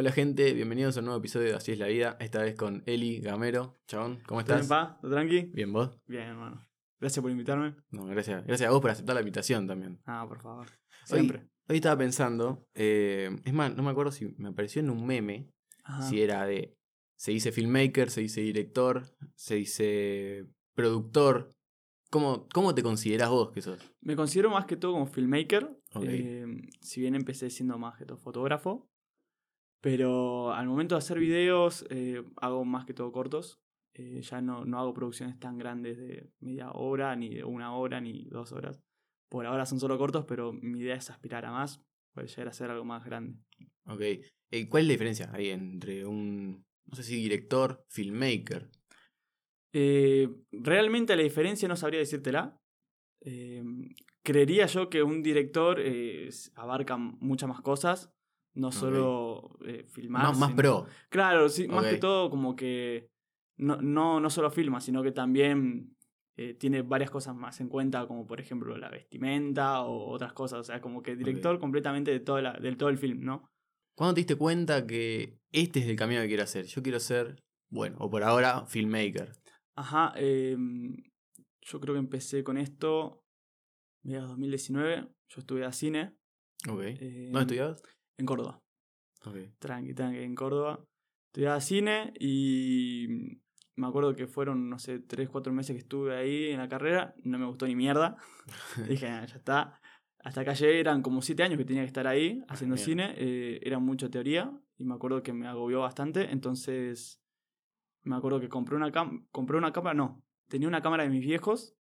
Hola 0.00 0.12
gente, 0.12 0.52
bienvenidos 0.52 0.96
a 0.96 1.00
un 1.00 1.06
nuevo 1.06 1.18
episodio 1.18 1.48
de 1.48 1.54
Así 1.54 1.72
es 1.72 1.78
la 1.80 1.88
vida, 1.88 2.16
esta 2.20 2.40
vez 2.40 2.54
con 2.54 2.84
Eli 2.86 3.18
Gamero. 3.18 3.74
Chabón, 3.88 4.20
¿cómo 4.28 4.44
¿Todo 4.44 4.54
estás? 4.56 4.60
bien, 4.60 4.68
pa? 4.68 4.98
¿Todo 5.00 5.10
tranqui? 5.10 5.40
Bien, 5.52 5.72
¿vos? 5.72 5.90
Bien, 6.06 6.22
hermano. 6.22 6.64
Gracias 7.00 7.20
por 7.20 7.32
invitarme. 7.32 7.74
No, 7.90 8.06
gracias. 8.06 8.46
Gracias 8.46 8.68
a 8.68 8.72
vos 8.72 8.80
por 8.80 8.92
aceptar 8.92 9.16
la 9.16 9.22
invitación 9.22 9.66
también. 9.66 9.98
Ah, 10.06 10.24
por 10.28 10.40
favor. 10.40 10.68
Hoy- 11.10 11.18
Siempre. 11.18 11.48
Hoy 11.68 11.76
estaba 11.78 11.98
pensando, 11.98 12.64
eh, 12.74 13.28
es 13.44 13.52
más, 13.52 13.74
no 13.74 13.82
me 13.82 13.90
acuerdo 13.90 14.12
si 14.12 14.34
me 14.38 14.50
apareció 14.50 14.80
en 14.82 14.90
un 14.90 15.04
meme, 15.04 15.50
Ajá. 15.82 16.02
si 16.02 16.22
era 16.22 16.46
de, 16.46 16.76
se 17.16 17.32
dice 17.32 17.50
filmmaker, 17.50 18.08
se 18.08 18.20
dice 18.20 18.40
director, 18.40 19.02
se 19.34 19.56
dice 19.56 20.46
productor. 20.74 21.50
¿Cómo, 22.08 22.46
cómo 22.54 22.72
te 22.72 22.84
consideras 22.84 23.30
vos 23.30 23.50
que 23.50 23.62
sos? 23.62 23.80
Me 24.00 24.14
considero 24.14 24.48
más 24.48 24.64
que 24.64 24.76
todo 24.76 24.92
como 24.92 25.06
filmmaker. 25.06 25.64
Ok. 25.92 26.04
eh, 26.06 26.46
si 26.80 27.00
bien 27.00 27.16
empecé 27.16 27.50
siendo 27.50 27.78
más 27.78 27.98
que 27.98 28.04
todo 28.06 28.16
fotógrafo. 28.16 28.88
Pero 29.80 30.52
al 30.52 30.66
momento 30.66 30.94
de 30.94 30.98
hacer 30.98 31.18
videos 31.18 31.86
eh, 31.90 32.24
hago 32.36 32.64
más 32.64 32.84
que 32.84 32.94
todo 32.94 33.12
cortos. 33.12 33.60
Eh, 33.94 34.20
ya 34.22 34.40
no, 34.40 34.64
no 34.64 34.78
hago 34.78 34.94
producciones 34.94 35.38
tan 35.38 35.58
grandes 35.58 35.98
de 35.98 36.30
media 36.40 36.70
hora, 36.72 37.14
ni 37.16 37.34
de 37.34 37.44
una 37.44 37.74
hora, 37.74 38.00
ni 38.00 38.24
dos 38.26 38.52
horas. 38.52 38.80
Por 39.28 39.46
ahora 39.46 39.66
son 39.66 39.80
solo 39.80 39.98
cortos, 39.98 40.24
pero 40.24 40.52
mi 40.52 40.80
idea 40.80 40.94
es 40.94 41.10
aspirar 41.10 41.44
a 41.44 41.52
más. 41.52 41.84
Poder 42.14 42.28
llegar 42.28 42.46
a 42.46 42.50
hacer 42.50 42.70
algo 42.70 42.84
más 42.84 43.04
grande. 43.04 43.38
Ok. 43.86 44.00
Eh, 44.50 44.68
¿Cuál 44.68 44.82
es 44.82 44.88
la 44.88 44.92
diferencia 44.92 45.30
ahí 45.32 45.50
entre 45.50 46.06
un, 46.06 46.64
no 46.86 46.96
sé 46.96 47.02
si 47.02 47.16
director, 47.16 47.84
filmmaker? 47.88 48.70
Eh, 49.72 50.28
realmente 50.52 51.14
la 51.14 51.22
diferencia 51.22 51.68
no 51.68 51.76
sabría 51.76 52.00
decírtela. 52.00 52.60
Creería 54.22 54.66
yo 54.66 54.88
que 54.88 55.02
un 55.02 55.22
director 55.22 55.82
abarca 56.54 56.96
muchas 56.96 57.48
más 57.48 57.60
cosas, 57.60 58.14
no 58.54 58.72
solo 58.72 59.56
eh, 59.64 59.84
filmar. 59.88 60.22
Más, 60.22 60.38
más 60.38 60.48
sino- 60.50 60.56
pro. 60.56 60.86
Claro, 61.08 61.48
sí, 61.48 61.68
más 61.68 61.86
que 61.86 61.98
todo 61.98 62.30
como 62.30 62.56
que 62.56 63.10
no, 63.56 63.76
no, 63.80 64.20
no 64.20 64.30
solo 64.30 64.50
filma, 64.50 64.80
sino 64.80 65.02
que 65.02 65.12
también 65.12 65.96
eh, 66.36 66.54
tiene 66.54 66.82
varias 66.82 67.10
cosas 67.10 67.34
más 67.34 67.60
en 67.60 67.68
cuenta, 67.68 68.06
como 68.06 68.26
por 68.26 68.40
ejemplo 68.40 68.76
la 68.78 68.88
vestimenta 68.90 69.82
o 69.82 70.10
otras 70.10 70.32
cosas. 70.32 70.60
O 70.60 70.64
sea, 70.64 70.80
como 70.80 71.02
que 71.02 71.16
director 71.16 71.58
completamente 71.58 72.10
de 72.10 72.20
todo, 72.20 72.40
la, 72.40 72.52
del 72.52 72.76
todo 72.76 72.88
el 72.88 72.98
film, 72.98 73.24
¿no? 73.24 73.50
¿Cuándo 73.96 74.14
te 74.14 74.20
diste 74.20 74.36
cuenta 74.36 74.86
que 74.86 75.40
este 75.50 75.80
es 75.80 75.88
el 75.88 75.96
camino 75.96 76.20
que 76.20 76.28
quiero 76.28 76.44
hacer? 76.44 76.66
Yo 76.66 76.82
quiero 76.82 77.00
ser, 77.00 77.42
bueno, 77.68 77.96
o 77.98 78.08
por 78.08 78.22
ahora, 78.22 78.64
filmmaker. 78.66 79.32
Ajá, 79.74 80.12
em, 80.16 80.96
yo 81.62 81.80
creo 81.80 81.94
que 81.94 81.98
empecé 81.98 82.44
con 82.44 82.58
esto 82.58 83.24
mediados 84.04 84.28
2019. 84.30 85.08
Yo 85.28 85.40
estudié 85.40 85.64
a 85.64 85.72
cine. 85.72 86.16
Ok. 86.68 86.82
¿Dónde 86.82 87.40
estudiabas? 87.40 87.82
En 88.18 88.26
Córdoba. 88.26 88.60
Ok. 89.24 89.36
Tranqui, 89.58 89.94
tranqui, 89.94 90.18
en 90.18 90.34
Córdoba. 90.34 90.84
Estudiaba 91.28 91.60
cine 91.60 92.12
y 92.18 93.06
me 93.76 93.86
acuerdo 93.86 94.14
que 94.16 94.26
fueron, 94.26 94.68
no 94.68 94.78
sé, 94.78 94.98
3, 94.98 95.28
4 95.28 95.52
meses 95.52 95.74
que 95.74 95.80
estuve 95.80 96.16
ahí 96.16 96.50
en 96.50 96.58
la 96.58 96.68
carrera. 96.68 97.14
No 97.22 97.38
me 97.38 97.46
gustó 97.46 97.66
ni 97.66 97.76
mierda. 97.76 98.16
Dije, 98.88 99.08
"Ah, 99.08 99.24
ya 99.26 99.36
está. 99.36 99.80
Hasta 100.20 100.40
acá 100.40 100.52
llegué, 100.54 100.80
eran 100.80 101.00
como 101.02 101.22
7 101.22 101.44
años 101.44 101.58
que 101.58 101.64
tenía 101.64 101.82
que 101.82 101.86
estar 101.88 102.06
ahí 102.06 102.42
haciendo 102.48 102.74
bien. 102.74 102.84
cine. 102.84 103.14
eh, 103.16 103.60
era 103.62 103.78
mucha 103.78 104.08
teoría 104.10 104.52
y 104.76 104.84
me 104.84 104.94
acuerdo 104.94 105.22
que 105.22 105.32
me 105.32 105.46
agobió 105.46 105.80
bastante. 105.80 106.30
Entonces, 106.32 107.20
me 108.02 108.16
acuerdo 108.16 108.40
que 108.40 108.48
compré 108.48 108.74
una, 108.76 108.90
cam- 108.90 109.26
compré 109.30 109.56
una 109.58 109.72
cámara, 109.72 109.94
no, 109.94 110.24
tenía 110.48 110.66
una 110.66 110.82
cámara 110.82 111.04
de 111.04 111.10
mis 111.10 111.20
viejos 111.24 111.76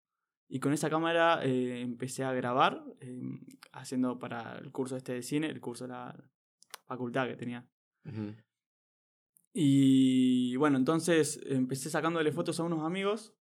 y 0.48 0.60
con 0.60 0.72
esa 0.72 0.88
cámara 0.90 1.44
eh, 1.44 1.80
empecé 1.80 2.24
a 2.24 2.32
grabar, 2.32 2.84
eh, 3.00 3.20
haciendo 3.72 4.18
para 4.18 4.58
el 4.58 4.70
curso 4.72 4.96
este 4.96 5.14
de 5.14 5.22
cine, 5.22 5.48
el 5.48 5.60
curso 5.60 5.84
de 5.84 5.90
la 5.92 6.14
facultad 6.86 7.26
que 7.26 7.36
tenía. 7.36 7.66
Ujú. 8.04 8.34
Y 9.52 10.54
bueno, 10.56 10.76
entonces 10.76 11.40
empecé 11.46 11.88
sacándole 11.90 12.30
fotos 12.32 12.60
a 12.60 12.64
unos 12.64 12.82
amigos 12.84 13.34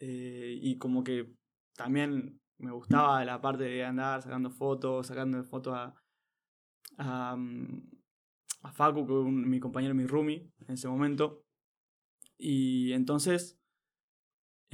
eh, 0.00 0.58
y 0.60 0.78
como 0.78 1.04
que 1.04 1.34
también 1.76 2.40
me 2.58 2.70
gustaba 2.72 3.24
la 3.24 3.40
parte 3.40 3.64
de 3.64 3.84
andar 3.84 4.22
sacando 4.22 4.50
fotos, 4.50 5.06
sacando 5.06 5.42
fotos 5.44 5.74
a, 5.74 5.94
a, 6.96 7.36
mm, 7.36 7.90
a 8.62 8.72
Facu, 8.72 9.06
que 9.06 9.12
un- 9.12 9.48
mi 9.48 9.60
compañero, 9.60 9.94
mi 9.94 10.06
roomie 10.06 10.50
en 10.66 10.74
ese 10.74 10.88
momento. 10.88 11.44
Y 12.38 12.92
entonces 12.92 13.58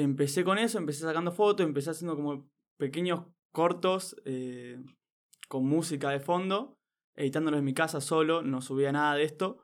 empecé 0.02 0.44
con 0.44 0.58
eso, 0.58 0.78
empecé 0.78 1.00
sacando 1.02 1.32
fotos, 1.32 1.66
empecé 1.66 1.90
haciendo 1.90 2.16
como 2.16 2.48
pequeños 2.78 3.26
cortos 3.52 4.16
eh, 4.24 4.78
con 5.48 5.66
música 5.66 6.10
de 6.10 6.20
fondo, 6.20 6.78
editándolos 7.16 7.58
en 7.58 7.64
mi 7.64 7.74
casa 7.74 8.00
solo, 8.00 8.42
no 8.42 8.60
subía 8.60 8.92
nada 8.92 9.14
de 9.14 9.24
esto. 9.24 9.62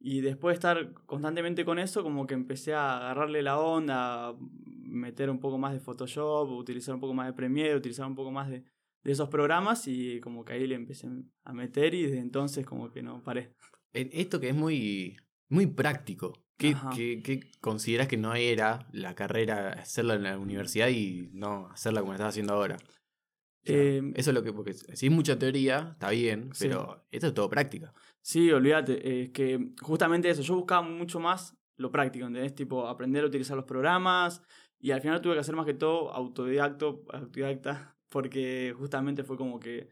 Y 0.00 0.20
después 0.20 0.52
de 0.52 0.54
estar 0.56 0.94
constantemente 1.06 1.64
con 1.64 1.78
eso, 1.78 2.02
como 2.02 2.26
que 2.26 2.34
empecé 2.34 2.74
a 2.74 2.96
agarrarle 2.96 3.42
la 3.42 3.58
onda, 3.58 4.28
a 4.28 4.36
meter 4.66 5.30
un 5.30 5.40
poco 5.40 5.56
más 5.56 5.72
de 5.72 5.80
Photoshop, 5.80 6.50
utilizar 6.50 6.94
un 6.94 7.00
poco 7.00 7.14
más 7.14 7.26
de 7.26 7.32
Premiere, 7.32 7.74
utilizar 7.74 8.06
un 8.06 8.14
poco 8.14 8.30
más 8.30 8.50
de, 8.50 8.64
de 9.04 9.12
esos 9.12 9.28
programas 9.28 9.86
y 9.86 10.20
como 10.20 10.44
que 10.44 10.54
ahí 10.54 10.66
le 10.66 10.74
empecé 10.74 11.08
a 11.44 11.52
meter 11.52 11.94
y 11.94 12.02
desde 12.02 12.18
entonces 12.18 12.66
como 12.66 12.90
que 12.90 13.02
no 13.02 13.22
paré. 13.22 13.54
Esto 13.92 14.40
que 14.40 14.48
es 14.48 14.54
muy, 14.54 15.16
muy 15.48 15.66
práctico. 15.66 16.43
¿Qué, 16.56 16.68
Ajá. 16.70 16.90
qué, 16.94 17.20
qué 17.22 17.40
consideras 17.60 18.06
que 18.08 18.16
no 18.16 18.34
era 18.34 18.86
la 18.92 19.14
carrera 19.14 19.70
hacerla 19.70 20.14
en 20.14 20.22
la 20.22 20.38
universidad 20.38 20.88
y 20.88 21.30
no 21.32 21.68
hacerla 21.68 22.00
como 22.00 22.12
la 22.12 22.16
estás 22.16 22.28
haciendo 22.30 22.54
ahora? 22.54 22.76
O 22.76 23.66
sea, 23.66 23.76
Eh, 23.76 24.12
eso 24.14 24.30
es 24.30 24.34
lo 24.34 24.42
que, 24.42 24.52
porque 24.52 24.74
si 24.74 25.06
es 25.06 25.12
mucha 25.12 25.38
teoría, 25.38 25.90
está 25.92 26.10
bien, 26.10 26.50
Sí. 26.54 26.68
pero 26.68 27.04
esto 27.10 27.26
es 27.28 27.34
todo 27.34 27.48
práctica. 27.48 27.92
Sí, 28.22 28.50
olvídate, 28.52 29.22
es 29.22 29.30
que 29.30 29.70
justamente 29.80 30.28
eso, 30.30 30.42
yo 30.42 30.54
buscaba 30.56 30.82
mucho 30.82 31.18
más 31.18 31.56
lo 31.76 31.90
práctico, 31.90 32.26
¿entendés? 32.26 32.54
Tipo, 32.54 32.86
aprender 32.86 33.24
a 33.24 33.26
utilizar 33.26 33.56
los 33.56 33.64
programas 33.66 34.42
y 34.78 34.92
al 34.92 35.00
final 35.00 35.20
tuve 35.20 35.34
que 35.34 35.40
hacer 35.40 35.56
más 35.56 35.66
que 35.66 35.74
todo 35.74 36.12
autodidacto, 36.12 37.04
autodidacta, 37.12 37.96
porque 38.10 38.74
justamente 38.78 39.24
fue 39.24 39.36
como 39.36 39.58
que 39.58 39.88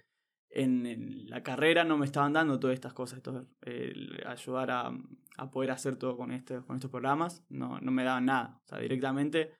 en, 0.52 0.86
en 0.86 1.30
la 1.30 1.42
carrera 1.42 1.84
no 1.84 1.98
me 1.98 2.06
estaban 2.06 2.32
dando 2.32 2.58
todas 2.60 2.74
estas 2.74 2.92
cosas, 2.92 3.18
esto, 3.18 3.46
el 3.62 4.22
ayudar 4.26 4.70
a, 4.70 4.92
a 5.36 5.50
poder 5.50 5.70
hacer 5.70 5.96
todo 5.96 6.16
con, 6.16 6.30
este, 6.32 6.60
con 6.62 6.76
estos 6.76 6.90
programas, 6.90 7.44
no, 7.48 7.80
no 7.80 7.90
me 7.90 8.04
daban 8.04 8.26
nada, 8.26 8.60
o 8.64 8.68
sea, 8.68 8.78
directamente 8.78 9.54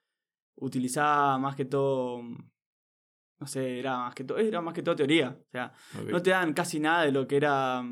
utilizaba 0.55 1.37
más 1.37 1.55
que 1.55 1.65
todo, 1.65 2.21
no 2.21 3.47
sé, 3.47 3.79
era 3.79 3.97
más 3.97 4.15
que 4.15 4.23
todo, 4.23 4.37
era 4.37 4.61
más 4.61 4.73
que 4.73 4.83
todo 4.83 4.95
teoría, 4.95 5.37
o 5.39 5.51
sea, 5.51 5.73
no 6.09 6.21
te 6.21 6.29
dan 6.29 6.53
casi 6.53 6.79
nada 6.79 7.03
de 7.03 7.11
lo 7.11 7.27
que 7.27 7.37
era 7.37 7.83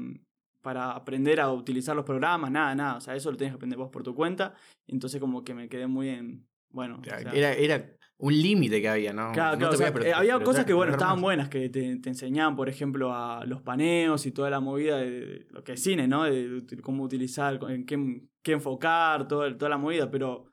para 0.62 0.91
aprender 0.91 1.41
a 1.41 1.51
utilizar 1.51 1.95
los 1.95 2.06
programas, 2.06 2.51
nada, 2.51 2.75
nada. 2.75 2.95
O 2.97 3.01
sea, 3.01 3.16
eso 3.16 3.31
lo 3.31 3.38
tienes 3.38 3.53
que 3.53 3.56
aprender 3.56 3.78
vos 3.78 3.89
por 3.89 4.03
tu 4.03 4.13
cuenta. 4.16 4.53
Entonces 4.88 5.19
como 5.19 5.44
que 5.44 5.53
me 5.53 5.68
quedé 5.68 5.88
muy 5.88 6.09
en... 6.09 6.47
Bueno, 6.69 7.00
o 7.01 7.03
sea, 7.03 7.19
era, 7.33 7.53
era 7.53 7.97
un 8.21 8.33
límite 8.39 8.81
que 8.81 8.87
había, 8.87 9.13
¿no? 9.13 9.31
claro, 9.31 9.53
No 9.53 9.69
claro, 9.69 9.73
o 9.73 9.77
sea, 9.77 9.87
eh, 10.09 10.13
había 10.13 10.39
cosas 10.39 10.63
que, 10.63 10.73
bueno, 10.73 10.91
estaban 10.91 11.19
buenas, 11.19 11.49
que 11.49 11.69
te, 11.69 11.97
te 11.97 12.09
enseñaban, 12.09 12.55
por 12.55 12.69
ejemplo, 12.69 13.13
a 13.13 13.43
los 13.45 13.63
paneos 13.63 14.27
y 14.27 14.31
toda 14.31 14.51
la 14.51 14.59
movida 14.59 14.97
de 14.97 15.47
lo 15.49 15.63
que 15.63 15.73
es 15.73 15.81
cine, 15.81 16.07
¿no? 16.07 16.23
De, 16.23 16.61
de 16.61 16.81
cómo 16.81 17.03
utilizar, 17.03 17.59
en 17.67 17.83
qué, 17.85 18.21
qué 18.43 18.51
enfocar, 18.51 19.27
todo, 19.27 19.57
toda 19.57 19.69
la 19.69 19.77
movida, 19.77 20.11
pero 20.11 20.45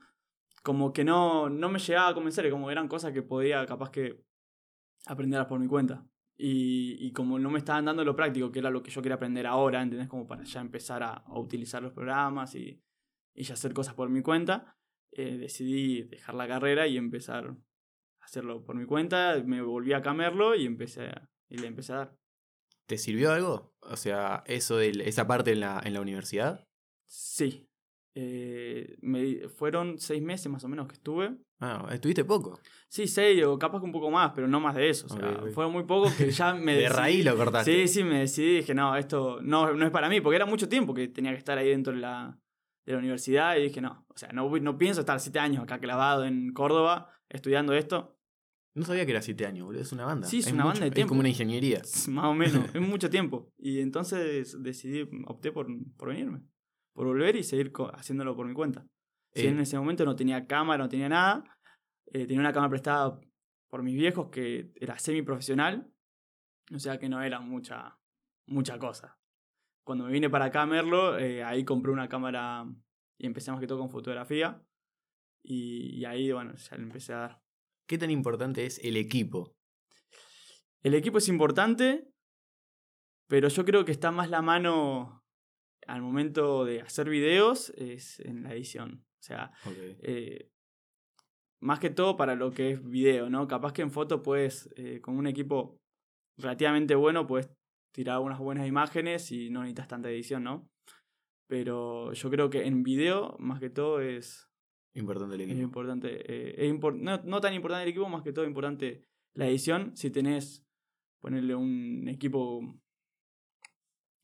como 0.63 0.95
que 0.95 1.05
no, 1.05 1.51
no 1.51 1.69
me 1.69 1.79
llegaba 1.79 2.09
a 2.09 2.15
convencer, 2.15 2.51
como 2.51 2.71
eran 2.71 2.89
cosas 2.89 3.13
que 3.13 3.23
podía 3.23 3.67
capaz 3.67 3.91
que 3.91 4.25
aprenderlas 5.07 5.49
por 5.49 5.61
mi 5.61 5.69
cuenta. 5.69 6.07
Y, 6.39 6.97
y 7.01 7.13
como 7.13 7.39
no 7.39 7.51
me 7.51 7.59
estaban 7.59 7.85
dando 7.85 8.03
lo 8.03 8.17
práctico, 8.17 8.51
que 8.51 8.61
era 8.61 8.71
lo 8.71 8.83
que 8.83 8.91
yo 8.91 9.03
quería 9.03 9.17
aprender 9.17 9.47
ahora, 9.47 9.83
¿entendés? 9.83 10.09
Como 10.09 10.27
para 10.27 10.45
ya 10.45 10.61
empezar 10.61 11.03
a, 11.03 11.13
a 11.13 11.39
utilizar 11.39 11.83
los 11.83 11.93
programas 11.93 12.55
y, 12.55 12.81
y 13.35 13.43
ya 13.43 13.55
hacer 13.55 13.75
cosas 13.75 13.95
por 13.95 14.09
mi 14.09 14.23
cuenta, 14.23 14.78
eh, 15.19 15.37
decidí 15.39 16.03
dejar 16.05 16.35
la 16.35 16.47
carrera 16.49 16.87
y 16.87 16.97
empezar 16.97 17.47
a 17.49 18.25
hacerlo 18.25 18.65
por 18.65 18.77
mi 18.77 18.85
cuenta. 18.87 19.43
Me 19.45 19.61
volví 19.63 19.93
a 19.93 20.03
camerlo 20.03 20.55
y 20.55 20.65
empecé 20.67 21.07
a- 21.09 21.29
y 21.49 21.59
le 21.59 21.67
empecé 21.67 21.93
a 21.93 21.97
dar. 21.97 22.15
¿Te 22.87 22.97
sirvió 22.99 23.33
algo? 23.33 23.75
O 23.81 23.97
sea, 23.97 24.43
eso 24.47 24.77
de 24.79 24.91
esa 25.05 25.27
parte 25.27 25.53
en 25.53 25.61
la, 25.61 25.81
en 25.85 25.93
la 25.95 26.01
universidad. 26.01 26.65
Sí. 27.07 27.67
Eh, 28.15 28.97
me, 29.01 29.49
fueron 29.49 29.99
seis 29.99 30.21
meses 30.23 30.51
más 30.51 30.65
o 30.65 30.69
menos 30.69 30.89
que 30.89 30.95
estuve. 30.95 31.37
Ah, 31.61 31.87
estuviste 31.93 32.25
poco. 32.25 32.59
Sí, 32.89 33.07
seis 33.07 33.45
o 33.45 33.59
capaz 33.59 33.81
que 33.81 33.85
un 33.87 33.93
poco 33.93 34.11
más, 34.11 34.33
pero 34.35 34.49
no 34.49 34.59
más 34.61 34.75
de 34.75 34.89
eso. 34.89 35.07
O 35.07 35.11
sea, 35.11 35.43
fueron 35.53 35.73
muy 35.73 35.85
pocos 35.85 36.13
que 36.15 36.31
ya 36.31 36.55
me 36.55 36.75
de 36.75 36.85
decidí- 36.89 36.97
raíz 36.97 37.25
lo 37.25 37.37
cortaste. 37.37 37.87
Sí, 37.87 37.89
sí, 37.89 38.05
me 38.05 38.21
decidí, 38.21 38.57
dije, 38.57 38.75
no, 38.75 38.97
esto 38.97 39.41
no, 39.43 39.73
no 39.75 39.85
es 39.85 39.91
para 39.93 40.09
mí, 40.09 40.21
porque 40.21 40.37
era 40.37 40.47
mucho 40.47 40.69
tiempo 40.69 40.95
que 40.95 41.09
tenía 41.09 41.33
que 41.33 41.39
estar 41.39 41.59
ahí 41.59 41.69
dentro 41.69 41.93
de 41.93 42.01
la, 42.01 42.39
de 42.89 42.95
la 42.95 42.99
universidad 43.01 43.57
y 43.57 43.63
dije, 43.65 43.81
no, 43.83 44.07
o 44.09 44.17
sea, 44.17 44.31
no, 44.33 44.49
no 44.59 44.79
pienso 44.79 45.01
estar 45.01 45.21
siete 45.21 45.39
años 45.39 45.63
acá 45.63 45.79
clavado 45.79 46.25
en 46.25 46.53
Córdoba 46.55 47.11
estudiando 47.29 47.75
esto, 47.75 48.17
No 48.75 48.85
sabía 48.85 49.05
que 49.05 49.11
era 49.13 49.21
siete 49.21 49.45
años, 49.45 49.67
boludo. 49.67 49.83
Es 49.83 49.93
una 49.93 50.07
banda. 50.07 50.27
Sí, 50.27 50.39
es 50.39 50.51
una 50.53 50.65
banda 50.65 50.81
de 50.81 50.87
Es 50.89 50.95
tiempo. 50.95 51.11
como 51.11 51.21
una 51.21 51.29
ingeniería. 51.29 51.83
más 52.09 52.25
o 52.25 52.35
menos, 52.35 52.65
es 52.75 52.81
mucho 52.81 53.11
tiempo. 53.11 53.53
Y 53.59 53.81
entonces 53.81 54.57
decidí, 54.63 55.07
opté 55.27 55.53
por, 55.53 55.67
por 55.99 56.09
venirme, 56.09 56.41
por 56.95 57.07
volver 57.07 57.37
y 57.37 57.43
seguir 57.43 57.73
haciéndolo 57.93 58.35
por 58.35 58.47
mi 58.47 58.55
cuenta. 58.55 58.87
Si 59.35 59.43
Eh, 59.47 59.49
en 59.51 59.61
ese 59.61 59.77
momento 59.79 60.05
no 60.07 60.17
tenía 60.17 60.47
cámara, 60.47 60.83
no 60.85 60.89
tenía 60.89 61.09
nada, 61.11 61.45
eh, 62.07 62.27
tenía 62.27 62.41
una 62.41 62.53
cámara 62.55 62.71
prestada 62.71 63.21
por 63.69 63.83
mis 63.83 63.97
viejos 63.97 64.31
que 64.31 64.73
era 64.77 64.99
semi 64.99 65.21
profesional, 65.21 65.91
o 66.75 66.79
sea 66.79 66.99
que 66.99 67.11
no 67.11 67.21
era 67.23 67.41
mucha, 67.41 67.99
mucha 68.47 68.79
cosa. 68.79 69.18
Cuando 69.89 70.05
me 70.05 70.13
vine 70.13 70.29
para 70.29 70.45
acá 70.45 70.61
a 70.61 70.67
Merlo, 70.67 71.19
eh, 71.19 71.43
ahí 71.43 71.65
compré 71.65 71.91
una 71.91 72.11
cámara 72.11 72.67
y 73.17 73.25
empecé 73.25 73.51
más 73.51 73.59
que 73.59 73.67
todo 73.67 73.79
con 73.79 73.89
fotografía. 73.89 74.63
Y, 75.43 75.97
y 75.97 76.05
ahí, 76.05 76.31
bueno, 76.31 76.55
ya 76.57 76.77
le 76.77 76.83
empecé 76.83 77.15
a 77.15 77.17
dar. 77.17 77.43
¿Qué 77.87 77.97
tan 77.97 78.11
importante 78.11 78.67
es 78.67 78.79
el 78.85 78.99
equipo? 78.99 79.57
El 80.83 80.93
equipo 80.93 81.17
es 81.17 81.29
importante, 81.31 82.07
pero 83.29 83.49
yo 83.49 83.65
creo 83.65 83.87
que 83.87 83.93
está 83.93 84.11
más 84.11 84.29
la 84.29 84.43
mano 84.43 85.25
al 85.87 86.03
momento 86.03 86.67
de 86.67 86.83
hacer 86.83 87.09
videos 87.09 87.71
es 87.71 88.21
en 88.21 88.43
la 88.43 88.53
edición. 88.53 89.07
O 89.21 89.23
sea, 89.23 89.53
eh, 90.03 90.51
más 91.61 91.81
que 91.81 91.89
todo 91.89 92.19
para 92.19 92.35
lo 92.35 92.51
que 92.51 92.73
es 92.73 92.85
video, 92.85 93.31
¿no? 93.31 93.49
Capaz 93.49 93.73
que 93.73 93.81
en 93.81 93.91
foto 93.91 94.23
puedes, 94.23 94.69
eh, 94.77 95.01
con 95.01 95.17
un 95.17 95.27
equipo 95.27 95.81
relativamente 96.37 96.95
bueno, 96.95 97.27
puedes 97.27 97.49
tirar 97.93 98.21
unas 98.21 98.39
buenas 98.39 98.67
imágenes 98.69 99.31
y 99.33 99.51
no 99.51 99.61
necesitas 99.61 99.89
tanta 99.89 100.11
edición, 100.11 100.45
¿no? 100.45 100.69
Pero 101.49 102.13
yo 102.13 102.31
creo 102.31 102.51
que 102.51 102.67
en 102.67 102.83
video, 102.83 103.37
más 103.39 103.59
que 103.61 103.71
todo, 103.71 104.01
es, 104.01 104.49
Importante 104.95 105.35
el 105.37 105.41
es 105.43 105.47
equipo. 105.49 105.63
importante. 105.63 106.09
eh, 106.27 106.55
es 106.59 106.73
impor- 106.73 106.99
no, 106.99 107.19
no 107.25 107.41
tan 107.41 107.55
importante 107.55 107.85
el 107.85 107.89
equipo, 107.91 108.09
más 108.09 108.23
que 108.23 108.33
todo 108.33 108.45
importante 108.45 109.05
la 109.35 109.49
edición. 109.49 109.97
Si 109.97 110.11
tenés, 110.11 110.67
ponerle 111.21 111.55
un 111.55 112.07
equipo 112.09 112.61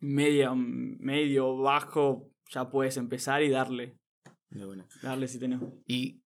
media, 0.00 0.52
medio, 0.54 1.56
bajo, 1.56 2.30
ya 2.50 2.68
puedes 2.70 2.96
empezar 2.96 3.42
y 3.42 3.48
darle. 3.50 3.96
De 4.50 4.64
buena. 4.64 4.86
Darle 5.02 5.28
si 5.28 5.38
tenés. 5.38 5.60
Y 5.86 6.22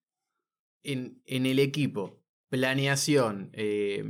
en, 0.83 1.21
en 1.25 1.45
el 1.45 1.59
equipo, 1.59 2.21
planeación, 2.49 3.49
eh, 3.53 4.03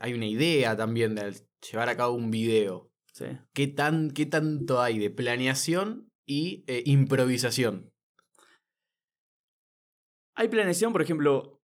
hay 0.00 0.14
una 0.14 0.26
idea 0.26 0.76
también 0.76 1.14
de 1.14 1.34
llevar 1.70 1.88
a 1.88 1.96
cabo 1.96 2.14
un 2.14 2.30
video. 2.30 2.90
Sí. 3.12 3.26
¿Qué, 3.52 3.66
tan, 3.66 4.10
qué 4.10 4.26
tanto 4.26 4.80
hay 4.80 4.98
de 4.98 5.10
planeación 5.10 6.10
y 6.26 6.64
eh, 6.66 6.82
improvisación? 6.86 7.90
Hay 10.36 10.48
planeación, 10.48 10.92
por 10.92 11.02
ejemplo, 11.02 11.60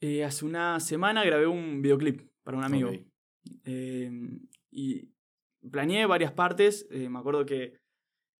eh, 0.00 0.24
hace 0.24 0.44
una 0.44 0.80
semana 0.80 1.24
grabé 1.24 1.46
un 1.46 1.82
videoclip 1.82 2.22
para 2.42 2.56
un 2.56 2.64
amigo. 2.64 2.90
Eh, 3.64 4.10
y 4.70 5.10
planeé 5.70 6.06
varias 6.06 6.32
partes. 6.32 6.86
eh, 6.90 7.08
me 7.10 7.18
acuerdo 7.18 7.44
que 7.44 7.78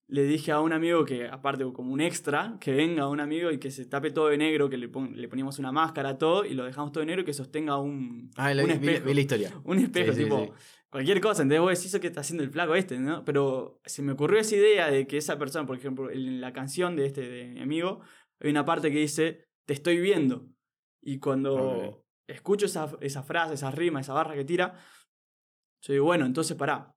le 0.06 0.24
dije 0.24 0.52
a 0.52 0.60
un 0.60 0.72
amigo 0.72 1.04
que, 1.04 1.26
aparte 1.28 1.64
como 1.72 1.92
un 1.92 2.00
extra, 2.00 2.56
que 2.60 2.72
venga 2.72 3.08
un 3.08 3.20
amigo 3.20 3.50
y 3.50 3.58
que 3.58 3.70
se 3.70 3.84
tape 3.86 4.10
todo 4.10 4.28
de 4.28 4.38
negro, 4.38 4.68
que 4.70 4.76
le, 4.78 4.88
pon- 4.88 5.16
le 5.16 5.28
poníamos 5.28 5.58
una 5.58 5.72
máscara, 5.72 6.16
todo, 6.18 6.44
y 6.44 6.54
lo 6.54 6.64
dejamos 6.64 6.92
todo 6.92 7.00
de 7.00 7.06
negro 7.06 7.22
y 7.22 7.24
que 7.24 7.32
sostenga 7.34 7.78
un, 7.78 8.30
Ah, 8.36 8.52
la, 8.54 8.62
un 8.64 8.68
vi- 8.68 8.74
espejo. 8.74 9.06
vi 9.06 9.14
la 9.14 9.20
historia. 9.20 9.60
Un 9.64 9.78
espejo, 9.78 10.12
Sí, 10.12 10.18
sí, 10.18 10.24
tipo, 10.24 10.44
sí. 10.44 10.50
Cualquier 10.94 11.20
cosa. 11.20 11.42
Entonces 11.42 11.60
vos 11.60 11.70
decís, 11.70 11.86
"Eso 11.86 11.98
que 11.98 12.06
está 12.06 12.20
haciendo 12.20 12.44
el 12.44 12.50
flaco 12.50 12.76
este? 12.76 13.00
¿no? 13.00 13.24
Pero 13.24 13.80
se 13.84 14.00
me 14.00 14.12
ocurrió 14.12 14.38
esa 14.38 14.54
idea 14.54 14.92
de 14.92 15.08
que 15.08 15.16
esa 15.16 15.36
persona, 15.40 15.66
por 15.66 15.76
ejemplo, 15.76 16.08
en 16.08 16.40
la 16.40 16.52
canción 16.52 16.94
de 16.94 17.06
este 17.06 17.28
de 17.28 17.46
mi 17.48 17.60
amigo, 17.62 18.00
hay 18.40 18.50
una 18.50 18.64
parte 18.64 18.92
que 18.92 18.98
dice, 18.98 19.48
te 19.66 19.74
estoy 19.74 19.98
viendo. 19.98 20.46
Y 21.02 21.18
cuando 21.18 22.04
escucho 22.28 22.66
esa, 22.66 22.96
esa 23.00 23.24
frase, 23.24 23.54
esa 23.54 23.72
rima, 23.72 24.00
esa 24.02 24.12
barra 24.12 24.36
que 24.36 24.44
tira, 24.44 24.74
yo 25.82 25.92
digo, 25.94 26.04
bueno, 26.04 26.26
entonces 26.26 26.56
pará. 26.56 26.94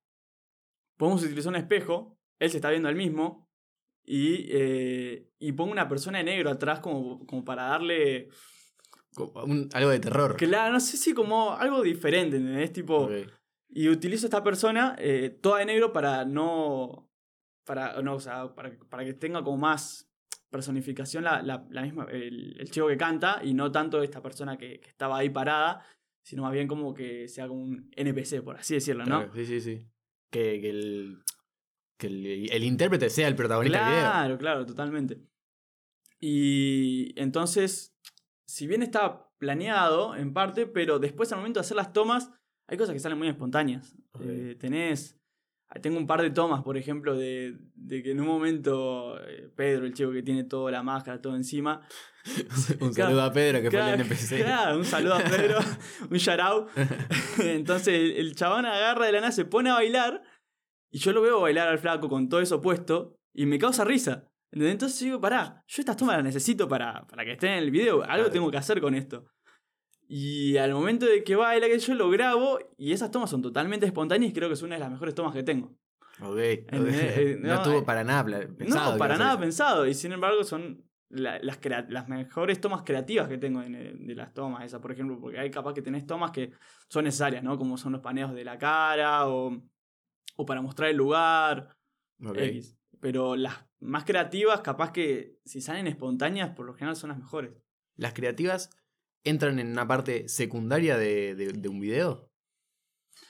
Podemos 0.96 1.24
utilizar 1.24 1.50
un 1.50 1.56
espejo, 1.56 2.20
él 2.40 2.52
se 2.52 2.58
está 2.58 2.70
viendo 2.70 2.90
al 2.90 2.96
mismo, 2.96 3.50
y, 4.06 4.46
eh, 4.52 5.32
y 5.40 5.54
pongo 5.54 5.72
una 5.72 5.90
persona 5.90 6.20
de 6.20 6.24
negro 6.24 6.52
atrás 6.52 6.82
como, 6.82 7.26
como 7.26 7.44
para 7.44 7.64
darle... 7.64 8.30
Un- 9.34 9.70
algo 9.74 9.90
de 9.90 10.00
terror. 10.00 10.36
Claro, 10.38 10.72
no 10.72 10.80
sé 10.80 10.98
si 10.98 11.16
como 11.16 11.54
algo 11.54 11.82
diferente, 11.82 12.38
¿entendés? 12.38 12.72
Tipo... 12.72 13.10
Y 13.69 13.90
utilizo 13.90 14.28
esta 14.28 14.44
persona 14.44 14.96
eh, 14.98 15.30
toda 15.42 15.60
de 15.60 15.66
negro 15.66 15.92
para 15.94 16.25
no. 16.25 17.10
Para, 17.66 18.02
no, 18.02 18.16
o 18.16 18.19
sea, 18.19 18.56
para, 18.56 18.72
para 18.90 19.04
que 19.04 19.14
tenga 19.14 19.44
como 19.44 19.58
más 19.58 20.10
personificación 20.50 21.25
la, 21.25 21.42
la, 21.42 21.68
la 21.69 21.81
misma, 21.81 22.08
el, 22.10 22.56
el 22.60 22.72
chico 22.72 22.88
que 22.88 22.96
canta 22.96 23.42
y 23.44 23.54
no 23.54 23.72
tanto 23.72 24.02
esta 24.02 24.22
persona 24.22 24.58
que, 24.58 24.80
que 24.80 24.90
estaba 24.90 25.18
ahí 25.18 25.30
parada, 25.30 25.86
sino 26.24 26.44
más 26.44 26.54
bien 26.54 26.68
como 26.68 26.94
que 26.94 27.28
sea 27.28 27.48
como 27.48 27.62
un 27.62 27.92
NPC, 27.96 28.42
por 28.42 28.56
así 28.56 28.75
decirlo, 28.75 29.06
¿no? 29.06 29.19
Claro, 29.19 29.34
sí, 29.34 29.46
sí, 29.46 29.62
sí. 29.62 29.86
Que, 30.31 30.62
que 30.62 30.70
el, 30.70 31.24
que 31.98 32.08
el, 32.08 32.52
el 32.52 32.63
intérprete 32.63 33.10
sea 33.10 33.28
el 33.28 33.36
protagonista 33.36 33.80
del 33.80 33.90
video. 33.90 34.02
Claro, 34.02 34.38
claro, 34.38 34.66
totalmente. 34.66 35.22
Y 36.20 37.13
entonces, 37.20 37.96
si 38.46 38.68
bien 38.68 38.81
estaba 38.81 39.30
planeado 39.38 40.16
en 40.16 40.34
parte, 40.34 40.66
pero 40.66 41.00
después 41.00 41.31
al 41.31 41.40
momento 41.40 41.60
de 41.60 41.66
hacer 41.66 41.78
las 41.78 41.94
tomas, 41.94 42.31
hay 42.68 42.78
cosas 42.78 42.94
que 42.94 43.00
salen 43.00 43.18
muy 43.18 43.28
espontáneas. 43.28 43.96
Eh, 44.22 44.56
tenés. 44.60 45.16
Tengo 45.81 45.98
un 45.98 46.08
par 46.08 46.22
de 46.22 46.30
tomas, 46.30 46.64
por 46.64 46.78
ejemplo, 46.78 47.16
de, 47.18 47.58
de 47.75 48.02
que 48.02 48.12
en 48.12 48.22
un 48.22 48.28
momento 48.28 49.19
eh, 49.28 49.50
Pedro, 49.54 49.86
el 49.86 49.94
chico 49.94 50.12
que 50.14 50.24
tiene 50.24 50.46
toda 50.46 50.72
la 50.72 50.81
máscara, 50.81 51.22
todo 51.22 51.36
encima. 51.36 51.81
un 52.80 52.94
saludo 52.94 53.24
a 53.24 53.34
Pedro, 53.34 53.58
que 53.62 53.69
fue 53.69 53.80
Claro, 53.80 53.96
el 53.96 54.02
NPC. 54.02 54.44
claro, 54.44 54.78
un 54.78 54.86
saludo 54.86 55.16
a 55.16 55.19
Pedro, 55.24 55.60
un 56.10 56.18
shout 56.18 56.40
out. 56.40 56.69
Entonces 57.40 57.90
el, 57.94 58.12
el 58.14 58.36
chabón 58.36 58.66
agarra 58.66 59.06
de 59.08 59.12
la 59.12 59.20
nada, 59.22 59.31
se 59.31 59.44
pone 59.46 59.70
a 59.70 59.74
bailar 59.74 60.24
y 60.90 61.00
yo 61.00 61.12
lo 61.12 61.22
veo 61.22 61.42
bailar 61.42 61.68
al 61.68 61.80
flaco 61.80 62.08
con 62.08 62.30
todo 62.30 62.40
eso 62.40 62.62
puesto 62.62 63.18
y 63.34 63.46
me 63.46 63.60
causa 63.60 63.84
risa. 63.84 64.30
Entonces 64.52 64.98
digo, 65.02 65.20
pará, 65.20 65.63
yo 65.68 65.81
estas 65.81 65.98
tomas 65.98 66.16
las 66.16 66.24
necesito 66.24 66.68
para, 66.70 67.06
para 67.08 67.25
que 67.25 67.34
estén 67.34 67.52
en 67.52 67.63
el 67.63 67.72
video, 67.72 67.96
algo 68.04 68.06
Claro. 68.08 68.30
tengo 68.31 68.52
que 68.52 68.58
hacer 68.58 68.80
con 68.80 68.96
esto. 68.96 69.25
Y 70.07 70.56
al 70.57 70.74
momento 70.74 71.06
de 71.06 71.24
que 71.24 71.36
baila, 71.36 71.68
que 71.68 71.80
yo 71.80 71.94
lo 71.94 72.09
grabo 72.09 72.59
y 72.77 72.94
esas 72.94 73.12
tomas 73.12 73.30
son 73.30 73.42
totalmente 73.42 73.86
espontáneas 73.86 74.31
y 74.31 74.33
creo 74.33 74.48
que 74.48 74.54
es 74.54 74.62
una 74.62 74.75
de 74.75 74.80
las 74.80 74.92
mejores 74.92 75.13
tomas 75.13 75.33
que 75.33 75.44
tengo. 75.44 75.75
Ok, 76.21 76.38
eh, 76.39 77.38
no, 77.42 77.50
no, 77.50 77.54
estuvo 77.56 77.80
eh, 77.80 77.83
para 77.83 78.04
nada 78.04 78.25
pensado. 78.57 78.94
no, 78.94 78.98
para 78.98 79.18
nada 79.18 79.31
eso. 79.31 79.39
pensado. 79.39 79.86
Y 79.86 79.94
sin 79.94 80.13
embargo, 80.13 80.44
son 80.44 80.83
la- 81.09 81.39
las, 81.39 82.07
mejores 82.07 82.62
tomas 82.62 82.83
creativas 82.83 83.27
que 83.27 83.38
tengo 83.38 83.62
en, 83.62 83.75
eh, 83.75 83.94
de 83.95 84.15
las 84.15 84.33
tomas 84.33 84.65
esas, 84.65 84.80
por 84.80 84.92
ejemplo. 84.92 85.19
Porque 85.19 85.39
hay 85.39 85.51
capaz 85.51 85.74
que 85.74 85.81
tenés 85.81 86.06
tomas 86.06 86.31
que 86.31 86.51
son 86.89 87.03
necesarias, 87.03 87.44
¿no? 87.44 87.57
Como 87.57 87.77
son 87.77 87.92
los 87.92 88.01
paneos 88.01 88.33
de 88.33 88.45
la 88.45 88.57
cara 88.57 89.27
o, 89.27 89.62
o 90.38 90.45
para 90.45 90.62
mostrar 90.62 90.89
el 90.89 90.98
lugar. 90.98 91.75
Ok. 92.25 92.38
X. 92.38 92.77
Pero 93.00 93.36
las 93.36 93.65
más 93.80 94.06
creativas, 94.06 94.62
capaz 94.62 94.92
que 94.92 95.38
si 95.45 95.62
salen 95.62 95.86
espontáneas, 95.86 96.50
por 96.56 96.65
lo 96.65 96.74
general 96.74 96.95
son 96.95 97.10
las 97.10 97.19
mejores. 97.19 97.51
¿Las 97.95 98.13
creativas 98.13 98.71
entran 99.29 99.59
en 99.59 99.68
una 99.71 99.88
parte 99.88 100.27
secundaria 100.27 100.97
de, 100.97 101.35
de- 101.35 101.53
de 101.53 101.69
un 101.69 101.79
video? 101.79 102.29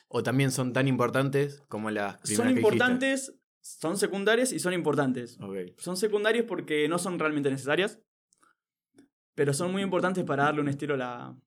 ¿O 0.09 0.23
también 0.23 0.51
son 0.51 0.71
tan 0.73 0.87
importantes 0.87 1.61
como 1.67 1.91
las 1.91 2.17
primeras 2.21 2.37
Son 2.37 2.45
que 2.47 2.53
dijiste? 2.53 2.59
importantes, 2.75 3.33
son 3.61 3.97
secundarias 3.97 4.51
y 4.53 4.59
son 4.59 4.73
importantes. 4.73 5.37
Son 5.77 5.97
secundarias 5.97 6.45
porque 6.47 6.87
no 6.87 6.97
son 6.97 7.19
realmente 7.19 7.49
necesarias, 7.49 7.99
pero 9.35 9.53
son 9.53 9.71
muy 9.71 9.81
importantes 9.81 10.23
para 10.23 10.43
darle 10.45 10.61
un 10.61 10.69
estilo 10.69 10.93
a 10.93 10.97
la, 10.97 11.37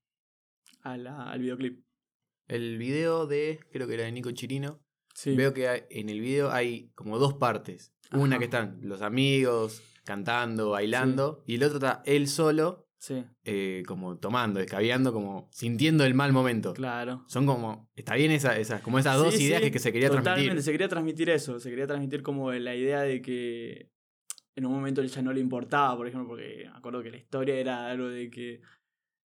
a 0.81 0.97
la- 0.97 1.31
al 1.31 1.39
videoclip. 1.39 1.83
El 2.47 2.77
video 2.77 3.25
de, 3.27 3.59
creo 3.71 3.87
que 3.87 3.93
era 3.95 4.03
de 4.03 4.11
Nico 4.11 4.31
Chirino, 4.31 4.81
Sí. 5.13 5.35
veo 5.35 5.53
que 5.53 5.67
hay- 5.67 5.83
en 5.89 6.09
el 6.09 6.19
video 6.21 6.51
hay 6.51 6.89
como 6.95 7.17
dos 7.17 7.33
partes. 7.33 7.93
Una 8.13 8.35
Ajá. 8.35 8.39
que 8.39 8.45
están 8.45 8.79
los 8.83 9.01
amigos 9.01 9.81
cantando, 10.05 10.69
bailando, 10.71 11.43
y 11.45 11.55
el 11.55 11.63
otro 11.63 11.77
está 11.77 12.01
él 12.05 12.27
solo, 12.27 12.87
Sí, 13.01 13.23
eh, 13.45 13.81
como 13.87 14.19
tomando, 14.19 14.59
escabeando, 14.59 15.11
como 15.11 15.49
sintiendo 15.51 16.05
el 16.05 16.13
mal 16.13 16.31
momento. 16.33 16.73
claro. 16.75 17.23
Son 17.27 17.47
como, 17.47 17.89
está 17.95 18.13
bien 18.13 18.29
esa, 18.31 18.59
esas, 18.59 18.81
como 18.83 18.99
esas 18.99 19.17
dos 19.17 19.33
Sí, 19.33 19.45
ideas 19.45 19.59
sí, 19.61 19.65
que, 19.65 19.71
que 19.71 19.79
se 19.79 19.91
quería 19.91 20.09
Totalmente, 20.09 20.33
transmitir. 20.41 20.63
se 20.63 20.71
quería 20.71 20.87
transmitir 20.87 21.29
eso. 21.31 21.59
Se 21.59 21.71
quería 21.71 21.87
transmitir 21.87 22.21
como 22.21 22.51
la 22.53 22.75
idea 22.75 23.01
de 23.01 23.19
que 23.23 23.89
en 24.55 24.67
un 24.67 24.73
momento 24.73 25.01
ya 25.01 25.21
no 25.23 25.33
le 25.33 25.39
importaba, 25.39 25.97
por 25.97 26.07
ejemplo, 26.07 26.27
porque 26.29 26.65
me 26.71 26.77
acuerdo 26.77 27.01
que 27.01 27.09
la 27.09 27.17
historia 27.17 27.55
era 27.55 27.89
algo 27.89 28.07
de 28.07 28.29
que. 28.29 28.61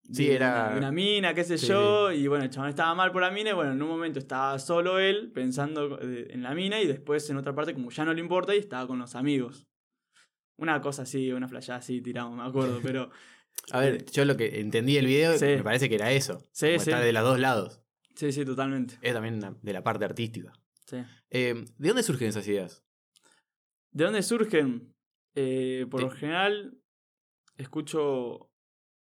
Sí, 0.04 0.26
de 0.28 0.36
era- 0.36 0.74
Una, 0.76 0.92
mina, 0.92 1.34
qué 1.34 1.46
sé 1.46 1.58
Sí, 1.58 1.68
yo, 1.68 2.12
y 2.12 2.28
bueno, 2.28 2.44
el 2.44 2.50
chabón 2.50 2.68
estaba 2.68 2.94
mal 2.94 3.14
por 3.14 3.22
la 3.22 3.32
mina, 3.32 3.52
y 3.52 3.54
bueno, 3.54 3.72
en 3.72 3.82
un 3.82 3.88
momento 3.88 4.20
estaba 4.20 4.60
solo 4.60 5.00
él 5.00 5.32
pensando 5.34 5.98
eh, 6.02 6.28
en 6.32 6.44
la 6.44 6.54
mina, 6.54 6.82
y 6.82 6.88
después 6.88 7.30
en 7.30 7.38
otra 7.38 7.56
parte, 7.56 7.74
como 7.74 7.90
ya 7.90 8.04
no 8.04 8.14
le 8.14 8.20
importa, 8.20 8.54
y 8.54 8.58
estaba 8.60 8.86
con 8.86 9.00
los 9.00 9.16
amigos. 9.16 9.66
Una 10.58 10.82
cosa 10.82 11.04
así, 11.04 11.32
una 11.32 11.48
flashada 11.48 11.80
así, 11.80 12.02
tiramos, 12.02 12.36
me 12.38 12.44
acuerdo, 12.44 12.82
pero. 12.84 13.10
A 13.72 13.80
ver, 13.80 14.06
yo 14.12 14.26
lo 14.26 14.36
que 14.38 14.60
entendí 14.60 14.96
del 14.96 15.06
video 15.06 15.38
Sí. 15.38 15.46
me 15.46 15.64
parece 15.64 15.88
que 15.90 15.96
era 15.96 16.12
eso. 16.12 16.40
Sí, 16.52 16.68
como 16.68 16.80
sí. 16.80 16.90
Está 16.90 17.00
de 17.00 17.14
los 17.14 17.24
dos 17.24 17.40
lados. 17.40 17.82
Sí, 18.16 18.32
sí, 18.32 18.44
totalmente. 18.46 18.98
Es 19.02 19.14
también 19.14 19.40
de 19.62 19.74
la 19.74 19.84
parte 19.84 20.04
artística. 20.06 20.52
Sí. 20.86 20.98
Eh, 21.30 21.64
¿De 21.78 21.88
dónde 21.88 22.04
surgen 22.04 22.28
esas 22.28 22.48
ideas? 22.48 22.84
¿De 23.92 24.04
dónde 24.04 24.22
surgen? 24.24 24.94
Eh, 25.36 25.86
por 25.90 26.02
Sí. 26.02 26.06
lo 26.08 26.12
general, 26.12 26.78
escucho 27.58 28.52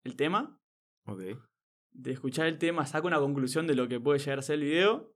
el 0.05 0.15
tema. 0.15 0.59
Ok. 1.05 1.21
De 1.91 2.11
escuchar 2.11 2.47
el 2.47 2.57
tema, 2.57 2.85
saco 2.85 3.07
una 3.07 3.19
conclusión 3.19 3.67
de 3.67 3.75
lo 3.75 3.87
que 3.87 3.99
puede 3.99 4.19
llegar 4.19 4.39
a 4.39 4.43
ser 4.43 4.55
el 4.55 4.63
video. 4.63 5.13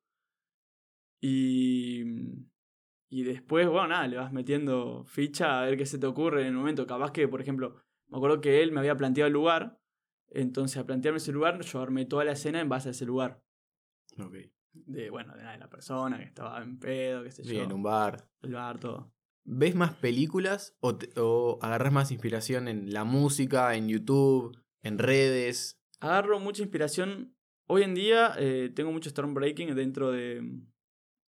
Y. 1.21 2.03
Y 3.09 3.23
después, 3.23 3.67
bueno, 3.69 3.87
nada, 3.87 4.05
le 4.07 4.17
vas 4.17 4.33
metiendo 4.33 5.05
ficha 5.05 5.61
a 5.61 5.65
ver 5.65 5.77
qué 5.77 5.85
se 5.85 5.97
te 5.97 6.05
ocurre 6.05 6.41
en 6.41 6.47
el 6.47 6.53
momento. 6.53 6.85
Capaz 6.85 7.11
que, 7.13 7.27
por 7.29 7.39
ejemplo, 7.41 7.81
me 8.09 8.17
acuerdo 8.17 8.41
que 8.41 8.61
él 8.63 8.71
me 8.71 8.79
había 8.79 8.95
planteado 8.97 9.27
el 9.27 9.33
lugar. 9.33 9.79
Entonces, 10.29 10.77
al 10.77 10.85
plantearme 10.85 11.17
ese 11.17 11.31
lugar, 11.31 11.61
yo 11.61 11.81
armé 11.81 12.05
toda 12.05 12.25
la 12.25 12.33
escena 12.33 12.59
en 12.59 12.69
base 12.69 12.89
a 12.89 12.91
ese 12.91 13.05
lugar. 13.05 13.41
Ok. 14.19 14.35
De, 14.73 15.09
bueno, 15.09 15.35
de, 15.35 15.43
de 15.43 15.57
la 15.57 15.69
persona 15.69 16.17
que 16.17 16.25
estaba 16.25 16.61
en 16.61 16.77
pedo, 16.79 17.23
qué 17.23 17.31
sé 17.31 17.43
yo. 17.43 17.49
Sí, 17.49 17.57
en 17.57 17.71
un 17.73 17.81
bar. 17.83 18.29
El 18.41 18.53
bar, 18.53 18.79
todo. 18.79 19.11
¿Ves 19.45 19.75
más 19.75 19.93
películas 19.95 20.75
o, 20.81 20.97
te- 20.97 21.09
o 21.19 21.57
agarras 21.61 21.93
más 21.93 22.11
inspiración 22.11 22.67
en 22.67 22.91
la 22.93 23.05
música, 23.05 23.73
en 23.75 23.87
YouTube, 23.87 24.57
en 24.83 24.99
redes? 24.99 25.79
Agarro 26.01 26.39
mucha 26.39 26.61
inspiración. 26.61 27.33
Hoy 27.67 27.83
en 27.83 27.95
día 27.95 28.33
eh, 28.37 28.71
tengo 28.75 28.91
mucho 28.91 29.09
Stormbreaking 29.09 29.73
dentro 29.73 30.11
de, 30.11 30.41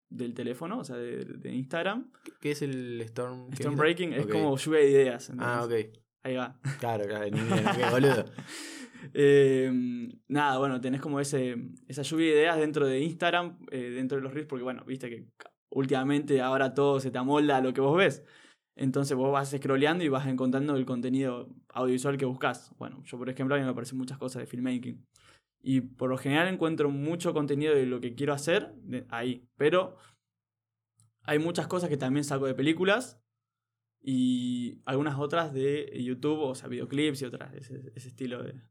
del 0.09 0.33
teléfono, 0.33 0.79
o 0.79 0.83
sea, 0.83 0.97
de, 0.97 1.23
de 1.25 1.53
Instagram. 1.53 2.11
¿Qué- 2.23 2.31
¿Qué 2.41 2.51
es 2.51 2.61
el 2.63 2.99
Storm? 3.01 3.47
qué 3.49 3.53
es? 3.53 3.59
Stormbreaking 3.59 4.13
es 4.13 4.25
como 4.27 4.57
lluvia 4.57 4.79
de 4.79 4.89
ideas. 4.89 5.31
Ah, 5.37 5.63
ok. 5.63 5.73
Ahí 6.27 6.35
va. 6.35 6.59
Claro, 6.79 7.05
claro. 7.07 7.25
Qué 7.31 7.89
boludo. 7.89 8.25
Eh, 9.13 9.71
nada, 10.27 10.57
bueno, 10.57 10.81
tenés 10.81 10.99
como 10.99 11.21
ese, 11.21 11.55
esa 11.87 12.01
lluvia 12.01 12.25
de 12.27 12.31
ideas 12.33 12.57
dentro 12.57 12.85
de 12.85 12.99
Instagram, 12.99 13.57
eh, 13.71 13.91
dentro 13.91 14.17
de 14.17 14.23
los 14.23 14.33
reels, 14.33 14.45
porque 14.47 14.63
bueno, 14.63 14.83
viste 14.83 15.09
que 15.09 15.25
últimamente 15.71 16.41
ahora 16.41 16.73
todo 16.73 16.99
se 16.99 17.11
te 17.11 17.17
amolda 17.17 17.55
a 17.57 17.61
lo 17.61 17.71
que 17.73 17.79
vos 17.79 17.95
ves. 17.95 18.25
Entonces 18.75 19.15
vos 19.15 19.31
vas 19.31 19.51
scrolleando 19.51 20.03
y 20.03 20.09
vas 20.09 20.27
encontrando 20.27 20.75
el 20.75 20.85
contenido 20.85 21.47
audiovisual 21.69 22.17
que 22.17 22.25
buscas. 22.25 22.75
Bueno, 22.77 23.01
yo 23.05 23.17
por 23.17 23.29
ejemplo 23.29 23.55
a 23.55 23.57
mí 23.57 23.63
me 23.63 23.71
aparecen 23.71 23.97
muchas 23.97 24.17
cosas 24.17 24.41
de 24.41 24.47
filmmaking. 24.47 25.05
Y 25.63 25.79
por 25.79 26.09
lo 26.09 26.17
general 26.17 26.49
encuentro 26.49 26.89
mucho 26.89 27.33
contenido 27.33 27.73
de 27.73 27.85
lo 27.85 28.01
que 28.01 28.15
quiero 28.15 28.33
hacer 28.33 28.73
de- 28.81 29.05
ahí. 29.11 29.47
Pero 29.55 29.95
hay 31.23 31.39
muchas 31.39 31.67
cosas 31.67 31.89
que 31.89 31.95
también 31.95 32.25
saco 32.25 32.47
de 32.47 32.53
películas 32.53 33.17
y 34.01 34.81
algunas 34.85 35.19
otras 35.19 35.53
de 35.53 35.91
YouTube, 36.03 36.39
o 36.39 36.55
sea, 36.55 36.69
videoclips 36.69 37.21
y 37.21 37.25
otras, 37.25 37.53
ese, 37.53 37.91
ese 37.95 38.07
estilo 38.09 38.43
de, 38.43 38.61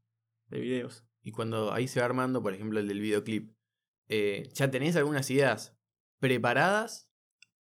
de 0.47 0.59
videos. 0.59 1.05
Y 1.21 1.31
cuando 1.31 1.73
ahí 1.73 1.87
se 1.87 1.99
va 1.99 2.05
armando, 2.05 2.41
por 2.41 2.53
ejemplo, 2.53 2.79
el 2.79 2.87
del 2.87 3.01
videoclip, 3.01 3.53
eh, 4.09 4.49
¿ya 4.53 4.71
tenés 4.71 4.95
algunas 4.95 5.29
ideas 5.29 5.77
preparadas? 6.19 7.09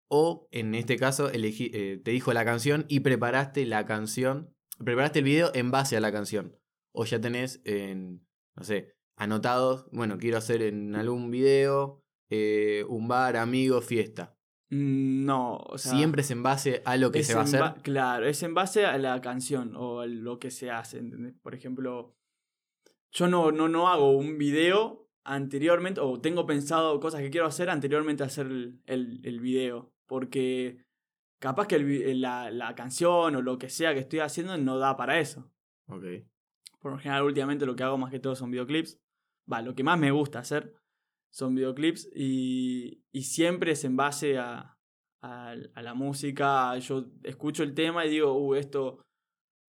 O 0.09 0.49
en 0.53 0.75
este 0.75 0.97
caso, 0.97 1.29
elegí, 1.29 1.71
eh, 1.75 2.01
te 2.03 2.13
dijo 2.13 2.33
la 2.33 2.45
canción 2.45 2.87
y 2.89 3.01
preparaste 3.01 3.67
la 3.67 3.85
canción, 3.85 4.55
preparaste 4.83 5.19
el 5.19 5.25
video 5.27 5.51
en 5.55 5.71
base 5.71 5.97
a 5.97 6.01
la 6.01 6.13
canción. 6.13 6.57
O 6.93 7.05
ya 7.05 7.21
tenés, 7.21 7.61
en, 7.65 8.27
no 8.57 8.65
sé, 8.65 8.95
anotados, 9.17 9.87
bueno, 9.93 10.19
quiero 10.19 10.39
hacer 10.39 10.63
en 10.63 10.95
algún 10.95 11.31
video 11.31 12.03
eh, 12.31 12.85
un 12.89 13.09
bar, 13.09 13.37
amigos, 13.37 13.85
fiesta. 13.85 14.38
Mm, 14.71 15.25
No, 15.25 15.57
o 15.57 15.79
sea. 15.79 15.93
Siempre 15.93 16.23
es 16.23 16.31
en 16.31 16.43
base 16.43 16.83
a 16.85 16.97
lo 16.97 17.11
que 17.11 17.23
se 17.25 17.35
va 17.35 17.41
a 17.41 17.45
hacer. 17.45 17.83
Claro, 17.83 18.27
es 18.27 18.43
en 18.43 18.55
base 18.55 18.85
a 18.87 18.99
la 18.99 19.21
canción 19.21 19.75
o 19.77 20.01
a 20.01 20.07
lo 20.07 20.39
que 20.39 20.51
se 20.51 20.71
hace. 20.71 20.99
¿entendés? 20.99 21.35
Por 21.43 21.55
ejemplo, 21.55 22.15
yo 23.13 23.29
no, 23.29 23.51
no, 23.53 23.69
no 23.69 23.89
hago 23.89 24.11
un 24.13 24.37
video 24.39 25.09
anteriormente, 25.25 26.01
o 26.01 26.21
tengo 26.21 26.47
pensado 26.47 26.99
cosas 27.01 27.21
que 27.21 27.31
quiero 27.31 27.47
hacer 27.47 27.69
anteriormente 27.71 28.23
a 28.23 28.27
hacer 28.27 28.47
el, 28.47 28.81
el, 28.87 29.21
el 29.25 29.41
video. 29.41 29.93
Porque 30.07 30.79
capaz 31.39 31.67
que 31.67 31.77
el 31.77 31.85
vi- 31.85 32.15
la, 32.15 32.51
la 32.51 32.75
canción 32.75 33.37
o 33.37 33.43
lo 33.43 33.59
que 33.59 33.69
sea 33.69 33.93
que 33.95 34.01
estoy 34.01 34.21
haciendo 34.21 34.57
no 34.57 34.79
da 34.79 34.97
para 34.97 35.19
eso. 35.21 35.51
Ok. 35.89 36.05
Por 36.81 36.93
lo 36.93 36.99
general, 36.99 37.25
últimamente 37.25 37.67
lo 37.67 37.75
que 37.77 37.83
hago 37.83 37.99
más 37.99 38.11
que 38.11 38.21
todo 38.21 38.35
son 38.37 38.51
videoclips. 38.51 38.99
Va, 39.51 39.63
lo 39.63 39.75
que 39.75 39.83
más 39.83 39.99
me 39.99 40.11
gusta 40.11 40.39
hacer 40.39 40.75
son 41.31 41.55
videoclips 41.55 42.09
y, 42.15 43.03
y 43.13 43.23
siempre 43.23 43.73
es 43.73 43.85
en 43.85 43.97
base 43.97 44.39
a, 44.39 44.77
a, 45.23 45.55
a 45.75 45.83
la 45.83 45.95
música. 45.95 46.77
Yo 46.79 47.07
escucho 47.23 47.63
el 47.63 47.75
tema 47.75 48.05
y 48.07 48.11
digo, 48.11 48.33
uh, 48.33 48.55
esto 48.55 49.03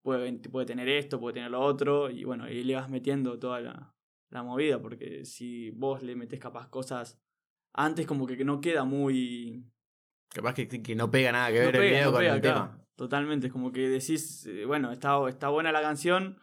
puede, 0.02 0.32
puede 0.50 0.66
tener 0.66 0.88
esto, 0.88 1.20
puede 1.20 1.34
tener 1.34 1.50
lo 1.50 1.60
otro. 1.60 2.10
Y 2.10 2.24
bueno, 2.24 2.44
ahí 2.44 2.64
le 2.64 2.74
vas 2.74 2.88
metiendo 2.90 3.38
toda 3.38 3.60
la, 3.60 3.94
la 4.30 4.42
movida, 4.42 4.80
porque 4.80 5.24
si 5.24 5.70
vos 5.70 6.02
le 6.02 6.16
metés 6.16 6.40
capaz 6.40 6.68
cosas 6.68 7.20
antes, 7.72 8.06
como 8.06 8.26
que 8.26 8.44
no 8.44 8.60
queda 8.60 8.84
muy. 8.84 9.64
Capaz 10.32 10.54
que, 10.54 10.68
que 10.68 10.94
no 10.94 11.10
pega 11.10 11.32
nada 11.32 11.52
que 11.52 11.58
no 11.58 11.66
ver 11.66 11.76
el 11.76 11.82
video 11.82 12.04
no 12.06 12.12
con 12.12 12.20
pega, 12.20 12.34
el 12.34 12.40
claro. 12.40 12.60
tema. 12.60 12.86
Totalmente, 12.96 13.46
es 13.46 13.52
como 13.52 13.72
que 13.72 13.88
decís, 13.88 14.46
eh, 14.46 14.64
bueno, 14.66 14.92
está, 14.92 15.26
está 15.28 15.48
buena 15.48 15.72
la 15.72 15.80
canción, 15.80 16.38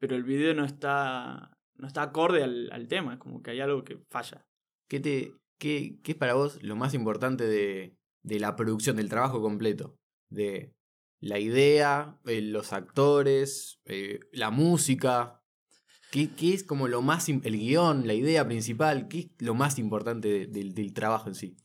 pero 0.00 0.16
el 0.16 0.24
video 0.24 0.54
no 0.54 0.64
está, 0.64 1.56
no 1.82 1.88
está 1.88 2.02
acorde 2.02 2.44
al, 2.44 2.70
al 2.72 2.86
tema, 2.86 3.14
es 3.14 3.18
como 3.18 3.42
que 3.42 3.50
hay 3.50 3.60
algo 3.60 3.82
que 3.84 3.98
falla. 4.08 4.46
¿Qué, 4.88 5.00
te, 5.00 5.34
qué, 5.58 5.98
qué 6.02 6.12
es 6.12 6.16
para 6.16 6.34
vos 6.34 6.62
lo 6.62 6.76
más 6.76 6.94
importante 6.94 7.44
de, 7.44 7.96
de 8.22 8.38
la 8.40 8.54
producción, 8.54 8.96
del 8.96 9.08
trabajo 9.08 9.42
completo? 9.42 9.98
De 10.30 10.72
la 11.20 11.40
idea, 11.40 12.16
eh, 12.24 12.40
los 12.40 12.72
actores, 12.72 13.80
eh, 13.84 14.20
la 14.32 14.50
música. 14.50 15.42
¿Qué, 16.12 16.30
qué 16.34 16.54
es 16.54 16.62
como 16.62 16.86
lo 16.88 17.02
más, 17.02 17.28
el 17.28 17.40
guion, 17.58 18.06
la 18.06 18.14
idea 18.14 18.46
principal? 18.46 19.08
¿Qué 19.08 19.18
es 19.18 19.30
lo 19.40 19.54
más 19.54 19.78
importante 19.78 20.28
de- 20.28 20.46
del- 20.46 20.74
del 20.74 20.92
trabajo 20.92 21.28
en 21.28 21.34
sí? 21.34 21.56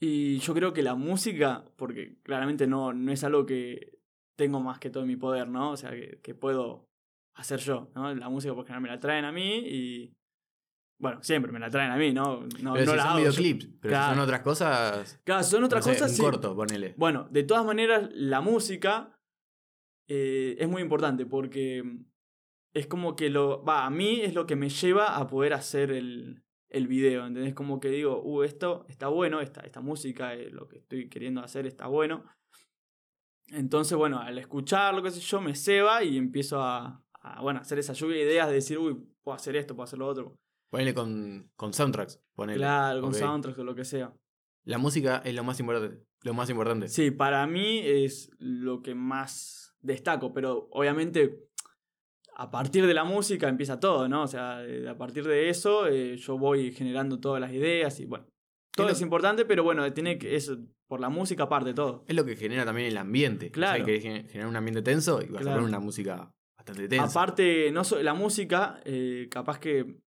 Y 0.00 0.38
yo 0.38 0.54
creo 0.54 0.72
que 0.72 0.82
la 0.82 0.94
música, 0.94 1.64
porque 1.76 2.18
claramente 2.22 2.66
no, 2.66 2.92
no 2.92 3.12
es 3.12 3.22
algo 3.24 3.44
que 3.46 3.98
tengo 4.36 4.60
más 4.60 4.78
que 4.78 4.90
todo 4.90 5.02
en 5.02 5.08
mi 5.08 5.16
poder, 5.16 5.48
¿no? 5.48 5.70
O 5.72 5.76
sea, 5.76 5.90
que, 5.90 6.18
que 6.22 6.34
puedo 6.34 6.88
hacer 7.34 7.60
yo, 7.60 7.90
¿no? 7.94 8.14
La 8.14 8.28
música 8.28 8.54
por 8.54 8.64
general 8.64 8.82
me 8.82 8.88
la 8.88 8.98
traen 8.98 9.24
a 9.24 9.32
mí 9.32 9.58
y... 9.58 10.16
Bueno, 10.98 11.20
siempre 11.20 11.50
me 11.50 11.58
la 11.58 11.68
traen 11.68 11.90
a 11.90 11.96
mí, 11.96 12.12
¿no? 12.12 12.42
No, 12.62 12.74
pero 12.74 12.84
no 12.84 12.92
si 12.92 12.96
la 12.96 13.02
son 13.02 13.10
hago 13.10 13.18
yo. 13.18 13.30
videoclips, 13.30 13.68
pero 13.80 13.96
si 13.96 14.08
son 14.10 14.18
otras 14.20 14.40
cosas. 14.42 15.20
Claro, 15.24 15.42
son 15.42 15.64
otras 15.64 15.84
no 15.84 15.92
sé, 15.92 15.98
cosas, 15.98 16.10
un 16.12 16.16
sí. 16.16 16.22
corto, 16.22 16.54
ponele. 16.54 16.94
Bueno, 16.96 17.26
de 17.28 17.42
todas 17.42 17.64
maneras, 17.64 18.08
la 18.12 18.40
música 18.40 19.18
eh, 20.06 20.54
es 20.60 20.68
muy 20.68 20.80
importante 20.80 21.26
porque 21.26 21.82
es 22.72 22.86
como 22.86 23.16
que 23.16 23.30
lo. 23.30 23.64
Va, 23.64 23.84
a 23.84 23.90
mí 23.90 24.20
es 24.20 24.34
lo 24.34 24.46
que 24.46 24.54
me 24.54 24.68
lleva 24.68 25.16
a 25.16 25.26
poder 25.26 25.54
hacer 25.54 25.90
el, 25.90 26.44
el 26.68 26.86
video. 26.86 27.26
¿Entendés? 27.26 27.54
Como 27.54 27.80
que 27.80 27.88
digo, 27.88 28.22
uh, 28.22 28.44
esto 28.44 28.86
está 28.88 29.08
bueno, 29.08 29.40
esta, 29.40 29.62
esta 29.62 29.80
música, 29.80 30.34
eh, 30.34 30.50
lo 30.50 30.68
que 30.68 30.78
estoy 30.78 31.08
queriendo 31.08 31.40
hacer 31.40 31.66
está 31.66 31.88
bueno. 31.88 32.24
Entonces, 33.48 33.98
bueno, 33.98 34.20
al 34.20 34.38
escucharlo, 34.38 35.02
qué 35.02 35.10
sé 35.10 35.20
yo, 35.20 35.40
me 35.40 35.56
ceba 35.56 36.04
y 36.04 36.16
empiezo 36.16 36.62
a, 36.62 37.01
a, 37.22 37.40
bueno, 37.40 37.60
hacer 37.60 37.78
esa 37.78 37.92
lluvia 37.92 38.16
de 38.16 38.22
ideas 38.24 38.48
de 38.48 38.54
decir, 38.54 38.78
uy, 38.78 38.96
puedo 39.22 39.34
hacer 39.36 39.56
esto, 39.56 39.74
puedo 39.74 39.84
hacer 39.84 39.98
lo 39.98 40.06
otro. 40.06 40.36
Ponele 40.70 40.94
con, 40.94 41.50
con 41.56 41.72
soundtracks. 41.72 42.20
Ponele. 42.34 42.58
Claro, 42.58 43.00
con 43.00 43.10
Ok. 43.10 43.16
soundtracks 43.16 43.58
o 43.58 43.64
lo 43.64 43.74
que 43.74 43.84
sea. 43.84 44.12
La 44.64 44.78
música 44.78 45.22
es 45.24 45.34
lo 45.34 45.44
más 45.44 45.58
importante. 45.60 46.02
Lo 46.22 46.34
más 46.34 46.48
importante. 46.50 46.88
Sí, 46.88 47.10
para 47.10 47.46
mí 47.46 47.80
es 47.84 48.30
lo 48.38 48.80
que 48.82 48.94
más 48.94 49.74
destaco, 49.80 50.32
pero 50.32 50.68
obviamente 50.70 51.48
a 52.36 52.50
partir 52.50 52.86
de 52.86 52.94
la 52.94 53.04
música 53.04 53.48
empieza 53.48 53.78
todo, 53.80 54.08
¿no? 54.08 54.22
O 54.22 54.26
sea, 54.28 54.64
eh, 54.64 54.88
a 54.88 54.96
partir 54.96 55.24
de 55.26 55.48
eso 55.50 55.86
eh, 55.88 56.16
yo 56.16 56.38
voy 56.38 56.72
generando 56.72 57.20
todas 57.20 57.40
las 57.40 57.52
ideas 57.52 57.98
y 58.00 58.06
bueno, 58.06 58.26
todo 58.74 58.88
es 58.88 59.00
importante, 59.02 59.44
pero 59.44 59.62
bueno, 59.64 59.90
tiene 59.92 60.16
que 60.18 60.34
eso 60.36 60.56
por 60.88 61.00
la 61.00 61.08
música 61.10 61.42
aparte 61.44 61.74
todo. 61.74 62.04
Es 62.08 62.14
lo 62.16 62.24
que 62.24 62.36
genera 62.36 62.64
también 62.64 62.88
el 62.88 62.96
ambiente. 62.96 63.50
Claro. 63.50 63.82
O 63.82 63.84
sea, 63.84 63.94
que 63.94 64.00
gen- 64.00 64.28
generar 64.28 64.48
un 64.48 64.56
ambiente 64.56 64.80
tenso 64.82 65.20
y 65.20 65.26
vas 65.26 65.42
a 65.46 65.50
poner 65.50 65.68
una 65.68 65.80
música 65.80 66.30
bastante 66.62 66.88
tensa. 66.88 67.04
Aparte, 67.06 67.70
no 67.72 67.84
so- 67.84 68.02
la 68.02 68.14
música, 68.14 68.80
eh, 68.84 69.28
capaz 69.30 69.58
que, 69.58 69.98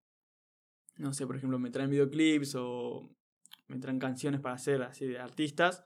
no 0.97 1.13
sé, 1.13 1.27
por 1.27 1.35
ejemplo, 1.35 1.59
me 1.59 1.69
traen 1.69 1.89
videoclips 1.89 2.55
o 2.57 3.09
me 3.67 3.79
traen 3.79 3.99
canciones 3.99 4.39
para 4.41 4.55
hacer 4.55 4.81
así 4.83 5.05
de 5.05 5.19
artistas. 5.19 5.83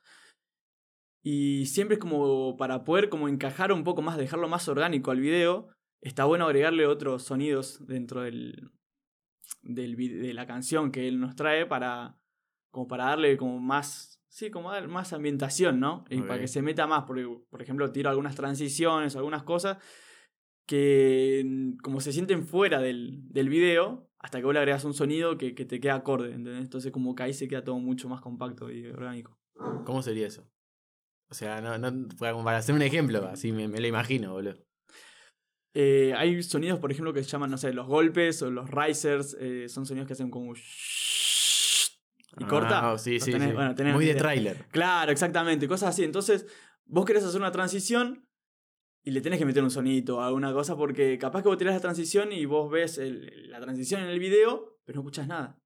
Y 1.22 1.66
siempre 1.66 1.96
es 1.96 2.00
como 2.00 2.56
para 2.58 2.84
poder 2.84 3.10
como 3.10 3.28
encajar 3.28 3.72
un 3.74 3.84
poco 3.84 4.02
más, 4.02 4.18
dejarlo 4.18 4.48
más 4.48 4.68
orgánico 4.68 5.12
al 5.12 5.20
video, 5.20 5.68
está 6.02 6.26
bueno 6.26 6.46
agregarle 6.46 6.86
otros 6.88 7.24
sonidos 7.24 7.86
dentro 7.88 8.22
del, 8.22 8.72
del 9.62 9.96
de 9.98 10.34
la 10.34 10.46
canción 10.46 10.92
que 10.92 11.08
él 11.08 11.20
nos 11.20 11.36
trae 11.36 11.66
para 11.66 12.18
como 12.72 12.88
para 12.88 13.06
darle 13.06 13.36
como 13.36 13.60
más 13.60 14.22
sí 14.30 14.50
como 14.52 14.72
dar 14.72 14.88
más 14.88 15.12
ambientación 15.12 15.80
no 15.80 16.06
y 16.10 16.22
para 16.22 16.40
que 16.40 16.48
se 16.48 16.62
meta 16.62 16.86
más 16.88 17.04
porque 17.06 17.28
por 17.50 17.62
ejemplo 17.62 17.92
tiro 17.92 18.10
algunas 18.12 18.36
transiciones 18.36 19.16
algunas 19.16 19.44
cosas 19.44 19.78
que 20.70 21.74
como 21.82 22.00
se 22.00 22.14
sienten 22.14 22.46
fuera 22.46 22.80
del, 22.80 23.28
del 23.28 23.50
video 23.50 24.08
hasta 24.20 24.38
que 24.38 24.46
vos 24.46 24.54
le 24.54 24.60
agregas 24.60 24.86
un 24.86 24.94
sonido 24.94 25.36
que, 25.36 25.56
que 25.56 25.66
te 25.66 25.80
queda 25.80 25.96
acorde 25.96 26.28
¿entendés? 26.28 26.62
entonces 26.62 26.92
como 26.92 27.16
que 27.16 27.24
ahí 27.24 27.34
se 27.34 27.48
queda 27.48 27.64
todo 27.64 27.80
mucho 27.80 28.08
más 28.08 28.22
compacto 28.22 28.72
y 28.72 28.86
orgánico 28.86 29.40
¿Cómo 29.84 30.04
sería 30.04 30.28
eso? 30.28 30.48
O 31.30 31.34
sea, 31.34 31.60
no, 31.60 31.78
no, 31.78 32.08
para, 32.18 32.58
hacer 32.58 32.74
un 32.74 32.82
ejemplo, 32.82 33.28
así 33.28 33.52
me, 33.52 33.68
me 33.68 33.80
lo 33.80 33.88
imagino, 33.88 34.32
boludo. 34.32 34.66
Eh, 35.74 36.14
hay 36.16 36.42
sonidos, 36.42 36.80
por 36.80 36.92
ejemplo, 36.92 37.14
que 37.14 37.24
se 37.24 37.30
llaman, 37.30 37.52
no 37.52 37.58
sé, 37.58 37.74
los 37.74 37.88
golpes 37.88 38.42
o 38.42 38.50
los 38.50 38.70
risers. 38.72 39.36
eh, 39.40 39.68
son 39.70 39.86
sonidos 39.86 40.08
que 40.08 40.14
hacen 40.14 40.32
como. 40.32 40.54
Y 40.56 42.46
corta. 42.46 42.92
Ah, 42.92 42.98
sí, 42.98 43.20
sí, 43.20 43.32
tenés- 43.32 43.50
sí. 43.50 43.54
bueno, 43.54 43.76
tenés 43.76 43.94
Muy 43.94 44.06
de 44.06 44.16
tráiler. 44.16 44.66
Claro, 44.72 45.12
exactamente, 45.12 45.68
cosas 45.68 45.90
así. 45.90 46.04
Entonces, 46.04 46.48
vos 46.86 47.06
querés 47.06 47.24
hacer 47.24 47.40
una 47.40 47.52
transición 47.52 48.29
y 49.10 49.12
le 49.12 49.22
tenés 49.22 49.40
que 49.40 49.46
meter 49.46 49.64
un 49.64 49.72
sonito 49.72 50.18
o 50.18 50.22
alguna 50.22 50.54
cosa 50.54 50.78
porque 50.78 51.18
capaz 51.18 51.42
que 51.42 51.48
vos 51.50 51.58
tirás 51.58 51.74
la 51.74 51.82
transición 51.82 52.32
y 52.32 52.46
vos 52.46 52.70
ves 52.70 52.98
el- 53.00 53.50
la 53.50 53.60
transición 53.60 54.02
en 54.02 54.10
el 54.10 54.20
video, 54.20 54.78
pero 54.86 54.98
no 54.98 55.02
escuchás 55.02 55.28
nada. 55.28 55.58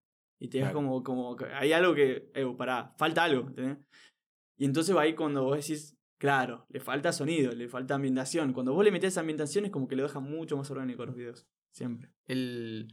Y 0.41 0.47
te 0.47 0.59
das 0.59 0.71
Claro. 0.71 0.75
como, 0.87 1.03
como. 1.03 1.37
Hay 1.55 1.71
algo 1.73 1.93
que. 1.93 2.29
Eh, 2.33 2.45
pará, 2.57 2.93
falta 2.97 3.23
algo. 3.23 3.47
¿entendés? 3.47 3.77
Y 4.57 4.65
entonces 4.65 4.95
va 4.95 5.01
ahí 5.01 5.13
cuando 5.15 5.43
vos 5.43 5.57
decís. 5.57 5.95
Claro, 6.19 6.65
le 6.69 6.79
falta 6.79 7.11
sonido, 7.11 7.51
le 7.51 7.67
falta 7.67 7.95
ambientación. 7.95 8.53
Cuando 8.53 8.73
vos 8.73 8.85
le 8.85 8.91
metés 8.91 9.17
ambientación 9.17 9.65
es 9.65 9.71
como 9.71 9.89
que 9.89 9.97
le 9.97 10.03
deja 10.03 10.21
mucho 10.21 10.55
más 10.55 10.71
orgánico 10.71 11.03
a 11.03 11.05
los 11.07 11.15
videos. 11.15 11.45
Siempre. 11.75 12.11
El... 12.27 12.87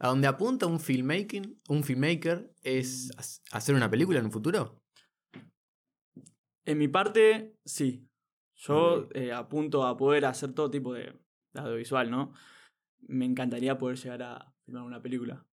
¿A 0.00 0.08
dónde 0.08 0.26
apunta 0.26 0.66
un 0.66 0.80
filmmaking, 0.80 1.60
un 1.68 1.84
filmmaker 1.84 2.50
es 2.62 3.08
Mm. 3.14 3.20
hac- 3.20 3.40
hacer 3.52 3.74
una 3.74 3.90
película 3.90 4.18
en 4.20 4.24
un 4.24 4.32
futuro? 4.32 4.78
En 6.64 6.78
mi 6.78 6.88
parte, 6.88 7.56
sí. 7.66 8.06
Yo 8.66 9.08
eh, 9.14 9.32
apunto 9.32 9.84
a 9.84 9.96
poder 9.96 10.24
hacer 10.24 10.52
todo 10.52 10.70
tipo 10.70 10.92
de, 10.94 11.12
de 11.52 11.60
audiovisual, 11.60 12.10
¿no? 12.10 12.32
Me 13.00 13.24
encantaría 13.24 13.76
poder 13.78 13.96
llegar 13.98 14.22
a 14.22 14.54
filmar 14.64 14.84
una 14.84 15.02
película. 15.02 15.44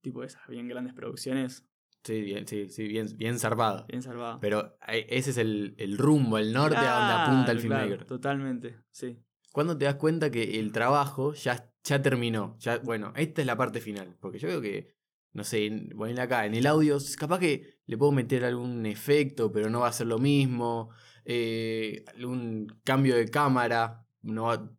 Tipo 0.00 0.20
de 0.20 0.26
esas 0.28 0.46
bien 0.48 0.68
grandes 0.68 0.94
producciones, 0.94 1.66
Sí, 2.02 2.20
bien, 2.20 2.46
sí, 2.46 2.68
sí, 2.68 2.86
bien, 2.86 3.06
bien 3.16 3.38
zarpado. 3.38 3.86
bien 3.86 4.02
salvadas. 4.02 4.36
Pero 4.42 4.76
eh, 4.88 5.06
ese 5.08 5.30
es 5.30 5.38
el, 5.38 5.74
el 5.78 5.96
rumbo, 5.96 6.36
el 6.36 6.52
norte 6.52 6.76
a 6.76 6.98
donde 6.98 7.14
apunta 7.14 7.52
el 7.52 7.60
claro, 7.62 7.82
filmmaker. 7.84 8.04
totalmente, 8.06 8.76
sí. 8.90 9.18
¿Cuándo 9.52 9.78
te 9.78 9.86
das 9.86 9.94
cuenta 9.94 10.30
que 10.30 10.60
el 10.60 10.70
trabajo 10.70 11.32
ya, 11.32 11.72
ya 11.82 12.02
terminó? 12.02 12.56
Ya, 12.58 12.76
bueno, 12.78 13.14
esta 13.16 13.40
es 13.40 13.46
la 13.46 13.56
parte 13.56 13.80
final. 13.80 14.16
Porque 14.20 14.38
yo 14.38 14.48
veo 14.48 14.60
que, 14.60 14.94
no 15.32 15.44
sé, 15.44 15.70
ponele 15.96 16.20
acá, 16.20 16.44
en 16.44 16.54
el 16.54 16.66
audio, 16.66 16.98
capaz 17.18 17.38
que 17.38 17.78
le 17.86 17.96
puedo 17.96 18.12
meter 18.12 18.44
algún 18.44 18.84
efecto, 18.84 19.50
pero 19.50 19.70
no 19.70 19.80
va 19.80 19.88
a 19.88 19.92
ser 19.92 20.06
lo 20.08 20.18
mismo. 20.18 20.90
Eh, 21.24 22.04
algún 22.16 22.66
cambio 22.84 23.16
de 23.16 23.28
cámara, 23.30 24.06
no 24.22 24.44
va- 24.44 24.70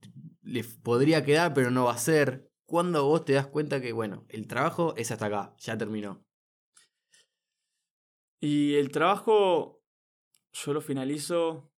le 0.43 0.63
podría 0.63 1.23
quedar, 1.25 1.53
pero 1.53 1.71
no 1.71 1.85
va 1.85 1.93
a 1.93 1.97
ser. 1.97 2.49
¿Cuándo 2.67 3.05
vos 3.05 3.25
te 3.25 3.33
das 3.33 3.47
cuenta 3.47 3.79
que, 3.81 3.93
bueno, 3.93 4.25
el 4.29 4.47
trabajo 4.47 4.95
es 4.97 5.11
hasta 5.11 5.27
acá, 5.27 5.53
ya 5.59 5.77
terminó? 5.77 6.23
Y 8.39 8.75
el 8.75 8.91
trabajo 8.91 9.81
yo 10.53 10.73
lo 10.73 10.81
finalizo 10.81 11.71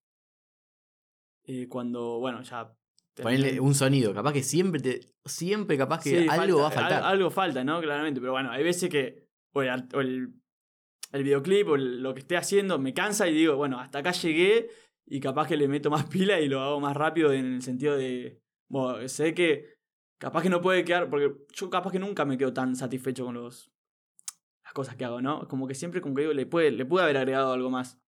eh, 1.46 1.68
cuando, 1.68 2.20
bueno, 2.20 2.42
ya... 2.44 2.74
Ponerle 3.22 3.60
un 3.60 3.74
sonido, 3.74 4.14
capaz 4.14 4.32
que 4.32 4.44
siempre 4.44 4.80
te. 4.80 5.12
Siempre 5.26 5.76
capaz 5.76 6.04
que 6.04 6.10
Sí, 6.22 6.28
algo 6.30 6.60
falta- 6.60 6.62
va 6.62 6.68
a 6.68 6.72
faltar. 6.72 7.04
al- 7.04 7.10
algo 7.14 7.32
falta, 7.32 7.64
¿no? 7.64 7.82
Claramente, 7.82 8.20
pero 8.22 8.34
bueno, 8.34 8.52
hay 8.52 8.64
veces 8.64 8.92
que 8.92 9.28
o 9.54 9.64
el, 9.64 9.70
art- 9.70 9.94
o 9.96 10.02
el, 10.02 10.36
el 11.12 11.24
videoclip 11.24 11.68
o 11.70 11.78
lo 11.78 12.14
que 12.14 12.20
esté 12.20 12.38
haciendo 12.38 12.80
me 12.80 12.94
cansa 12.94 13.28
y 13.28 13.34
digo, 13.34 13.56
bueno, 13.56 13.80
hasta 13.80 14.00
acá 14.00 14.12
llegué 14.12 14.70
y 15.06 15.20
capaz 15.20 15.48
que 15.48 15.58
le 15.58 15.68
meto 15.68 15.90
más 15.90 16.06
pila 16.10 16.40
y 16.40 16.48
lo 16.48 16.62
hago 16.62 16.80
más 16.80 16.96
rápido 16.96 17.32
en 17.34 17.56
el 17.56 17.62
sentido 17.62 17.96
de, 17.96 18.42
bueno, 18.70 19.08
sé 19.08 19.34
que 19.34 19.78
capaz 20.20 20.44
que 20.44 20.50
no 20.50 20.62
puede 20.62 20.84
quedar, 20.84 21.10
porque 21.10 21.36
yo 21.54 21.70
capaz 21.70 21.92
que 21.92 22.00
nunca 22.00 22.26
me 22.26 22.38
quedo 22.38 22.54
tan 22.54 22.76
satisfecho 22.76 23.26
con 23.26 23.36
los 23.36 23.72
las 24.64 24.74
cosas 24.74 24.98
que 24.98 25.06
hago, 25.06 25.22
¿no? 25.22 25.48
Como 25.48 25.66
que 25.66 25.76
siempre 25.76 26.02
como 26.02 26.14
que 26.14 26.24
digo, 26.24 26.34
le 26.34 26.46
puede, 26.46 26.72
le 26.72 26.86
puede 26.86 27.06
haber 27.06 27.18
agregado 27.18 27.54
algo 27.54 27.70
más. 27.70 28.02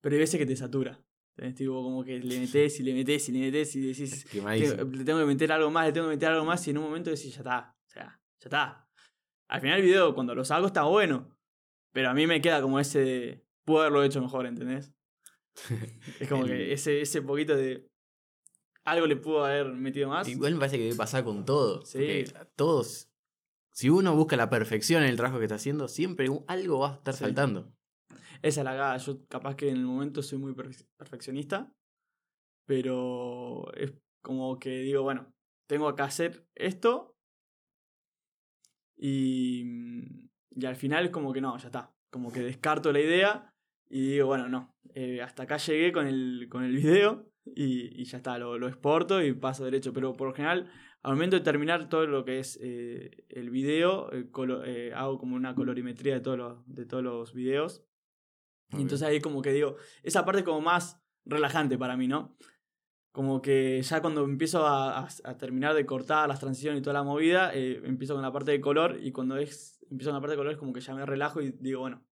Pero 0.00 0.14
hay 0.14 0.20
veces 0.20 0.38
que 0.38 0.46
te 0.46 0.56
satura. 0.56 1.00
¿entendés? 1.36 1.54
Tipo, 1.54 1.80
como 1.80 2.02
que 2.02 2.18
le 2.18 2.40
metes 2.40 2.80
y 2.80 2.82
le 2.82 2.92
metes 2.92 3.28
y 3.28 3.32
le 3.32 3.38
metes 3.38 3.76
y 3.76 3.80
decís, 3.80 4.34
le 4.34 5.04
tengo 5.04 5.20
que 5.20 5.26
meter 5.26 5.52
algo 5.52 5.70
más, 5.70 5.86
le 5.86 5.92
tengo 5.92 6.08
que 6.08 6.14
meter 6.14 6.30
algo 6.30 6.44
más 6.44 6.66
y 6.66 6.70
en 6.70 6.78
un 6.78 6.84
momento 6.84 7.10
decís, 7.10 7.32
ya 7.32 7.40
está, 7.40 7.76
o 7.86 7.90
sea, 7.90 8.20
ya 8.40 8.46
está. 8.46 8.88
Al 9.48 9.60
final 9.60 9.78
el 9.78 9.84
video, 9.84 10.12
cuando 10.12 10.34
lo 10.34 10.44
saco, 10.44 10.66
está 10.66 10.82
bueno, 10.82 11.37
pero 11.92 12.10
a 12.10 12.14
mí 12.14 12.26
me 12.26 12.40
queda 12.40 12.60
como 12.62 12.78
ese 12.80 12.98
de, 13.00 13.44
puedo 13.64 13.80
haberlo 13.80 14.02
hecho 14.04 14.20
mejor, 14.20 14.46
¿entendés? 14.46 14.92
Es 16.20 16.28
como 16.28 16.44
El- 16.44 16.50
que 16.50 16.72
ese, 16.72 17.00
ese 17.00 17.22
poquito 17.22 17.56
de, 17.56 17.88
algo 18.84 19.06
le 19.06 19.16
pudo 19.16 19.44
haber 19.44 19.66
metido 19.72 20.08
más. 20.08 20.28
Igual 20.28 20.54
me 20.54 20.60
parece 20.60 20.78
que 20.78 20.84
debe 20.84 20.96
pasar 20.96 21.24
con 21.24 21.44
todo. 21.44 21.84
Sí. 21.84 22.24
a 22.34 22.44
Todos. 22.44 23.10
Si 23.72 23.90
uno 23.90 24.14
busca 24.16 24.36
la 24.36 24.48
perfección 24.50 25.02
en 25.02 25.10
el 25.10 25.16
trabajo 25.16 25.38
que 25.38 25.44
está 25.44 25.56
haciendo, 25.56 25.88
siempre 25.88 26.28
algo 26.46 26.78
va 26.80 26.92
a 26.92 26.94
estar 26.96 27.14
Sí. 27.14 27.24
faltando. 27.24 27.72
Esa 28.40 28.60
es 28.60 28.64
la 28.64 28.74
gada, 28.74 28.96
yo 28.98 29.24
capaz 29.26 29.56
que 29.56 29.68
en 29.68 29.76
el 29.76 29.84
momento 29.84 30.22
soy 30.22 30.38
muy 30.38 30.52
perfe- 30.52 30.86
perfeccionista, 30.96 31.72
pero 32.66 33.72
es 33.74 33.92
como 34.22 34.58
que 34.58 34.70
digo, 34.80 35.02
bueno, 35.02 35.32
tengo 35.68 35.92
que 35.94 36.02
hacer 36.02 36.46
esto 36.54 37.16
y, 38.96 39.62
mm, 39.64 40.27
y 40.60 40.66
al 40.66 40.76
final 40.76 41.04
es 41.06 41.10
como 41.10 41.32
que 41.32 41.40
no, 41.40 41.56
ya 41.58 41.66
está, 41.66 41.92
como 42.10 42.32
que 42.32 42.40
descarto 42.40 42.92
la 42.92 43.00
idea 43.00 43.54
y 43.88 44.12
digo, 44.12 44.26
bueno, 44.26 44.48
no, 44.48 44.74
eh, 44.94 45.22
hasta 45.22 45.44
acá 45.44 45.56
llegué 45.58 45.92
con 45.92 46.06
el, 46.06 46.48
con 46.50 46.64
el 46.64 46.74
video 46.76 47.30
y, 47.44 48.00
y 48.00 48.04
ya 48.04 48.18
está, 48.18 48.38
lo, 48.38 48.58
lo 48.58 48.68
exporto 48.68 49.22
y 49.22 49.32
paso 49.32 49.64
derecho, 49.64 49.92
pero 49.92 50.14
por 50.14 50.28
lo 50.28 50.34
general, 50.34 50.70
al 51.02 51.12
momento 51.14 51.36
de 51.36 51.42
terminar 51.42 51.88
todo 51.88 52.06
lo 52.06 52.24
que 52.24 52.40
es 52.40 52.58
eh, 52.62 53.24
el 53.28 53.50
video, 53.50 54.12
eh, 54.12 54.30
colo- 54.30 54.64
eh, 54.66 54.92
hago 54.94 55.18
como 55.18 55.36
una 55.36 55.54
colorimetría 55.54 56.14
de 56.14 56.20
todos 56.20 56.36
los, 56.38 56.58
de 56.66 56.84
todos 56.86 57.02
los 57.04 57.32
videos. 57.32 57.84
Y 58.70 58.74
Ok. 58.76 58.80
entonces 58.82 59.06
ahí 59.08 59.20
como 59.20 59.40
que 59.40 59.52
digo, 59.52 59.76
esa 60.02 60.24
parte 60.26 60.40
es 60.40 60.44
como 60.44 60.60
más 60.60 61.00
relajante 61.24 61.78
para 61.78 61.96
mí, 61.96 62.08
¿no? 62.08 62.36
Como 63.12 63.40
que 63.40 63.80
ya 63.82 64.00
cuando 64.02 64.24
empiezo 64.24 64.66
a, 64.66 64.98
a- 65.00 65.08
a 65.24 65.36
terminar 65.38 65.74
de 65.74 65.86
cortar 65.86 66.28
las 66.28 66.40
transiciones 66.40 66.80
y 66.80 66.82
toda 66.82 66.94
la 66.94 67.02
movida, 67.02 67.54
eh, 67.54 67.80
empiezo 67.84 68.14
con 68.14 68.22
la 68.22 68.32
parte 68.32 68.50
de 68.50 68.60
color 68.60 68.98
y 69.00 69.12
cuando 69.12 69.38
es, 69.38 69.77
empiezo 69.90 70.10
con 70.10 70.14
la 70.16 70.20
parte 70.20 70.32
de 70.32 70.36
color 70.38 70.52
es 70.52 70.58
como 70.58 70.72
que 70.72 70.80
ya 70.80 70.94
me 70.94 71.04
relajo 71.06 71.40
y 71.40 71.52
digo, 71.52 71.80
bueno, 71.80 72.04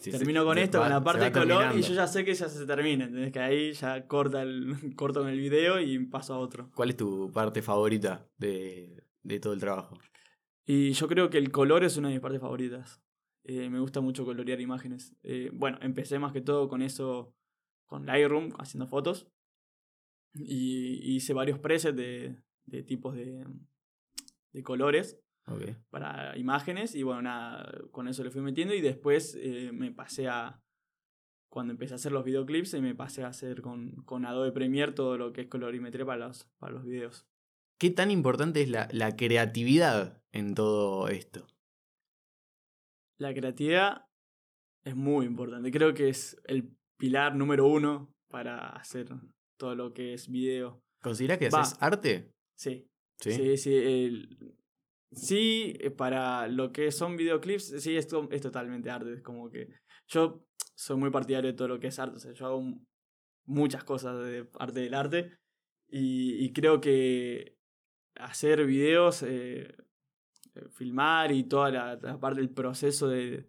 Sí, 0.00 0.10
termino 0.12 0.40
se- 0.42 0.46
con 0.46 0.58
esto, 0.58 0.78
va- 0.78 0.84
con 0.84 0.92
la 0.92 1.04
parte 1.04 1.24
de 1.24 1.32
color 1.32 1.76
y 1.76 1.82
yo 1.82 1.94
ya 1.94 2.06
sé 2.06 2.24
que 2.24 2.32
ya 2.34 2.48
se 2.48 2.64
termina, 2.66 3.04
¿entendés? 3.06 3.32
Que 3.32 3.40
ahí 3.40 3.72
ya 3.72 4.06
corta 4.06 4.42
el, 4.42 4.66
corto 4.96 5.20
con 5.20 5.28
el 5.28 5.38
video 5.40 5.80
y 5.80 5.98
paso 6.06 6.34
a 6.34 6.38
otro. 6.38 6.70
¿Cuál 6.74 6.90
es 6.90 6.96
tu 6.96 7.30
parte 7.32 7.60
favorita 7.62 8.26
de, 8.38 9.04
de 9.22 9.40
todo 9.40 9.52
el 9.52 9.60
trabajo? 9.60 9.98
Y 10.64 10.92
yo 10.92 11.08
creo 11.08 11.28
que 11.28 11.38
el 11.38 11.50
color 11.50 11.84
es 11.84 11.96
una 11.96 12.08
de 12.08 12.14
mis 12.14 12.22
partes 12.22 12.40
favoritas. 12.40 13.02
Eh, 13.44 13.68
me 13.68 13.80
gusta 13.80 14.00
mucho 14.00 14.24
colorear 14.24 14.60
imágenes. 14.60 15.14
Eh, 15.22 15.50
bueno, 15.52 15.76
empecé 15.82 16.18
más 16.18 16.32
que 16.32 16.40
todo 16.40 16.68
con 16.68 16.80
eso, 16.80 17.34
con 17.86 18.06
Lightroom, 18.06 18.52
haciendo 18.58 18.86
fotos. 18.86 19.26
Y 20.34 21.00
y 21.12 21.16
hice 21.16 21.32
varios 21.34 21.58
presets 21.58 21.96
de, 21.96 22.36
de 22.64 22.82
tipos 22.82 23.14
de, 23.14 23.44
de 24.52 24.62
colores 24.62 25.20
Para 25.90 26.36
imágenes. 26.38 26.94
Y 26.94 27.02
bueno, 27.02 27.22
nada, 27.22 27.72
con 27.90 28.08
eso 28.08 28.24
le 28.24 28.30
fui 28.30 28.40
metiendo. 28.42 28.74
Y 28.74 28.80
después 28.80 29.36
eh, 29.40 29.70
me 29.72 29.90
pasé 29.92 30.28
a. 30.28 30.60
Cuando 31.50 31.72
empecé 31.72 31.94
a 31.94 31.96
hacer 31.96 32.10
los 32.10 32.24
videoclips, 32.24 32.74
eh, 32.74 32.80
me 32.80 32.94
pasé 32.96 33.22
a 33.22 33.28
hacer 33.28 33.62
con, 33.62 33.92
con 34.04 34.26
Adobe 34.26 34.50
Premiere 34.50 34.92
todo 34.92 35.16
lo 35.16 35.32
que 35.32 35.42
es 35.42 35.46
colorimetría 35.48 36.04
para 36.04 36.26
los, 36.26 36.48
para 36.58 36.72
los 36.72 36.84
videos. 36.84 37.26
¿Qué 37.78 37.90
tan 37.90 38.10
importante 38.10 38.62
es 38.62 38.68
la, 38.68 38.88
la 38.90 39.14
creatividad 39.14 40.20
en 40.32 40.54
todo 40.54 41.08
esto? 41.08 41.46
La 43.18 43.32
creatividad 43.32 44.06
es 44.84 44.96
muy 44.96 45.26
importante. 45.26 45.70
Creo 45.70 45.94
que 45.94 46.08
es 46.08 46.36
el 46.46 46.74
pilar 46.98 47.36
número 47.36 47.66
uno 47.66 48.12
para 48.28 48.70
hacer 48.70 49.08
todo 49.56 49.74
lo 49.76 49.92
que 49.94 50.14
es 50.14 50.28
video. 50.28 50.80
¿Considerás 51.02 51.38
que 51.38 51.50
Va. 51.50 51.60
haces 51.60 51.78
arte? 51.80 52.32
Sí. 52.58 52.88
Sí. 53.20 53.32
Sí, 53.32 53.56
sí. 53.56 53.74
el- 53.76 54.56
sí, 55.14 55.76
eh, 55.80 55.90
para 55.90 56.48
lo 56.48 56.72
que 56.72 56.90
son 56.92 57.16
videoclips, 57.16 57.82
sí, 57.82 57.96
esto 57.96 58.28
es 58.30 58.40
totalmente 58.40 58.90
arte. 58.90 59.12
Es 59.14 59.22
como 59.22 59.50
que 59.50 59.68
yo 60.08 60.46
soy 60.74 60.96
muy 60.96 61.10
partidario 61.10 61.50
de 61.50 61.56
todo 61.56 61.68
lo 61.68 61.80
que 61.80 61.88
es 61.88 61.98
arte. 61.98 62.16
O 62.16 62.20
sea, 62.20 62.32
yo 62.32 62.46
hago 62.46 62.62
muchas 63.46 63.84
cosas 63.84 64.24
de 64.24 64.48
arte 64.58 64.80
del 64.80 64.94
arte. 64.94 65.38
Y, 65.88 66.52
creo 66.52 66.80
que 66.80 67.56
hacer 68.16 68.66
videos, 68.66 69.22
eh, 69.22 69.76
eh, 70.54 70.68
filmar 70.70 71.30
y 71.30 71.44
toda 71.44 71.70
la, 71.70 72.18
parte 72.18 72.40
del 72.40 72.50
proceso 72.50 73.06
de, 73.06 73.48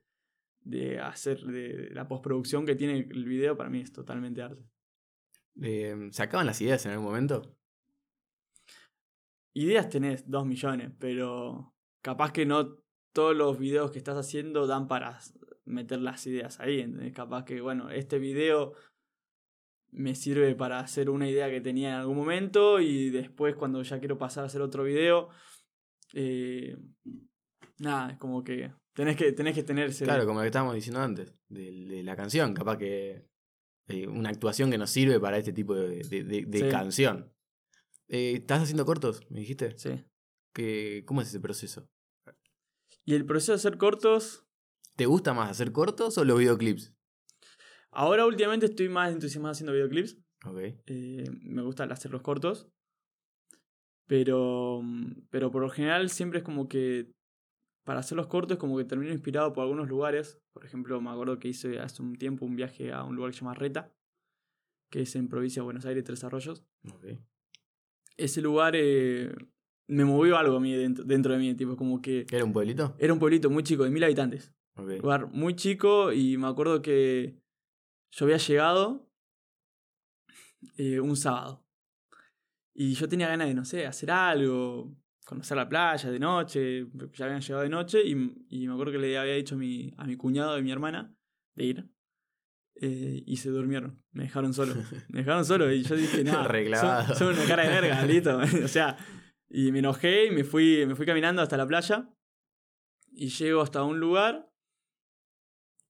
de 0.62 1.00
hacer 1.00 1.40
de 1.42 1.90
la 1.92 2.08
postproducción 2.08 2.66
que 2.66 2.76
tiene 2.76 3.00
el 3.00 3.26
video, 3.26 3.58
para 3.58 3.70
mí 3.70 3.82
es 3.82 3.92
totalmente 3.92 4.44
arte. 4.44 4.64
Eh, 5.62 6.10
¿Se 6.12 6.24
acaban 6.24 6.46
las 6.46 6.62
ideas 6.62 6.86
en 6.86 6.92
algún 6.92 7.08
momento? 7.08 7.58
Ideas 9.58 9.90
tenés 9.90 10.30
dos 10.30 10.46
millones, 10.46 10.92
pero 11.00 11.74
capaz 12.02 12.34
que 12.34 12.46
no 12.46 12.78
todos 13.14 13.34
los 13.36 13.58
videos 13.58 13.90
que 13.92 13.98
estás 13.98 14.18
haciendo 14.18 14.68
dan 14.68 14.88
para 14.90 15.18
meter 15.64 16.02
las 16.02 16.28
ideas 16.28 16.60
ahí, 16.60 16.82
¿entendés? 16.82 17.14
Capaz 17.14 17.46
que, 17.46 17.62
bueno, 17.62 17.90
este 17.90 18.20
video 18.20 18.74
me 19.92 20.14
sirve 20.14 20.54
para 20.56 20.80
hacer 20.82 21.10
una 21.10 21.30
idea 21.30 21.50
que 21.50 21.62
tenía 21.62 21.90
en 21.90 21.96
algún 21.96 22.18
momento 22.18 22.82
y 22.82 23.10
después 23.12 23.56
cuando 23.56 23.82
ya 23.82 24.00
quiero 24.00 24.18
pasar 24.18 24.44
a 24.44 24.48
hacer 24.48 24.62
otro 24.62 24.84
video, 24.84 25.30
eh, 26.14 26.76
nada, 27.80 28.12
es 28.12 28.18
como 28.18 28.44
que 28.44 28.74
tenés 28.94 29.16
que, 29.16 29.32
tenés 29.32 29.56
que 29.56 29.64
tener 29.64 29.88
ese... 29.88 30.04
Claro, 30.04 30.26
como 30.26 30.40
lo 30.40 30.44
que 30.44 30.48
estábamos 30.48 30.76
diciendo 30.76 31.00
antes, 31.00 31.34
de, 31.48 31.86
de 31.88 32.04
la 32.04 32.18
canción, 32.18 32.54
capaz 32.54 32.78
que 32.78 33.26
eh, 33.88 34.08
una 34.08 34.30
actuación 34.30 34.70
que 34.70 34.78
nos 34.78 34.90
sirve 34.90 35.18
para 35.22 35.38
este 35.38 35.54
tipo 35.54 35.74
de, 35.76 36.02
de- 36.04 36.24
de- 36.26 36.46
de 36.46 36.60
Sí. 36.60 36.70
canción. 36.70 37.32
Eh, 38.08 38.34
¿Estás 38.38 38.64
haciendo 38.64 38.86
cortos? 38.86 39.22
¿Me 39.30 39.40
dijiste? 39.40 39.78
Sí. 39.78 40.04
¿Qué- 40.54 41.04
¿Cómo 41.06 41.22
es 41.22 41.28
ese 41.30 41.40
proceso? 41.40 41.88
Y 43.04 43.14
el 43.16 43.26
proceso 43.26 43.52
de 43.52 43.58
hacer 43.58 43.78
cortos, 43.78 44.42
¿Te 44.96 45.06
gusta 45.06 45.34
más 45.34 45.52
hacer 45.52 45.72
cortos 45.74 46.18
o 46.18 46.24
los 46.24 46.40
videoclips? 46.40 46.94
ahora 47.92 48.26
últimamente 48.26 48.66
estoy 48.66 48.90
más 48.90 49.12
entusiasmado 49.14 49.52
haciendo 49.54 49.74
videoclips. 49.74 50.18
Ok. 50.46 50.58
Eh, 50.86 51.26
me 51.44 51.62
gusta 51.64 51.84
hacer 51.86 52.12
los 52.12 52.22
cortos. 52.22 52.70
Pero, 54.08 54.82
pero 55.32 55.50
por 55.52 55.62
lo 55.64 55.70
general 55.70 56.10
siempre 56.10 56.40
es 56.40 56.46
como 56.46 56.68
que 56.68 57.12
para 57.84 58.00
hacer 58.02 58.16
los 58.18 58.28
cortos 58.28 58.58
como 58.58 58.78
que 58.78 58.86
termino 58.86 59.12
inspirado 59.12 59.52
por 59.54 59.64
algunos 59.64 59.88
lugares. 59.88 60.40
Por 60.54 60.66
ejemplo, 60.66 61.00
me 61.02 61.10
acuerdo 61.10 61.40
que 61.40 61.48
hice 61.50 61.80
hace 61.80 62.02
un 62.02 62.16
tiempo 62.16 62.46
un 62.46 62.56
viaje 62.56 62.92
a 62.94 63.04
un 63.04 63.16
lugar 63.16 63.32
que 63.32 63.38
se 63.38 63.42
llama 63.44 63.54
Reta, 63.56 63.94
que 64.92 65.02
es 65.02 65.16
en 65.16 65.28
provincia 65.28 65.62
de 65.62 65.66
Buenos 65.66 65.86
Aires, 65.86 66.04
Tres 66.04 66.24
Arroyos. 66.24 66.66
ok. 66.94 67.06
Ese 68.18 68.42
lugar 68.42 68.74
eh, 68.76 69.34
me 69.88 70.06
movió 70.06 70.38
algo 70.38 70.58
a 70.58 70.60
mí 70.60 70.74
dentro, 70.74 71.04
dentro 71.04 71.34
de 71.34 71.40
mí, 71.40 71.54
tipo, 71.56 71.76
como 71.76 72.02
que 72.02 72.26
¿Era 72.32 72.44
un 72.44 72.54
pueblito? 72.54 72.96
era 73.00 73.14
un 73.14 73.20
pueblito 73.20 73.50
muy 73.50 73.64
chico, 73.64 73.84
de 73.84 73.90
mil 73.92 74.04
habitantes. 74.04 74.54
Lugar 74.78 75.28
muy 75.32 75.56
chico 75.56 76.12
y 76.12 76.38
me 76.38 76.48
acuerdo 76.48 76.82
que 76.82 77.40
yo 78.12 78.26
había 78.26 78.38
llegado 78.38 79.10
eh, 80.78 81.00
un 81.00 81.16
sábado. 81.16 81.66
Y 82.74 82.94
yo 82.94 83.08
tenía 83.08 83.30
ganas 83.30 83.48
de, 83.48 83.54
no 83.54 83.64
sé, 83.64 83.86
hacer 83.86 84.12
algo, 84.12 84.94
conocer 85.26 85.56
la 85.56 85.70
playa 85.70 86.12
de 86.12 86.20
noche, 86.20 86.88
ya 87.14 87.26
habían 87.26 87.40
llegado 87.42 87.64
de 87.64 87.70
noche 87.70 88.02
y, 88.06 88.12
y 88.50 88.68
me 88.68 88.74
acuerdo 88.74 88.92
que 88.94 89.00
le 89.00 89.18
había 89.18 89.36
dicho 89.36 89.56
a 89.56 89.58
mi, 89.58 89.94
a 89.98 90.06
mi 90.06 90.18
cuñado 90.18 90.58
y 90.60 90.64
mi 90.64 90.72
hermana 90.72 91.16
de 91.56 91.64
ir. 91.64 91.90
Eh, 92.82 93.24
y 93.26 93.38
se 93.38 93.50
durmieron, 93.50 94.04
me 94.12 94.24
dejaron 94.24 94.54
solo. 94.54 94.74
Me 95.10 95.20
dejaron 95.20 95.46
solo 95.46 95.72
y 95.72 95.84
yo 95.84 95.96
dije, 95.96 96.24
nada, 96.24 97.06
son, 97.08 97.16
son 97.16 97.34
una 97.34 97.46
cara 97.46 97.64
de 97.64 97.70
verga, 97.70 98.06
listo. 98.06 98.38
o 98.64 98.68
sea, 98.68 98.98
y 99.50 99.72
me 99.72 99.80
enojé 99.80 100.26
y 100.26 100.32
me 100.32 100.44
fui, 100.44 100.86
me 100.86 100.96
fui 100.96 101.06
caminando 101.06 101.42
hasta 101.42 101.58
la 101.58 101.68
playa. 101.68 102.10
Y 103.12 103.30
llego 103.30 103.62
hasta 103.62 103.84
un 103.84 104.00
lugar. 104.00 104.50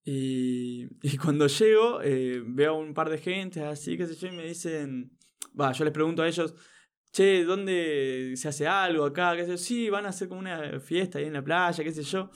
Y, 0.04 0.86
y 1.02 1.18
cuando 1.18 1.48
llego, 1.48 2.02
eh, 2.04 2.44
veo 2.46 2.74
a 2.74 2.78
un 2.78 2.94
par 2.94 3.10
de 3.10 3.18
gente 3.18 3.64
así, 3.64 3.98
qué 3.98 4.06
sé 4.06 4.16
yo, 4.16 4.28
y 4.28 4.32
me 4.38 4.46
dicen. 4.46 5.18
Va, 5.60 5.72
yo 5.72 5.86
les 5.86 5.94
pregunto 5.94 6.22
a 6.22 6.28
ellos, 6.28 6.54
che, 7.12 7.44
¿dónde 7.46 8.34
se 8.36 8.48
hace 8.50 8.68
algo 8.68 9.06
acá? 9.06 9.36
¿Qué 9.36 9.46
sé 9.46 9.52
yo? 9.52 9.58
Sí, 9.58 9.90
van 9.90 10.06
a 10.06 10.10
hacer 10.10 10.28
como 10.28 10.42
una 10.42 10.80
fiesta 10.80 11.18
ahí 11.18 11.26
en 11.26 11.34
la 11.34 11.44
playa, 11.44 11.84
qué 11.84 11.92
sé 11.92 12.04
yo. 12.04 12.30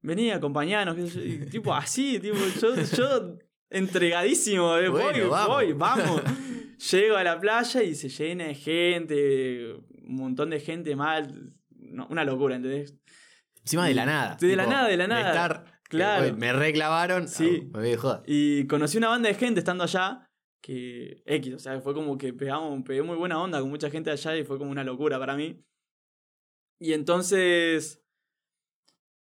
Vení, 0.00 0.32
acompañanos, 0.32 0.96
qué 0.96 1.06
sé 1.06 1.20
yo. 1.20 1.44
Y, 1.44 1.46
tipo 1.50 1.72
así, 1.72 2.18
tipo, 2.18 2.38
yo, 2.60 2.74
yo 2.74 3.38
entregadísimo, 3.72 4.76
eh, 4.76 4.88
voy, 4.88 5.02
Bueno, 5.02 5.28
vamos. 5.30 5.48
voy, 5.56 5.72
vamos. 5.72 6.22
Llego 6.90 7.16
a 7.16 7.24
la 7.24 7.38
playa 7.40 7.82
y 7.82 7.94
se 7.94 8.08
llena 8.08 8.44
de 8.46 8.54
gente, 8.54 9.72
un 9.74 10.16
montón 10.16 10.50
de 10.50 10.60
gente 10.60 10.96
mal. 10.96 11.52
no, 11.70 12.06
una 12.08 12.24
locura, 12.24 12.56
¿entendés? 12.56 12.96
Encima 13.60 13.86
de 13.86 13.94
la 13.94 14.04
nada. 14.06 14.36
De 14.40 14.56
la 14.56 14.66
nada, 14.66 14.88
de 14.88 14.96
la 14.96 15.06
nada. 15.06 15.28
estar, 15.30 15.64
Claro. 15.88 16.24
eh, 16.26 16.32
me 16.32 16.52
reclavaron. 16.52 17.28
Sí. 17.28 17.70
ah, 17.74 17.78
me 17.78 17.88
voy 17.88 17.96
joda. 17.96 18.22
Y 18.26 18.66
conocí 18.66 18.98
una 18.98 19.08
banda 19.08 19.28
de 19.28 19.34
gente 19.36 19.60
estando 19.60 19.84
allá 19.84 20.28
que 20.60 21.22
X, 21.26 21.54
o 21.54 21.58
sea, 21.58 21.80
fue 21.80 21.92
como 21.94 22.16
que 22.18 22.32
pegamos, 22.32 22.82
pegué 22.84 23.02
muy 23.02 23.16
buena 23.16 23.40
onda 23.40 23.60
con 23.60 23.68
mucha 23.70 23.90
gente 23.90 24.10
allá 24.10 24.36
y 24.36 24.44
fue 24.44 24.58
como 24.58 24.70
una 24.70 24.84
locura 24.84 25.18
para 25.18 25.36
mí. 25.36 25.62
Y 26.80 26.92
entonces 26.94 28.01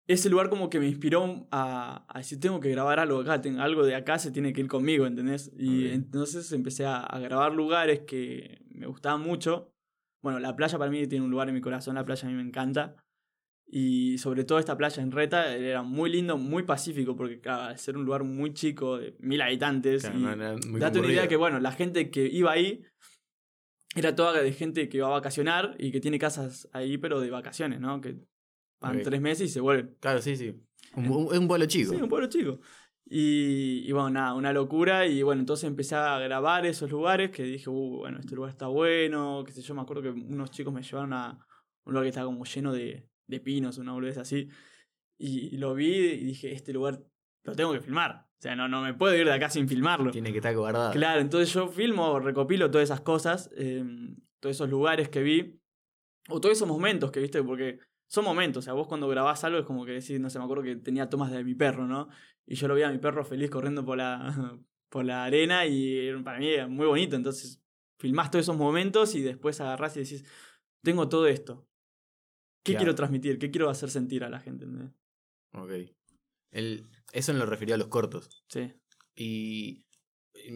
ese 0.07 0.31
lugar 0.31 0.49
como 0.49 0.71
que 0.71 0.79
me 0.79 0.87
inspiró 0.87 1.49
a, 1.51 2.05
a 2.09 2.19
decir, 2.19 2.39
tengo 2.39 2.61
que 2.61 2.71
grabar 2.71 3.01
algo 3.01 3.21
acá, 3.21 3.41
tengo, 3.41 3.61
algo 3.61 3.85
de 3.85 3.95
acá 3.95 4.19
se 4.19 4.31
tiene 4.31 4.53
que 4.53 4.61
ir 4.61 4.69
conmigo, 4.69 5.07
¿entendés? 5.07 5.53
Y 5.59 5.89
entonces 5.89 6.53
empecé 6.53 6.87
a, 6.87 7.01
a 7.01 7.19
grabar 7.19 7.53
lugares 7.53 8.01
que 8.01 8.63
me 8.71 8.87
gustaban 8.87 9.21
mucho. 9.21 9.73
Bueno, 10.23 10.39
la 10.39 10.55
playa 10.55 10.79
para 10.79 10.91
mí 10.91 11.07
tiene 11.07 11.25
un 11.25 11.31
lugar 11.31 11.49
en 11.49 11.55
mi 11.55 11.61
corazón, 11.61 11.97
la 11.97 12.05
playa 12.05 12.29
a 12.29 12.31
mí 12.31 12.37
me 12.37 12.43
encanta. 12.43 12.95
Y 13.69 14.19
sobre 14.19 14.45
todo 14.45 14.61
esta 14.61 14.77
playa 14.77 15.03
en 15.03 15.11
Reta 15.11 15.53
era 15.55 15.83
muy 15.83 16.09
lindo, 16.09 16.37
muy 16.37 16.63
pacífico, 16.63 17.17
porque 17.17 17.41
claro, 17.41 17.63
al 17.63 17.79
ser 17.79 17.97
un 17.97 18.05
lugar 18.05 18.23
muy 18.23 18.55
chico, 18.55 18.99
de 18.99 19.17
mil 19.19 19.41
habitantes, 19.41 20.03
Claro, 20.03 20.19
y 20.19 20.69
no 20.71 20.79
date 20.79 21.01
una 21.01 21.13
idea 21.13 21.27
que, 21.27 21.35
bueno, 21.35 21.59
la 21.59 21.73
gente 21.73 22.11
que 22.11 22.27
iba 22.27 22.53
ahí 22.53 22.85
era 23.97 24.15
toda 24.15 24.41
de 24.41 24.53
gente 24.53 24.89
que 24.89 25.01
va 25.01 25.09
a 25.09 25.13
vacacionar 25.13 25.75
y 25.79 25.91
que 25.91 26.01
tiene 26.01 26.19
casas 26.19 26.69
ahí, 26.73 26.97
pero 26.97 27.21
de 27.21 27.31
vacaciones, 27.31 27.81
¿no? 27.81 28.01
Que 28.01 28.17
van 28.81 29.03
tres 29.03 29.21
meses 29.21 29.51
y 29.51 29.53
se 29.53 29.61
vuelven. 29.61 29.97
Claro, 30.01 30.21
sí, 30.21 30.37
sí. 30.37 30.55
Un, 30.95 31.09
un- 31.11 31.33
es 31.33 31.39
un 31.39 31.49
pueblo 31.49 31.67
chico. 31.67 31.93
Sí, 31.93 32.01
un 32.01 32.09
pueblo 32.09 32.29
chico. 32.29 32.61
Y, 33.09 33.85
y 33.87 33.93
bueno, 33.93 34.11
nada, 34.11 34.35
una 34.35 34.53
locura. 34.53 35.07
Y 35.07 35.23
bueno, 35.23 35.41
entonces 35.41 35.65
empecé 35.69 35.95
a 35.95 36.19
grabar 36.19 36.67
esos 36.67 36.91
lugares 36.91 37.31
que 37.31 37.45
dije, 37.45 37.71
uh, 37.71 37.99
bueno, 37.99 38.19
este 38.19 38.35
lugar 38.35 38.51
está 38.51 38.67
bueno. 38.67 39.43
Qué 39.47 39.53
sé 39.53 39.63
yo, 39.63 39.75
me 39.75 39.83
acuerdo 39.83 40.03
que 40.03 40.11
unos 40.11 40.51
chicos 40.51 40.73
me 40.75 40.83
llevaron 40.83 41.13
a 41.13 41.39
un 41.85 41.93
lugar 41.93 42.05
que 42.05 42.09
estaba 42.09 42.27
como 42.27 42.45
lleno 42.45 42.73
de, 42.73 43.09
de 43.27 43.41
pinos, 43.41 43.79
una 43.79 43.93
boludez 43.93 44.19
así. 44.19 44.49
Y, 45.19 45.57
lo 45.57 45.75
vi 45.75 45.95
y 45.95 46.25
dije, 46.25 46.53
este 46.53 46.73
lugar 46.73 47.01
lo 47.45 47.55
tengo 47.55 47.73
que 47.73 47.81
filmar. 47.81 48.27
O 48.39 48.43
sea, 48.43 48.55
no, 48.55 48.69
no 48.69 48.83
me 48.83 48.93
puedo 48.93 49.17
ir 49.17 49.25
de 49.25 49.33
acá 49.33 49.49
sin 49.49 49.67
filmarlo. 49.69 50.11
Tiene 50.11 50.31
que 50.31 50.39
estar 50.39 50.55
guardado. 50.55 50.93
Claro, 50.93 51.21
entonces 51.21 51.53
yo 51.55 51.69
filmo, 51.69 52.19
recopilo 52.21 52.71
todas 52.71 52.85
esas 52.85 53.01
cosas, 53.01 53.51
eh, 53.57 53.83
todos 54.41 54.57
esos 54.57 54.69
lugares 54.69 55.09
que 55.09 55.23
vi, 55.23 55.59
o 56.29 56.41
todos 56.41 56.57
esos 56.57 56.69
momentos 56.69 57.11
que 57.13 57.21
viste, 57.21 57.43
porque 57.43 57.79
son 58.09 58.25
momentos, 58.25 58.63
o 58.63 58.65
sea, 58.65 58.73
vos 58.73 58.87
cuando 58.87 59.09
grabás 59.09 59.45
algo 59.45 59.59
es 59.59 59.65
como 59.65 59.85
que 59.85 59.93
decís, 59.93 60.21
no 60.21 60.31
sé, 60.31 60.39
me 60.39 60.45
acuerdo 60.45 60.63
que 60.63 60.77
tenía 60.77 61.09
tomas 61.09 61.31
de 61.31 61.43
mi 61.43 61.55
perro, 61.55 61.87
¿no? 61.87 62.09
Y 62.47 62.55
yo 62.55 62.69
lo 62.69 62.75
veía 62.75 62.89
a 62.89 62.93
mi 62.93 62.99
perro 62.99 63.25
feliz 63.25 63.51
corriendo 63.51 63.85
por 63.85 63.99
la, 63.99 64.59
por 64.89 65.05
la 65.05 65.25
arena 65.25 65.67
y 65.67 66.13
para 66.23 66.39
mí 66.39 66.49
era 66.49 66.69
muy 66.69 66.87
bonito, 66.87 67.17
entonces 67.17 67.61
filmás 67.99 68.31
todos 68.31 68.45
esos 68.45 68.57
momentos 68.57 69.15
y 69.15 69.23
después 69.23 69.61
agarrás 69.61 69.97
y 69.97 70.01
decís, 70.01 70.25
tengo 70.83 71.09
todo 71.09 71.27
esto. 71.27 71.67
¿Qué 72.63 72.77
quiero 72.77 72.95
transmitir? 72.97 73.39
¿Qué 73.39 73.51
quiero 73.51 73.71
hacer 73.71 73.91
sentir 73.91 74.25
a 74.25 74.29
la 74.29 74.41
gente? 74.41 74.67
Ok. 75.53 75.71
El, 76.51 76.85
eso 77.13 77.31
en 77.31 77.39
lo 77.39 77.47
referido 77.47 77.77
a 77.77 77.79
los 77.79 77.89
cortos. 77.89 78.29
Sí. 78.49 78.73
Y 79.15 79.85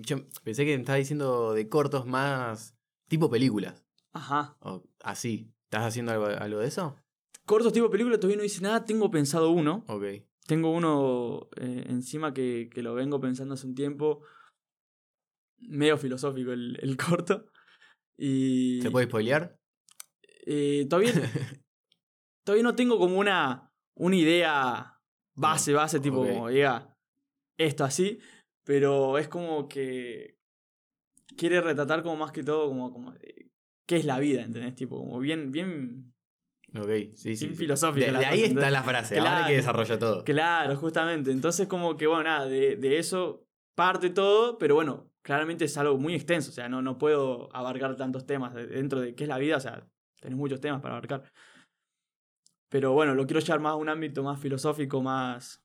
yo 0.02 0.26
pensé 0.42 0.64
que 0.64 0.74
me 0.74 0.80
estabas 0.80 0.98
diciendo 0.98 1.54
de 1.54 1.68
cortos 1.68 2.06
más 2.06 2.76
tipo 3.08 3.30
películas. 3.30 3.84
Ajá. 4.12 4.56
O 4.60 4.82
así. 5.02 5.52
¿Estás 5.64 5.84
haciendo 5.84 6.10
algo, 6.10 6.26
algo 6.26 6.58
de 6.58 6.66
eso? 6.66 6.96
Cortos 7.50 7.72
tipo 7.72 7.90
película, 7.90 8.16
todavía 8.16 8.36
no 8.36 8.44
hice 8.44 8.60
nada, 8.60 8.84
tengo 8.84 9.10
pensado 9.10 9.50
uno. 9.50 9.84
Ok. 9.88 10.04
Tengo 10.46 10.70
uno 10.70 11.48
eh, 11.56 11.84
encima 11.88 12.32
que, 12.32 12.70
que 12.72 12.80
lo 12.80 12.94
vengo 12.94 13.20
pensando 13.20 13.54
hace 13.54 13.66
un 13.66 13.74
tiempo. 13.74 14.22
Medio 15.58 15.98
filosófico 15.98 16.52
el, 16.52 16.78
el 16.80 16.96
corto. 17.08 17.46
Y. 18.16 18.80
¿Se 18.82 18.92
puede 18.92 19.06
spoilear? 19.06 19.58
eh, 20.46 20.86
todavía, 20.88 21.10
todavía 22.46 22.62
no 22.62 22.76
tengo 22.76 23.00
como 23.00 23.18
una, 23.18 23.72
una 23.96 24.14
idea 24.14 25.00
base, 25.34 25.72
base, 25.72 25.98
tipo, 25.98 26.24
como 26.24 26.50
diga 26.50 26.96
esto 27.58 27.82
así. 27.82 28.20
Pero 28.62 29.18
es 29.18 29.26
como 29.26 29.68
que. 29.68 30.38
Quiere 31.36 31.60
retratar 31.60 32.04
como 32.04 32.14
más 32.14 32.30
que 32.30 32.44
todo, 32.44 32.68
como. 32.68 32.92
como 32.92 33.12
¿Qué 33.88 33.96
es 33.96 34.04
la 34.04 34.20
vida? 34.20 34.42
¿Entendés? 34.42 34.76
Tipo, 34.76 34.98
como 34.98 35.18
bien, 35.18 35.50
bien 35.50 36.14
Ok, 36.76 37.14
sí, 37.16 37.36
sí. 37.36 37.48
Filosófica 37.48 38.06
De, 38.06 38.12
la 38.12 38.18
de 38.20 38.26
ahí 38.26 38.30
cosa, 38.32 38.42
está 38.42 38.48
entonces- 38.50 38.72
la 38.72 38.82
frase. 38.82 39.18
Ahora 39.18 39.30
Claro. 39.32 39.46
que 39.48 39.56
desarrolla 39.56 39.98
todo. 39.98 40.24
Claro, 40.24 40.76
justamente. 40.76 41.30
Entonces, 41.32 41.66
como 41.66 41.96
que, 41.96 42.06
bueno, 42.06 42.24
nada, 42.24 42.46
de, 42.46 42.76
de 42.76 42.98
eso 42.98 43.44
parte 43.74 44.10
todo, 44.10 44.56
pero 44.58 44.74
bueno, 44.76 45.10
claramente 45.22 45.64
es 45.64 45.76
algo 45.78 45.98
muy 45.98 46.14
extenso. 46.14 46.50
O 46.50 46.54
sea, 46.54 46.68
no, 46.68 46.80
no 46.82 46.96
puedo 46.98 47.48
abarcar 47.54 47.96
tantos 47.96 48.24
temas 48.26 48.54
de- 48.54 48.66
dentro 48.66 49.00
de 49.00 49.14
qué 49.14 49.24
es 49.24 49.28
la 49.28 49.38
vida. 49.38 49.56
O 49.56 49.60
sea, 49.60 49.84
tenés 50.20 50.38
muchos 50.38 50.60
temas 50.60 50.80
para 50.80 50.94
abarcar. 50.94 51.24
Pero 52.68 52.92
bueno, 52.92 53.14
lo 53.14 53.26
quiero 53.26 53.40
llevar 53.40 53.60
más 53.60 53.72
a 53.72 53.76
un 53.76 53.88
ámbito 53.88 54.22
más 54.22 54.38
filosófico, 54.40 55.02
más, 55.02 55.64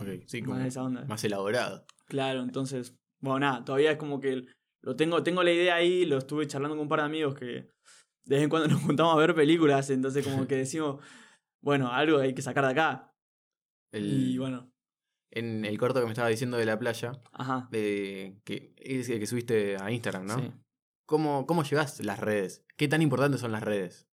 Ok, 0.00 0.08
sí, 0.26 0.40
más 0.42 0.48
como 0.50 0.60
esa 0.64 0.82
onda. 0.82 1.04
más 1.04 1.22
elaborado. 1.24 1.84
Claro, 2.06 2.40
entonces, 2.40 2.96
bueno, 3.20 3.40
nada, 3.40 3.64
todavía 3.64 3.90
es 3.92 3.96
como 3.98 4.20
que 4.20 4.46
lo 4.80 4.96
tengo, 4.96 5.22
tengo 5.22 5.42
la 5.42 5.52
idea 5.52 5.74
ahí, 5.74 6.06
lo 6.06 6.16
estuve 6.18 6.46
charlando 6.46 6.76
con 6.76 6.84
un 6.84 6.88
par 6.88 7.00
de 7.00 7.06
amigos 7.06 7.34
que 7.34 7.68
de 8.26 8.36
vez 8.36 8.44
en 8.44 8.50
cuando 8.50 8.68
nos 8.68 8.82
juntamos 8.82 9.14
a 9.14 9.18
ver 9.18 9.34
películas, 9.34 9.88
entonces 9.90 10.26
como 10.26 10.46
que 10.46 10.56
decimos, 10.56 11.02
bueno, 11.62 11.90
algo 11.90 12.18
hay 12.18 12.34
que 12.34 12.42
sacar 12.42 12.64
de 12.64 12.72
acá. 12.72 13.14
El, 13.92 14.32
Y 14.32 14.38
bueno, 14.38 14.70
En 15.30 15.64
el 15.64 15.78
corto 15.78 16.00
que 16.00 16.06
me 16.06 16.12
estaba 16.12 16.28
diciendo 16.28 16.56
de 16.56 16.66
la 16.66 16.78
playa, 16.78 17.12
ajá. 17.32 17.68
de, 17.70 18.40
que 18.44 18.74
es 18.76 19.08
el 19.08 19.20
que 19.20 19.26
subiste 19.26 19.76
a 19.76 19.90
Instagram, 19.90 20.26
¿no? 20.26 20.38
Sí. 20.38 20.52
¿Cómo, 21.06 21.46
¿Cómo 21.46 21.62
llevas 21.62 22.04
las 22.04 22.18
redes? 22.18 22.64
¿Qué 22.76 22.88
tan 22.88 23.00
importantes 23.00 23.40
son 23.40 23.52
las 23.52 23.62
redes? 23.62 24.08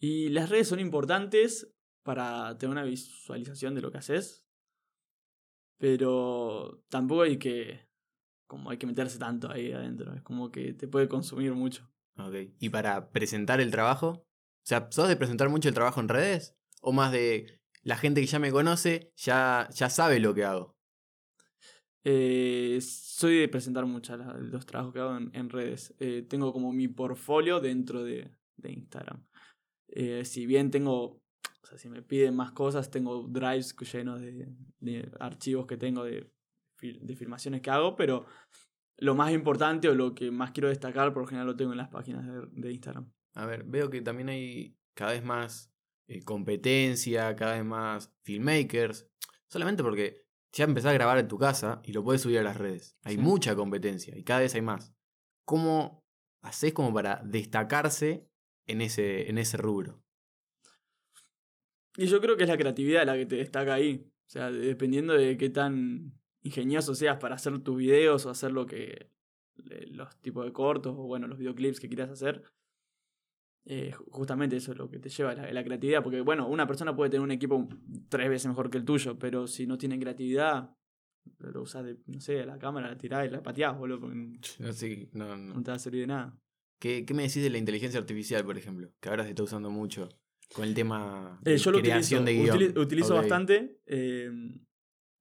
Y 0.00 0.30
las 0.30 0.48
redes 0.48 0.68
son 0.68 0.80
importantes 0.80 1.70
para 2.02 2.56
tener 2.56 2.72
una 2.72 2.84
visualización 2.84 3.74
de 3.74 3.82
lo 3.82 3.90
que 3.90 3.98
haces. 3.98 4.44
Pero 5.78 6.82
tampoco 6.88 7.22
hay 7.22 7.38
que. 7.38 7.86
Como 8.46 8.70
hay 8.70 8.78
que 8.78 8.86
meterse 8.86 9.18
tanto 9.18 9.50
ahí 9.50 9.72
adentro. 9.72 10.14
Es 10.14 10.22
como 10.22 10.50
que 10.50 10.72
te 10.72 10.88
puede 10.88 11.08
consumir 11.08 11.52
mucho. 11.52 11.90
Ok. 12.18 12.34
¿Y 12.58 12.70
para 12.70 13.10
presentar 13.10 13.60
el 13.60 13.70
trabajo? 13.70 14.08
O 14.08 14.26
sea, 14.68 14.88
¿sos 14.90 15.08
de 15.08 15.16
presentar 15.16 15.48
mucho 15.48 15.68
el 15.68 15.74
trabajo 15.74 16.00
en 16.00 16.08
redes? 16.08 16.56
¿O 16.80 16.92
más 16.92 17.12
de 17.12 17.60
la 17.82 17.96
gente 17.96 18.20
que 18.20 18.26
ya 18.26 18.38
me 18.38 18.50
conoce 18.50 19.12
ya, 19.16 19.68
ya 19.72 19.90
sabe 19.90 20.18
lo 20.18 20.34
que 20.34 20.44
hago? 20.44 20.76
Eh, 22.04 22.78
soy 22.82 23.38
de 23.38 23.48
presentar 23.48 23.84
mucho 23.86 24.16
la- 24.16 24.34
los 24.34 24.64
trabajos 24.64 24.92
que 24.94 25.00
hago 25.00 25.16
en, 25.16 25.30
en 25.34 25.50
redes. 25.50 25.94
Eh, 25.98 26.22
tengo 26.28 26.52
como 26.52 26.72
mi 26.72 26.88
portfolio 26.88 27.60
dentro 27.60 28.04
de, 28.04 28.30
de 28.56 28.72
Instagram. 28.72 29.24
Eh, 29.88 30.24
si 30.24 30.46
bien 30.46 30.70
tengo. 30.70 31.20
O 31.62 31.66
sea, 31.68 31.78
si 31.78 31.88
me 31.88 32.02
piden 32.02 32.36
más 32.36 32.52
cosas, 32.52 32.90
tengo 32.92 33.26
drives 33.28 33.74
llenos 33.92 34.20
de, 34.20 34.48
de 34.78 35.10
archivos 35.18 35.66
que 35.66 35.76
tengo 35.76 36.04
de, 36.04 36.30
de 36.80 37.16
filmaciones 37.16 37.60
que 37.60 37.70
hago, 37.70 37.96
pero 37.96 38.24
lo 38.98 39.14
más 39.14 39.32
importante 39.32 39.88
o 39.88 39.94
lo 39.94 40.14
que 40.14 40.30
más 40.30 40.52
quiero 40.52 40.68
destacar, 40.68 41.12
por 41.12 41.22
lo 41.22 41.26
general 41.28 41.46
lo 41.46 41.56
tengo 41.56 41.72
en 41.72 41.78
las 41.78 41.88
páginas 41.88 42.26
de, 42.26 42.46
de 42.52 42.72
Instagram. 42.72 43.12
A 43.34 43.46
ver, 43.46 43.64
veo 43.64 43.90
que 43.90 44.00
también 44.00 44.28
hay 44.28 44.76
cada 44.94 45.12
vez 45.12 45.22
más 45.24 45.72
eh, 46.08 46.22
competencia, 46.22 47.34
cada 47.36 47.54
vez 47.54 47.64
más 47.64 48.14
filmmakers. 48.22 49.06
Solamente 49.48 49.82
porque 49.82 50.26
ya 50.52 50.64
empezás 50.64 50.90
a 50.92 50.94
grabar 50.94 51.18
en 51.18 51.28
tu 51.28 51.38
casa 51.38 51.80
y 51.84 51.92
lo 51.92 52.02
puedes 52.02 52.22
subir 52.22 52.38
a 52.38 52.42
las 52.42 52.56
redes. 52.56 52.96
Hay 53.02 53.16
Sí. 53.16 53.20
mucha 53.20 53.54
competencia 53.54 54.16
y 54.16 54.24
cada 54.24 54.40
vez 54.40 54.54
hay 54.54 54.62
más. 54.62 54.94
¿Cómo 55.44 56.04
haces 56.42 56.72
como 56.72 56.94
para 56.94 57.20
destacarse 57.24 58.28
en 58.66 58.80
ese, 58.80 59.28
en 59.30 59.38
ese 59.38 59.56
rubro. 59.56 60.02
Y 61.96 62.06
yo 62.06 62.20
creo 62.20 62.36
que 62.36 62.44
es 62.44 62.48
la 62.48 62.56
creatividad 62.58 63.06
la 63.06 63.14
que 63.16 63.26
te 63.26 63.36
destaca 63.36 63.74
ahí. 63.74 64.06
O 64.26 64.30
sea, 64.30 64.50
dependiendo 64.50 65.14
de 65.14 65.36
qué 65.36 65.50
tan 65.50 66.12
ingenioso 66.46 66.94
seas 66.94 67.18
para 67.18 67.34
hacer 67.36 67.58
tus 67.60 67.76
videos 67.76 68.26
o 68.26 68.30
hacer 68.30 68.52
lo 68.52 68.66
que. 68.66 69.10
los 69.90 70.16
tipos 70.20 70.44
de 70.44 70.52
cortos 70.52 70.94
o 70.96 71.04
bueno, 71.06 71.26
los 71.26 71.38
videoclips 71.38 71.80
que 71.80 71.88
quieras 71.88 72.10
hacer. 72.10 72.42
Eh, 73.68 73.92
justamente 74.10 74.56
eso 74.56 74.70
es 74.72 74.78
lo 74.78 74.88
que 74.88 74.98
te 75.00 75.08
lleva 75.08 75.34
la, 75.34 75.52
la 75.52 75.64
creatividad. 75.64 76.02
Porque, 76.02 76.20
bueno, 76.20 76.46
una 76.48 76.66
persona 76.66 76.94
puede 76.94 77.10
tener 77.10 77.22
un 77.24 77.32
equipo 77.32 77.68
tres 78.08 78.28
veces 78.28 78.46
mejor 78.48 78.70
que 78.70 78.78
el 78.78 78.84
tuyo, 78.84 79.18
pero 79.18 79.46
si 79.46 79.66
no 79.66 79.76
tiene 79.76 79.98
creatividad, 79.98 80.70
lo 81.38 81.62
usas 81.62 81.84
de, 81.84 81.96
no 82.06 82.20
sé, 82.20 82.44
la 82.46 82.58
cámara, 82.58 82.88
la 82.88 82.96
tirás 82.96 83.26
y 83.26 83.30
la 83.30 83.42
pateás, 83.42 83.76
boludo. 83.76 84.00
porque 84.00 84.16
no 84.60 84.68
Así, 84.68 85.08
no, 85.12 85.36
no. 85.36 85.54
no 85.54 85.62
te 85.62 85.70
va 85.72 85.76
a 85.76 85.80
servir 85.80 86.02
de 86.02 86.06
nada. 86.06 86.38
¿Qué, 86.78 87.04
¿Qué 87.04 87.14
me 87.14 87.22
decís 87.22 87.42
de 87.42 87.50
la 87.50 87.58
inteligencia 87.58 87.98
artificial, 87.98 88.44
por 88.44 88.56
ejemplo? 88.58 88.92
Que 89.00 89.08
ahora 89.08 89.24
se 89.24 89.30
está 89.30 89.42
usando 89.42 89.70
mucho 89.70 90.08
con 90.54 90.64
el 90.64 90.74
tema 90.74 91.40
Eh, 91.44 91.52
de 91.52 91.58
yo 91.58 91.70
lo 91.72 91.78
utilizo, 91.78 92.22
de 92.22 92.34
guion. 92.34 92.74
bastante. 93.16 93.80
eh, 93.86 94.30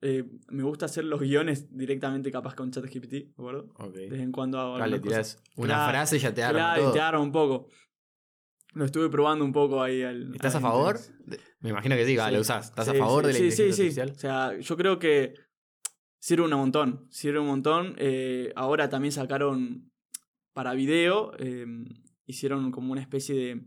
eh, 0.08 0.24
me 0.50 0.64
gusta 0.64 0.86
hacer 0.86 1.04
los 1.06 1.20
guiones 1.20 1.76
directamente 1.76 2.32
capaz 2.32 2.54
con 2.56 2.72
ChatGPT, 2.72 3.12
¿de 3.12 3.32
acuerdo? 3.38 3.68
Ok. 3.78 3.94
De 3.96 4.10
vez 4.10 4.22
en 4.22 4.32
cuando 4.32 4.60
hago 4.60 4.76
Claro, 4.76 4.90
le 4.92 4.96
algunas 4.98 5.18
cosas. 5.18 5.36
tirás 5.44 5.54
una 5.58 5.68
Claro, 5.76 5.90
frase 5.92 6.16
y 6.18 6.20
ya 6.20 6.34
te 6.34 6.44
arma 6.44 6.60
Claro, 6.60 6.80
y 6.82 6.84
todo. 6.84 6.94
te 6.94 7.00
arma 7.02 7.20
un 7.22 7.32
poco. 7.32 7.68
Lo 8.74 8.86
estuve 8.86 9.10
probando 9.10 9.46
un 9.46 9.54
poco 9.54 9.82
ahí. 9.82 10.04
Al, 10.04 10.36
¿Estás 10.36 10.56
al 10.56 10.60
a 10.60 10.70
favor? 10.70 11.00
de- 11.26 11.40
Me 11.62 11.70
imagino 11.70 11.96
que 11.96 12.06
sí, 12.06 12.16
va, 12.16 12.28
Sí. 12.30 12.36
lo 12.36 12.42
usás. 12.42 12.66
¿Estás 12.70 12.90
a 12.90 12.94
favor 12.94 13.24
sí, 13.24 13.28
de 13.28 13.34
la 13.34 13.40
sí, 13.40 13.46
inteligencia 13.46 13.74
sí, 13.76 13.82
artificial? 13.82 14.10
Sí, 14.10 14.16
o 14.16 14.20
sea, 14.20 14.60
yo 14.60 14.78
creo 14.78 15.00
que 15.00 15.34
sirve 16.20 16.44
un 16.46 16.52
montón. 16.52 17.08
Sirve 17.10 17.40
un 17.40 17.48
montón. 17.48 17.96
Eh, 17.98 18.52
ahora 18.56 18.90
también 18.90 19.12
sacaron 19.14 19.92
para 20.54 20.74
video, 20.74 21.32
eh, 21.40 21.66
hicieron 22.26 22.72
como 22.72 22.92
una 22.92 23.02
especie 23.02 23.36
de. 23.36 23.66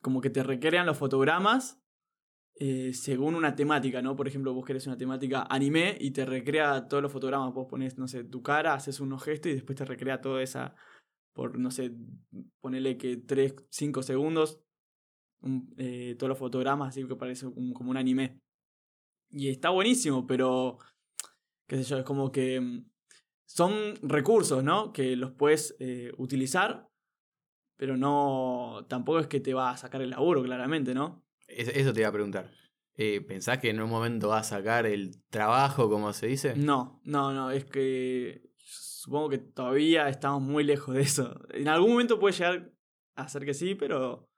como 0.00 0.20
que 0.20 0.30
te 0.30 0.42
recrean 0.42 0.84
los 0.86 0.96
fotogramas 0.98 1.80
eh, 2.56 2.92
según 2.94 3.34
una 3.34 3.54
temática, 3.56 4.00
¿no? 4.02 4.16
Por 4.16 4.28
ejemplo, 4.28 4.54
vos 4.54 4.64
querés 4.64 4.86
una 4.86 4.96
temática 4.96 5.46
anime 5.50 5.96
y 6.00 6.12
te 6.12 6.24
recrea 6.24 6.86
todos 6.88 7.02
los 7.02 7.12
fotogramas. 7.12 7.52
Vos 7.54 7.66
pones, 7.68 7.98
no 7.98 8.06
sé, 8.08 8.24
tu 8.24 8.42
cara, 8.42 8.74
haces 8.74 9.00
unos 9.00 9.22
gestos 9.24 9.50
y 9.52 9.54
después 9.56 9.76
te 9.76 9.84
recrea 9.84 10.20
toda 10.20 10.42
esa. 10.42 10.74
por, 11.34 11.58
no 11.58 11.70
sé, 11.72 11.92
ponele 12.60 12.96
que 12.98 13.16
3, 13.18 13.54
5 13.70 14.02
segundos. 14.02 14.60
un- 15.40 15.74
eh, 15.78 16.16
todos 16.18 16.28
los 16.30 16.38
fotogramas, 16.38 16.88
así 16.90 17.06
que 17.06 17.16
parece 17.16 17.46
como 17.52 17.90
un 17.90 17.96
anime. 17.98 18.40
Y 19.30 19.48
está 19.50 19.70
buenísimo, 19.70 20.26
pero. 20.26 20.78
qué 21.68 21.76
sé 21.78 21.84
yo, 21.84 21.98
es 21.98 22.04
como 22.04 22.32
que. 22.32 22.60
mm, 22.60 22.86
Son 23.46 23.72
recursos, 24.02 24.64
¿no? 24.64 24.92
Que 24.92 25.16
los 25.16 25.32
puedes 25.32 25.76
eh, 25.80 26.12
utilizar, 26.18 26.88
pero 27.76 27.96
no. 27.96 28.86
Tampoco 28.88 29.20
es 29.20 29.26
que 29.28 29.40
te 29.40 29.54
va 29.54 29.70
a 29.70 29.76
sacar 29.76 30.02
el 30.02 30.10
laburo, 30.10 30.42
claramente, 30.42 30.94
¿no? 30.94 31.23
Es- 31.56 31.68
Eso 31.68 31.92
te 31.92 32.00
iba 32.00 32.08
a 32.08 32.12
preguntar. 32.12 32.50
Eh, 32.96 33.20
¿Pensás 33.20 33.58
que 33.58 33.70
en 33.70 33.80
un 33.80 33.90
momento 33.90 34.28
va 34.28 34.38
a 34.38 34.44
sacar 34.44 34.86
el 34.86 35.20
trabajo, 35.28 35.88
como 35.90 36.12
se 36.12 36.26
dice? 36.28 36.54
No, 36.56 37.00
no, 37.04 37.32
no, 37.32 37.50
es 37.50 37.64
que. 37.64 38.50
Supongo 38.56 39.28
que 39.30 39.38
todavía 39.38 40.08
estamos 40.08 40.40
muy 40.42 40.64
lejos 40.64 40.94
de 40.94 41.02
eso. 41.02 41.38
En 41.50 41.68
algún 41.68 41.90
momento 41.90 42.18
puede 42.18 42.34
llegar 42.36 42.72
a 43.16 43.28
ser 43.28 43.44
que 43.44 43.54
sí, 43.54 43.74
pero. 43.74 44.28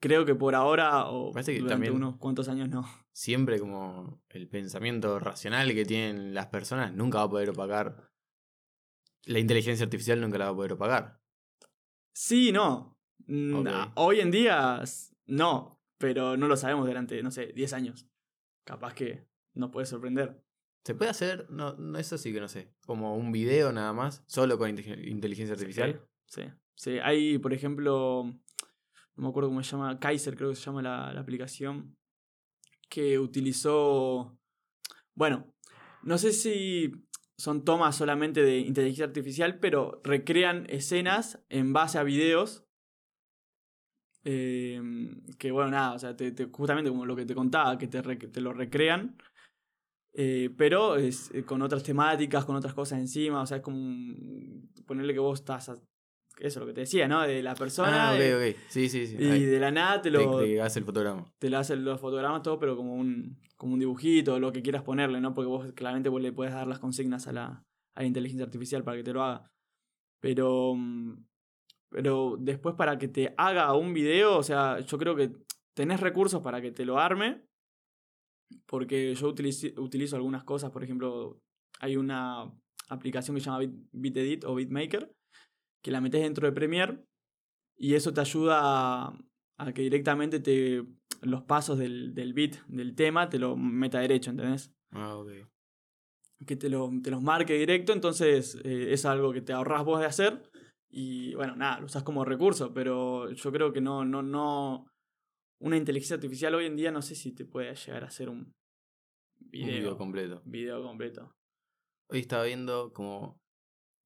Creo 0.00 0.24
que 0.24 0.34
por 0.34 0.54
ahora 0.56 1.06
o 1.10 1.30
Parece 1.32 1.52
que 1.52 1.58
durante 1.60 1.74
también- 1.74 1.94
unos 1.94 2.16
cuantos 2.16 2.48
años 2.48 2.68
no. 2.68 2.84
Siempre 3.12 3.60
como 3.60 4.20
el 4.30 4.48
pensamiento 4.48 5.20
racional 5.20 5.72
que 5.74 5.84
tienen 5.84 6.34
las 6.34 6.46
personas 6.48 6.92
nunca 6.92 7.18
va 7.18 7.24
a 7.24 7.30
poder 7.30 7.50
opacar. 7.50 8.10
La 9.26 9.38
inteligencia 9.38 9.84
artificial 9.84 10.20
nunca 10.20 10.38
la 10.38 10.46
va 10.46 10.50
a 10.52 10.54
poder 10.56 10.72
opacar. 10.72 11.20
Sí, 12.12 12.50
no. 12.50 12.98
Hoy 13.94 14.18
en 14.20 14.30
día 14.32 14.82
no, 15.26 15.80
pero 16.02 16.36
no 16.36 16.48
lo 16.48 16.56
sabemos 16.56 16.88
durante, 16.88 17.22
no 17.22 17.30
sé, 17.30 17.52
10 17.54 17.72
años. 17.74 18.08
Capaz 18.64 18.92
que 18.92 19.24
nos 19.54 19.70
puede 19.70 19.86
sorprender. 19.86 20.42
¿Se 20.84 20.96
puede 20.96 21.12
hacer? 21.12 21.48
No, 21.48 21.74
no 21.76 21.96
es 21.96 22.12
así 22.12 22.32
que 22.32 22.40
no 22.40 22.48
sé. 22.48 22.74
Como 22.84 23.16
un 23.16 23.30
video 23.30 23.72
nada 23.72 23.92
más, 23.92 24.24
solo 24.26 24.58
con 24.58 24.68
inte- 24.76 25.08
inteligencia 25.08 25.52
artificial. 25.54 26.04
Sí, 26.26 26.42
sí. 26.74 26.98
Hay, 27.04 27.38
por 27.38 27.52
ejemplo, 27.52 28.24
no 29.14 29.22
me 29.22 29.28
acuerdo 29.28 29.48
cómo 29.50 29.62
se 29.62 29.70
llama, 29.70 30.00
Kaiser 30.00 30.36
creo 30.36 30.50
que 30.50 30.56
se 30.56 30.64
llama 30.64 30.82
la, 30.82 31.12
la 31.12 31.20
aplicación, 31.20 31.96
que 32.90 33.20
utilizó, 33.20 34.36
bueno, 35.14 35.54
no 36.02 36.18
sé 36.18 36.32
si 36.32 36.90
son 37.38 37.64
tomas 37.64 37.94
solamente 37.94 38.42
de 38.42 38.58
inteligencia 38.58 39.04
artificial, 39.04 39.60
pero 39.60 40.00
recrean 40.02 40.66
escenas 40.68 41.44
en 41.48 41.72
base 41.72 41.98
a 41.98 42.02
videos. 42.02 42.66
Eh, 44.24 44.80
que 45.38 45.50
bueno, 45.50 45.70
nada, 45.70 45.94
o 45.94 45.98
sea, 45.98 46.16
te- 46.16 46.32
te- 46.32 46.46
justamente 46.46 46.90
como 46.90 47.06
lo 47.06 47.16
que 47.16 47.24
te 47.26 47.34
contaba, 47.34 47.76
que 47.78 47.88
te, 47.88 48.00
re- 48.02 48.16
te 48.16 48.40
lo 48.40 48.52
recrean, 48.52 49.16
eh, 50.14 50.50
pero 50.56 50.96
es 50.96 51.30
eh, 51.34 51.44
con 51.44 51.62
otras 51.62 51.82
temáticas, 51.82 52.44
con 52.44 52.56
otras 52.56 52.74
cosas 52.74 52.98
encima, 52.98 53.42
o 53.42 53.46
sea, 53.46 53.58
es 53.58 53.62
como 53.62 53.76
un- 53.78 54.70
ponerle 54.86 55.12
que 55.14 55.20
vos 55.20 55.40
estás, 55.40 55.68
a- 55.70 55.78
eso 56.38 56.60
lo 56.60 56.66
que 56.66 56.72
te 56.74 56.80
decía, 56.82 57.08
¿no? 57.08 57.22
De 57.22 57.42
la 57.42 57.54
persona 57.54 58.10
Ah, 58.10 58.12
ok, 58.14 58.18
de- 58.20 58.50
ok. 58.52 58.56
Sí, 58.68 58.88
sí, 58.88 59.06
sí. 59.06 59.16
y 59.18 59.30
Ahí. 59.30 59.44
de 59.44 59.58
la 59.60 59.70
nada 59.70 60.02
te 60.02 60.10
Te, 60.10 60.18
lo, 60.18 60.36
te 60.36 60.60
hace 60.60 60.78
el 60.80 60.84
fotograma. 60.84 61.32
te 61.38 61.50
lo 61.50 61.58
hacen 61.58 61.84
los 61.84 62.00
fotogramas 62.00 62.42
todo, 62.42 62.58
pero 62.58 62.76
como 62.76 62.94
un, 62.94 63.38
como 63.56 63.74
un 63.74 63.80
dibujito, 63.80 64.38
lo 64.38 64.52
que 64.52 64.62
quieras 64.62 64.82
ponerle, 64.82 65.20
¿no? 65.20 65.34
Porque 65.34 65.48
vos 65.48 65.72
claramente 65.72 66.08
vos 66.08 66.20
le 66.22 66.32
puedes 66.32 66.52
dar 66.54 66.66
las 66.66 66.78
consignas 66.78 67.26
a 67.28 67.32
la, 67.32 67.62
a 67.94 68.00
la 68.00 68.06
inteligencia 68.06 68.44
artificial 68.44 68.82
para 68.84 68.96
que 68.98 69.04
te 69.04 69.12
lo 69.12 69.22
haga. 69.22 69.50
Pero, 70.20 70.74
mm, 70.76 71.24
pero 71.92 72.36
después 72.38 72.74
para 72.74 72.98
que 72.98 73.08
te 73.08 73.34
haga 73.36 73.74
un 73.74 73.92
video, 73.92 74.36
o 74.38 74.42
sea, 74.42 74.80
yo 74.80 74.98
creo 74.98 75.14
que 75.14 75.32
tenés 75.74 76.00
recursos 76.00 76.42
para 76.42 76.60
que 76.60 76.72
te 76.72 76.84
lo 76.84 76.98
arme. 76.98 77.44
Porque 78.66 79.14
yo 79.14 79.32
utilici- 79.34 79.76
utilizo 79.78 80.16
algunas 80.16 80.44
cosas, 80.44 80.70
por 80.70 80.84
ejemplo, 80.84 81.40
hay 81.80 81.96
una 81.96 82.52
aplicación 82.88 83.34
que 83.34 83.40
se 83.40 83.46
llama 83.46 83.60
Bit, 83.60 83.72
BitEdit 83.92 84.44
o 84.44 84.54
BitMaker, 84.54 85.10
que 85.82 85.90
la 85.90 86.00
metes 86.00 86.20
dentro 86.22 86.46
de 86.46 86.52
Premiere 86.52 87.02
y 87.78 87.94
eso 87.94 88.12
te 88.12 88.20
ayuda 88.20 88.60
a, 88.62 89.18
a 89.58 89.72
que 89.72 89.82
directamente 89.82 90.38
te 90.40 90.84
los 91.22 91.42
pasos 91.44 91.78
del, 91.78 92.14
del 92.14 92.34
beat, 92.34 92.56
del 92.66 92.94
tema, 92.94 93.28
te 93.28 93.38
lo 93.38 93.56
meta 93.56 94.00
derecho, 94.00 94.30
¿entendés? 94.30 94.70
Ah, 94.90 95.16
ok. 95.16 95.30
Que 96.46 96.56
te, 96.56 96.68
lo, 96.68 96.90
te 97.02 97.10
los 97.10 97.22
marque 97.22 97.54
directo, 97.54 97.92
entonces 97.92 98.58
eh, 98.64 98.92
es 98.92 99.04
algo 99.06 99.32
que 99.32 99.40
te 99.40 99.52
ahorras 99.52 99.84
vos 99.84 100.00
de 100.00 100.06
hacer 100.06 100.42
y 100.94 101.34
bueno, 101.34 101.56
nada, 101.56 101.80
lo 101.80 101.86
usas 101.86 102.02
como 102.02 102.24
recurso, 102.24 102.72
pero 102.74 103.30
yo 103.30 103.50
creo 103.50 103.72
que 103.72 103.80
no, 103.80 104.04
no, 104.04 104.22
no, 104.22 104.86
una 105.58 105.76
inteligencia 105.78 106.16
artificial 106.16 106.54
hoy 106.54 106.66
en 106.66 106.76
día 106.76 106.90
no 106.92 107.00
sé 107.02 107.14
si 107.14 107.32
te 107.32 107.46
puede 107.46 107.74
llegar 107.74 108.04
a 108.04 108.08
hacer 108.08 108.28
un 108.28 108.38
Un 108.38 109.50
video, 109.50 109.96
completo. 109.96 110.42
video 110.44 110.82
completo. 110.82 111.34
Hoy 112.10 112.20
estaba 112.20 112.44
viendo 112.44 112.92
como 112.92 113.40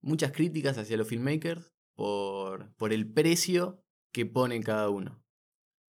muchas 0.01 0.31
críticas 0.31 0.77
hacia 0.77 0.95
los 0.97 1.07
filmmakers 1.07 1.73
por, 1.95 2.73
por 2.75 2.93
el 2.93 3.11
precio 3.11 3.83
que 4.13 4.25
pone 4.25 4.61
cada 4.61 4.89
uno. 4.89 5.21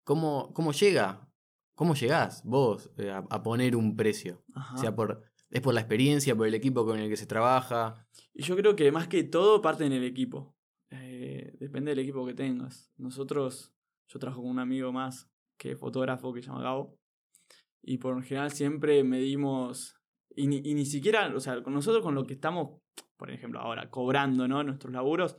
¿Cómo, 0.05 0.53
cómo 0.53 0.73
llega? 0.73 1.31
¿Cómo 1.77 1.95
llegás 1.95 2.43
vos 2.45 2.91
eh, 2.99 3.11
a, 3.11 3.19
a 3.31 3.43
poner 3.43 3.77
un 3.77 3.95
precio? 3.95 4.43
Ajá. 4.55 4.75
O 4.75 4.79
sea, 4.79 4.97
por, 4.97 5.23
es 5.51 5.61
por 5.61 5.75
la 5.75 5.81
experiencia, 5.81 6.35
por 6.35 6.49
el 6.49 6.55
equipo 6.55 6.85
con 6.85 6.99
el 6.99 7.09
que 7.09 7.17
se 7.17 7.27
trabaja. 7.27 8.05
Y 8.35 8.43
yo 8.43 8.57
creo 8.57 8.75
que 8.75 8.91
más 8.91 9.07
que 9.07 9.23
todo 9.23 9.63
parte 9.63 9.85
en 9.87 9.93
el 9.93 10.03
equipo. 10.03 10.57
Eh, 10.91 11.55
depende 11.59 11.91
del 11.91 12.01
equipo 12.01 12.25
que 12.27 12.35
tengas. 12.35 12.91
Nosotros, 12.97 13.75
yo 14.09 14.19
trabajo 14.19 14.43
con 14.43 14.51
un 14.51 14.59
amigo 14.59 14.93
más 14.93 15.31
que 15.59 15.73
es 15.73 15.79
fotógrafo 15.79 16.33
que 16.33 16.43
se 16.43 16.49
llama 16.49 16.63
Gabo. 16.63 16.99
Y 17.83 17.99
por 17.99 18.17
lo 18.17 18.23
general 18.23 18.51
siempre 18.51 19.05
medimos. 19.05 19.97
Y 20.35 20.47
ni, 20.47 20.63
y 20.65 20.75
ni 20.75 20.87
siquiera, 20.87 21.35
o 21.35 21.41
sea, 21.41 21.63
con 21.63 21.75
nosotros 21.75 22.03
con 22.03 22.15
lo 22.15 22.25
que 22.25 22.35
estamos, 22.35 22.81
por 23.17 23.31
ejemplo, 23.31 23.61
ahora 23.61 23.91
cobrando, 23.91 24.47
¿no? 24.47 24.63
Nuestros 24.63 24.93
laburos, 24.93 25.37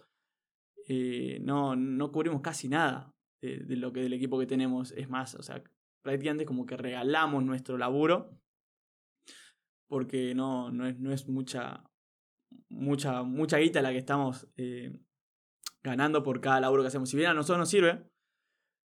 eh, 0.87 1.39
no, 1.41 1.75
no 1.75 2.11
cubrimos 2.11 2.41
casi 2.41 2.67
nada 2.67 3.13
de, 3.41 3.59
de 3.59 3.75
lo 3.77 3.93
que 3.93 4.01
del 4.01 4.13
equipo 4.13 4.37
que 4.39 4.45
tenemos. 4.45 4.91
Es 4.91 5.09
más, 5.09 5.35
o 5.35 5.43
sea, 5.43 5.63
prácticamente 6.01 6.45
como 6.45 6.65
que 6.65 6.77
regalamos 6.77 7.43
nuestro 7.43 7.77
laburo. 7.77 8.37
Porque 9.87 10.35
no, 10.35 10.71
no, 10.71 10.85
es, 10.85 10.99
no 10.99 11.11
es 11.11 11.27
mucha, 11.27 11.83
mucha, 12.69 13.23
mucha 13.23 13.57
guita 13.57 13.81
la 13.81 13.91
que 13.91 13.97
estamos 13.97 14.47
eh, 14.55 14.99
ganando 15.83 16.23
por 16.23 16.41
cada 16.41 16.59
laburo 16.59 16.83
que 16.83 16.87
hacemos. 16.87 17.09
Si 17.09 17.17
bien 17.17 17.29
a 17.29 17.33
nosotros 17.33 17.59
nos 17.59 17.69
sirve, 17.69 18.03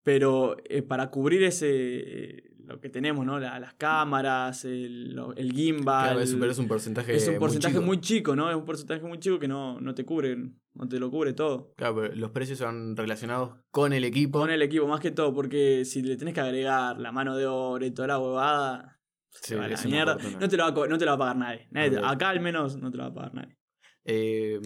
pero 0.04 0.58
eh, 0.66 0.82
para 0.82 1.10
cubrir 1.12 1.44
ese 1.44 1.68
eh, 1.70 2.44
lo 2.66 2.80
que 2.80 2.90
tenemos, 2.90 3.26
¿no? 3.26 3.40
La- 3.40 3.60
las 3.60 3.74
cámaras, 3.74 4.64
el, 4.66 5.14
lo- 5.16 5.36
el 5.36 5.52
gimbal. 5.52 6.06
Claro, 6.06 6.20
es, 6.22 6.36
pero 6.36 6.52
es 6.52 6.60
un 6.60 6.68
porcentaje. 6.68 7.16
es 7.16 7.28
un 7.28 7.40
porcentaje 7.40 7.74
chico. 7.76 7.86
muy 7.86 8.00
chico, 8.00 8.36
¿no? 8.36 8.50
Es 8.50 8.56
un 8.56 8.66
porcentaje 8.66 9.02
muy 9.02 9.20
chico 9.20 9.40
que 9.40 9.48
no, 9.48 9.80
no 9.82 9.94
te 9.96 10.06
cubre, 10.06 10.38
no 10.74 10.88
te 10.88 11.00
lo 11.00 11.10
cubre 11.12 11.34
todo. 11.34 11.74
Claro, 11.76 11.96
pero 11.96 12.16
los 12.16 12.32
precios 12.32 12.60
son 12.60 12.96
relacionados 12.96 13.56
con 13.72 13.92
el 13.94 14.04
equipo. 14.04 14.40
Con 14.40 14.52
el 14.52 14.62
equipo, 14.62 14.88
más 14.88 15.00
que 15.02 15.12
todo, 15.12 15.34
porque 15.34 15.84
si 15.86 16.02
le 16.02 16.16
tenés 16.16 16.34
que 16.34 16.42
agregar 16.42 17.00
la 17.00 17.12
mano 17.12 17.36
de 17.36 17.46
obra 17.48 17.86
y 17.86 17.92
toda 17.92 18.08
la 18.08 18.20
huevada, 18.20 18.96
Sí, 19.32 19.50
se 19.50 19.56
va 19.58 19.66
a 19.66 19.68
la 19.68 19.82
mierda. 19.84 20.18
No 20.40 20.48
te, 20.50 20.58
lo 20.58 20.64
va 20.74 20.84
a, 20.84 20.88
no 20.88 20.98
te 20.98 21.06
lo 21.06 21.12
va 21.12 21.16
a 21.16 21.36
pagar 21.36 21.38
nadie. 21.72 22.00
Acá 22.04 22.30
al 22.30 22.40
menos 22.40 22.78
no 22.78 22.90
te 22.90 22.98
lo 22.98 23.04
va 23.04 23.10
a 23.10 23.14
pagar 23.14 23.34
nadie. 23.36 23.58
Eh, 24.06 24.60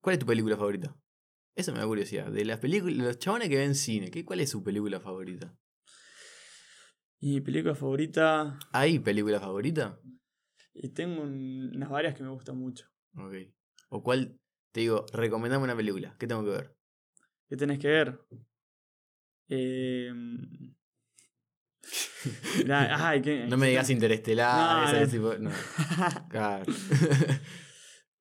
¿Cuál 0.00 0.14
es 0.14 0.20
tu 0.20 0.26
película 0.26 0.56
favorita? 0.56 0.96
Eso 1.54 1.72
me 1.72 1.78
da 1.80 1.86
curiosidad. 1.86 2.30
De 2.30 2.44
las 2.44 2.58
películas, 2.58 2.96
los 2.96 3.18
chabones 3.18 3.48
que 3.48 3.56
ven 3.58 3.74
cine, 3.74 4.10
¿qué, 4.10 4.24
¿cuál 4.24 4.40
es 4.40 4.50
su 4.50 4.62
película 4.62 5.00
favorita? 5.00 5.54
Y 7.20 7.34
mi 7.34 7.40
película 7.40 7.74
favorita. 7.74 8.58
¿Hay 8.72 8.98
película 8.98 9.40
favorita? 9.40 10.00
Y 10.72 10.88
tengo 10.90 11.22
un- 11.22 11.72
unas 11.74 11.90
varias 11.90 12.14
que 12.14 12.22
me 12.22 12.30
gustan 12.30 12.56
mucho. 12.56 12.86
Ok. 13.16 13.34
¿O 13.90 14.02
cuál? 14.02 14.38
Te 14.72 14.80
digo, 14.80 15.04
recomendame 15.12 15.64
una 15.64 15.76
película. 15.76 16.16
¿Qué 16.18 16.26
tengo 16.26 16.44
que 16.44 16.50
ver? 16.50 16.76
¿Qué 17.48 17.56
tenés 17.56 17.78
que 17.78 17.88
ver? 17.88 18.20
Eh... 19.52 20.12
ay, 22.70 23.20
¿qué- 23.20 23.46
No 23.48 23.56
me 23.56 23.68
digas 23.68 23.90
Interestelar. 23.90 24.76
No, 24.76 24.88
esa 24.88 24.96
no. 24.98 25.04
es 25.04 25.10
tipo- 25.10 25.38
no. 25.38 25.50
Claro. 26.30 26.64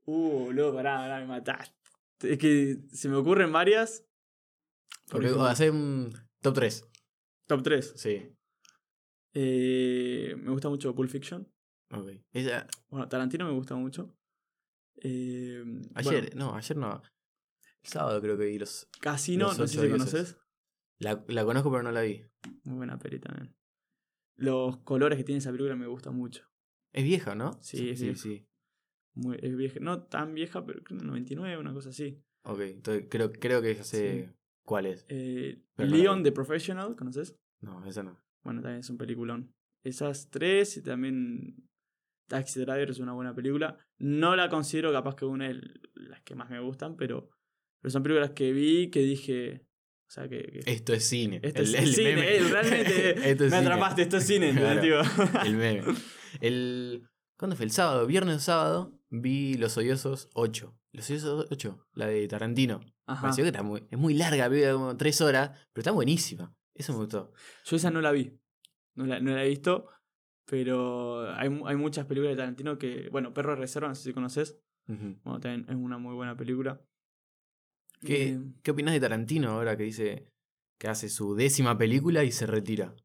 uh, 0.09 0.51
luego, 0.51 0.73
pará, 0.75 0.97
pará, 0.97 1.19
me 1.19 1.27
mataste. 1.27 1.75
Es 2.21 2.37
que 2.37 2.77
se 2.91 3.09
me 3.09 3.15
ocurren 3.15 3.51
varias. 3.51 4.05
Por 5.05 5.13
Porque 5.13 5.27
ejemplo, 5.27 5.45
hacer 5.45 5.71
un 5.71 6.11
top 6.41 6.53
3. 6.55 6.89
top 7.47 7.63
3. 7.63 7.93
Sí. 7.95 8.35
Eh, 9.33 10.35
me 10.37 10.51
gusta 10.51 10.69
mucho 10.69 10.93
Pulp 10.93 11.09
Fiction. 11.09 11.47
Ok. 11.91 12.09
Ella, 12.33 12.67
Bueno, 12.89 13.07
Tarantino 13.07 13.45
me 13.45 13.53
gusta 13.53 13.75
mucho. 13.75 14.15
Eh, 15.01 15.63
ayer, 15.95 16.29
bueno, 16.35 16.51
no, 16.51 16.55
ayer 16.55 16.77
no. 16.77 17.01
El 17.83 17.89
sábado 17.89 18.21
creo 18.21 18.37
que 18.37 18.45
vi 18.45 18.59
los. 18.59 18.87
Casino, 18.99 19.47
Los 19.47 19.59
no 19.59 19.67
sé 19.67 19.81
si 19.81 19.89
conoces. 19.89 20.37
La, 20.99 21.23
la 21.29 21.45
conozco 21.45 21.71
pero 21.71 21.83
no 21.83 21.91
la 21.91 22.01
vi. 22.01 22.25
Muy 22.63 22.77
buena 22.77 22.99
peli 22.99 23.19
también. 23.19 23.55
Los 24.35 24.77
colores 24.79 25.17
que 25.17 25.23
tiene 25.23 25.39
esa 25.39 25.51
película 25.51 25.75
me 25.75 25.87
gustan 25.87 26.15
mucho. 26.15 26.43
Es 26.91 27.03
vieja, 27.03 27.35
¿no? 27.35 27.53
Sí, 27.61 27.89
es 27.89 27.99
sí, 27.99 28.05
vieja. 28.05 28.21
sí. 28.21 28.48
Muy, 29.15 29.37
es 29.41 29.55
vieja. 29.55 29.79
No 29.81 30.03
tan 30.03 30.33
vieja, 30.33 30.65
pero 30.65 30.81
creo 30.83 30.99
que 30.99 31.05
99, 31.05 31.57
una 31.57 31.73
cosa 31.73 31.89
así. 31.89 32.21
Ok, 32.43 32.59
entonces 32.61 33.07
creo, 33.09 33.31
creo 33.33 33.61
que 33.61 33.75
ya 33.75 33.83
sé 33.83 34.25
Sí. 34.27 34.33
cuál 34.65 34.85
es. 34.85 35.05
Eh, 35.09 35.61
no 35.77 35.85
Leon 35.85 36.23
the 36.23 36.31
Professional, 36.31 36.95
¿conoces? 36.95 37.35
No, 37.61 37.85
esa 37.85 38.03
no. 38.03 38.19
Bueno, 38.43 38.61
también 38.61 38.79
es 38.79 38.89
un 38.89 38.97
peliculón. 38.97 39.51
Esas 39.83 40.29
tres 40.29 40.77
y 40.77 40.83
también 40.83 41.67
Taxi 42.27 42.59
Driver 42.61 42.89
es 42.89 42.99
una 42.99 43.13
buena 43.13 43.33
película. 43.33 43.77
No 43.97 44.35
la 44.35 44.49
considero 44.49 44.91
capaz 44.93 45.15
que 45.15 45.25
una 45.25 45.47
de 45.49 45.59
las 45.95 46.21
que 46.21 46.35
más 46.35 46.49
me 46.49 46.59
gustan, 46.61 46.95
pero, 46.95 47.29
pero 47.81 47.89
son 47.91 48.03
películas 48.03 48.31
que 48.31 48.51
vi 48.53 48.89
que 48.89 49.01
dije... 49.01 49.65
O 50.07 50.11
sea, 50.11 50.27
que... 50.27 50.41
que- 50.43 50.71
Esto 50.71 50.93
es 50.93 51.03
cine. 51.05 51.39
esto 51.43 51.61
El- 51.61 51.75
es 51.75 51.81
el 51.83 51.93
cine, 51.93 52.15
meme. 52.15 52.35
eh, 52.37 52.43
realmente 52.49 53.09
Esto 53.31 53.45
es 53.45 53.51
me 53.51 53.57
cine. 53.57 53.57
atrapaste, 53.57 54.01
esto 54.03 54.17
es 54.17 54.23
cine, 54.27 54.53
Claro. 54.53 55.01
El 55.45 55.55
meme. 55.55 55.83
El. 56.41 57.07
¿Cuándo 57.37 57.55
fue? 57.55 57.65
El 57.65 57.71
sábado, 57.71 58.05
viernes 58.07 58.37
o 58.37 58.39
sábado, 58.39 58.98
vi 59.09 59.55
Los 59.55 59.77
Odiosos 59.77 60.29
8. 60.33 60.75
Los 60.91 61.09
Odiosos 61.09 61.47
8, 61.51 61.87
la 61.93 62.07
de 62.07 62.27
Tarantino. 62.27 62.79
Me 63.07 63.15
pareció 63.15 63.43
que 63.43 63.49
está 63.49 63.63
muy, 63.63 63.87
es 63.89 63.97
muy 63.97 64.13
larga, 64.13 64.47
vi 64.47 64.61
como 64.71 64.95
tres 64.97 65.19
horas, 65.21 65.49
pero 65.73 65.81
está 65.81 65.91
buenísima. 65.91 66.53
Eso 66.75 66.93
me 66.93 66.99
gustó. 66.99 67.33
Yo 67.65 67.75
esa 67.75 67.91
no 67.91 68.01
la 68.01 68.11
vi. 68.11 68.39
No 68.95 69.05
la, 69.05 69.19
no 69.19 69.31
la 69.31 69.43
he 69.43 69.49
visto. 69.49 69.87
Pero 70.45 71.31
hay, 71.35 71.47
hay 71.65 71.75
muchas 71.75 72.05
películas 72.05 72.31
de 72.31 72.37
Tarantino 72.37 72.77
que. 72.77 73.09
Bueno, 73.11 73.33
Perro 73.33 73.51
de 73.51 73.57
Reserva, 73.57 73.87
no 73.87 73.95
sé 73.95 74.03
si 74.03 74.13
conoces. 74.13 74.59
Ujú. 74.87 75.19
Bueno, 75.23 75.39
también 75.39 75.65
es 75.69 75.75
una 75.75 75.97
muy 75.97 76.15
buena 76.15 76.35
película. 76.35 76.81
¿Qué, 78.01 78.29
Eh, 78.29 78.39
¿Qué 78.63 78.71
opinas 78.71 78.93
de 78.93 78.99
Tarantino 78.99 79.51
ahora 79.51 79.77
que 79.77 79.83
dice 79.83 80.31
que 80.79 80.87
hace 80.87 81.09
su 81.09 81.35
décima 81.35 81.77
película 81.77 82.23
y 82.23 82.31
se 82.31 82.47
retira? 82.47 82.95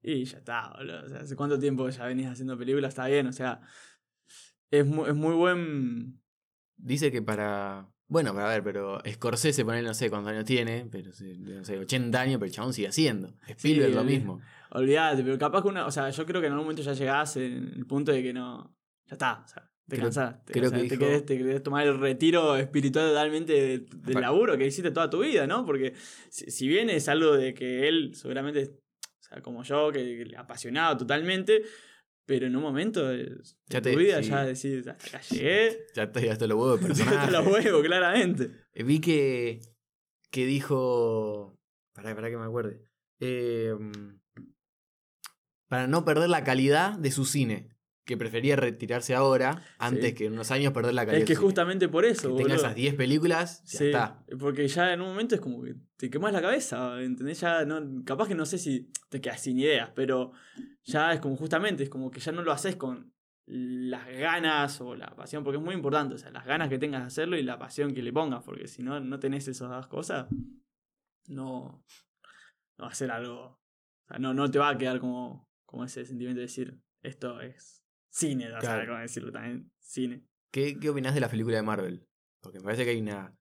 y 0.00 0.24
ya 0.24 0.38
está, 0.38 0.72
boludo. 0.76 1.04
O 1.04 1.08
sea, 1.08 1.20
¿hace 1.20 1.36
cuánto 1.36 1.58
tiempo 1.58 1.88
ya 1.88 2.06
venís 2.06 2.26
haciendo 2.28 2.56
películas? 2.56 2.90
Está 2.90 3.06
bien, 3.06 3.26
o 3.26 3.32
sea. 3.32 3.60
Es 4.70 4.86
muy, 4.86 5.08
es 5.08 5.14
muy 5.14 5.34
buen. 5.34 6.20
Dice 6.76 7.10
que 7.10 7.22
para. 7.22 7.88
Bueno, 8.10 8.32
para 8.34 8.48
ver, 8.48 8.62
pero 8.62 9.00
Scorsese, 9.06 9.64
poner 9.66 9.84
no 9.84 9.92
sé 9.92 10.08
cuántos 10.08 10.32
años 10.32 10.46
tiene, 10.46 10.88
pero 10.90 11.10
no 11.10 11.64
sé, 11.64 11.78
80 11.78 12.18
años, 12.20 12.36
pero 12.38 12.46
el 12.46 12.52
chabón 12.52 12.72
sigue 12.72 12.88
haciendo. 12.88 13.34
Spielberg 13.48 13.92
lo 13.94 14.00
el- 14.00 14.06
mismo. 14.06 14.40
Olvídate, 14.70 15.22
pero 15.22 15.38
capaz 15.38 15.62
que 15.62 15.68
una. 15.68 15.86
O 15.86 15.90
sea, 15.90 16.08
yo 16.10 16.24
creo 16.24 16.40
que 16.40 16.46
en 16.46 16.52
algún 16.54 16.66
momento 16.66 16.82
ya 16.82 16.92
llegás 16.94 17.36
en 17.36 17.72
el 17.76 17.86
punto 17.86 18.12
de 18.12 18.22
que 18.22 18.32
no. 18.32 18.74
Ya 19.06 19.12
está, 19.14 19.42
o 19.44 19.48
sea, 19.48 19.70
te 19.86 19.96
Creo- 19.96 20.06
cansás. 20.06 20.44
Te, 20.44 20.52
creo 20.52 20.66
o 20.66 20.68
sea, 20.70 20.78
que 20.80 20.88
te 20.88 20.94
dijo- 20.96 21.04
querés, 21.06 21.26
te 21.26 21.38
querés 21.38 21.62
tomar 21.62 21.86
el 21.86 21.98
retiro 21.98 22.56
espiritual 22.56 23.08
totalmente 23.08 23.52
de- 23.52 23.78
del 23.78 24.20
laburo 24.20 24.56
que 24.56 24.66
hiciste 24.66 24.90
toda 24.90 25.08
tu 25.10 25.20
vida, 25.20 25.46
¿no? 25.46 25.64
Porque 25.66 25.94
si, 26.30 26.50
si 26.50 26.66
bien 26.68 26.88
es 26.90 27.08
algo 27.08 27.32
de 27.36 27.52
que 27.54 27.88
él 27.88 28.14
seguramente. 28.14 28.70
O 29.02 29.22
sea, 29.30 29.42
como 29.42 29.62
yo, 29.64 29.92
que, 29.92 29.98
que 30.18 30.24
le 30.24 30.36
apasionado 30.38 30.96
totalmente. 30.96 31.62
Pero 32.28 32.46
en 32.46 32.54
un 32.54 32.62
momento 32.62 33.06
de, 33.08 33.24
de 33.24 33.40
Ya 33.68 33.80
tu 33.80 33.88
te- 33.88 33.96
vida 33.96 34.22
sí. 34.22 34.28
ya 34.28 34.44
decís, 34.44 34.86
hasta 34.86 35.06
acá 35.06 35.20
llegué. 35.30 35.78
Ya 35.94 36.02
estoy 36.02 36.28
hasta 36.28 36.46
los 36.46 36.58
huevos 36.58 36.78
de 36.80 36.86
te 36.88 36.94
personajes. 36.94 37.32
los 37.32 37.46
huevos, 37.46 37.82
claramente. 37.82 38.50
Eh, 38.74 38.82
Vi 38.84 39.00
que, 39.00 39.60
que 40.30 40.44
dijo. 40.44 41.58
Pará, 41.94 42.14
pará 42.14 42.28
que 42.28 42.36
me 42.36 42.44
acuerde. 42.44 42.82
Eh, 43.20 43.74
para 45.68 45.86
no 45.86 46.04
perder 46.04 46.28
la 46.28 46.44
calidad 46.44 46.98
de 46.98 47.10
su 47.10 47.24
cine. 47.24 47.70
Que 48.08 48.16
prefería 48.16 48.56
retirarse 48.56 49.14
ahora 49.14 49.62
antes 49.78 50.06
Sí. 50.06 50.14
que 50.14 50.24
en 50.24 50.32
unos 50.32 50.50
años 50.50 50.72
perder 50.72 50.94
la 50.94 51.04
calidad. 51.04 51.20
Es 51.20 51.26
que 51.28 51.34
justamente 51.36 51.90
por 51.90 52.06
eso, 52.06 52.34
Que 52.34 52.42
tenga 52.42 52.54
esas 52.56 52.74
10 52.74 52.94
películas, 52.94 53.62
ya 53.66 53.78
Sí, 53.78 53.84
está. 53.88 54.24
porque 54.40 54.66
ya 54.66 54.94
en 54.94 55.02
un 55.02 55.08
momento 55.08 55.34
es 55.34 55.42
como 55.42 55.62
que 55.62 55.74
te 55.98 56.08
quemas 56.08 56.32
la 56.32 56.40
cabeza, 56.40 57.00
¿entendés? 57.02 57.38
Ya 57.40 57.66
no, 57.66 58.02
capaz 58.06 58.26
que 58.28 58.34
no 58.34 58.46
sé 58.46 58.56
si 58.56 58.90
te 59.10 59.20
quedas 59.20 59.42
sin 59.42 59.58
ideas, 59.58 59.90
pero 59.94 60.32
ya 60.84 61.12
es 61.12 61.20
como 61.20 61.36
justamente, 61.36 61.82
es 61.82 61.90
como 61.90 62.10
que 62.10 62.18
ya 62.20 62.32
no 62.32 62.42
lo 62.42 62.50
haces 62.50 62.76
con 62.76 63.12
las 63.46 64.06
ganas 64.08 64.80
o 64.80 64.94
la 64.96 65.14
pasión, 65.14 65.44
porque 65.44 65.58
es 65.58 65.62
muy 65.64 65.74
importante, 65.74 66.14
o 66.14 66.18
sea, 66.18 66.30
las 66.30 66.46
ganas 66.46 66.70
que 66.70 66.78
tengas 66.78 67.02
de 67.02 67.06
hacerlo 67.08 67.36
y 67.36 67.42
la 67.42 67.58
pasión 67.58 67.92
que 67.92 68.02
le 68.02 68.12
pongas, 68.12 68.42
porque 68.42 68.68
si 68.68 68.82
no, 68.82 69.00
no 69.00 69.18
tenés 69.18 69.48
esas 69.48 69.68
dos 69.68 69.86
cosas, 69.86 70.28
no, 71.26 71.84
no 72.78 72.84
va 72.84 72.88
a 72.90 72.94
ser 72.94 73.10
algo, 73.10 73.40
o 73.42 74.06
sea, 74.08 74.18
no, 74.18 74.32
no 74.32 74.50
te 74.50 74.58
va 74.58 74.70
a 74.70 74.78
quedar 74.78 74.98
como, 74.98 75.46
como 75.66 75.84
ese 75.84 76.04
sentimiento 76.06 76.38
de 76.38 76.46
decir, 76.46 76.80
esto 77.02 77.40
es 77.40 77.77
cine, 78.10 78.46
o 78.46 78.50
sea, 78.50 78.58
Claro. 78.60 78.86
como 78.88 78.98
decirlo 79.00 79.32
también, 79.32 79.70
cine. 79.80 80.22
¿Qué, 80.52 80.78
¿Qué 80.78 80.90
opinás 80.90 81.14
de 81.14 81.20
la 81.20 81.28
película 81.28 81.56
de 81.56 81.62
Marvel? 81.62 82.06
Porque 82.42 82.58
me 82.58 82.64
parece 82.64 82.84
que 82.84 82.90
hay 82.90 83.00
una 83.00 83.34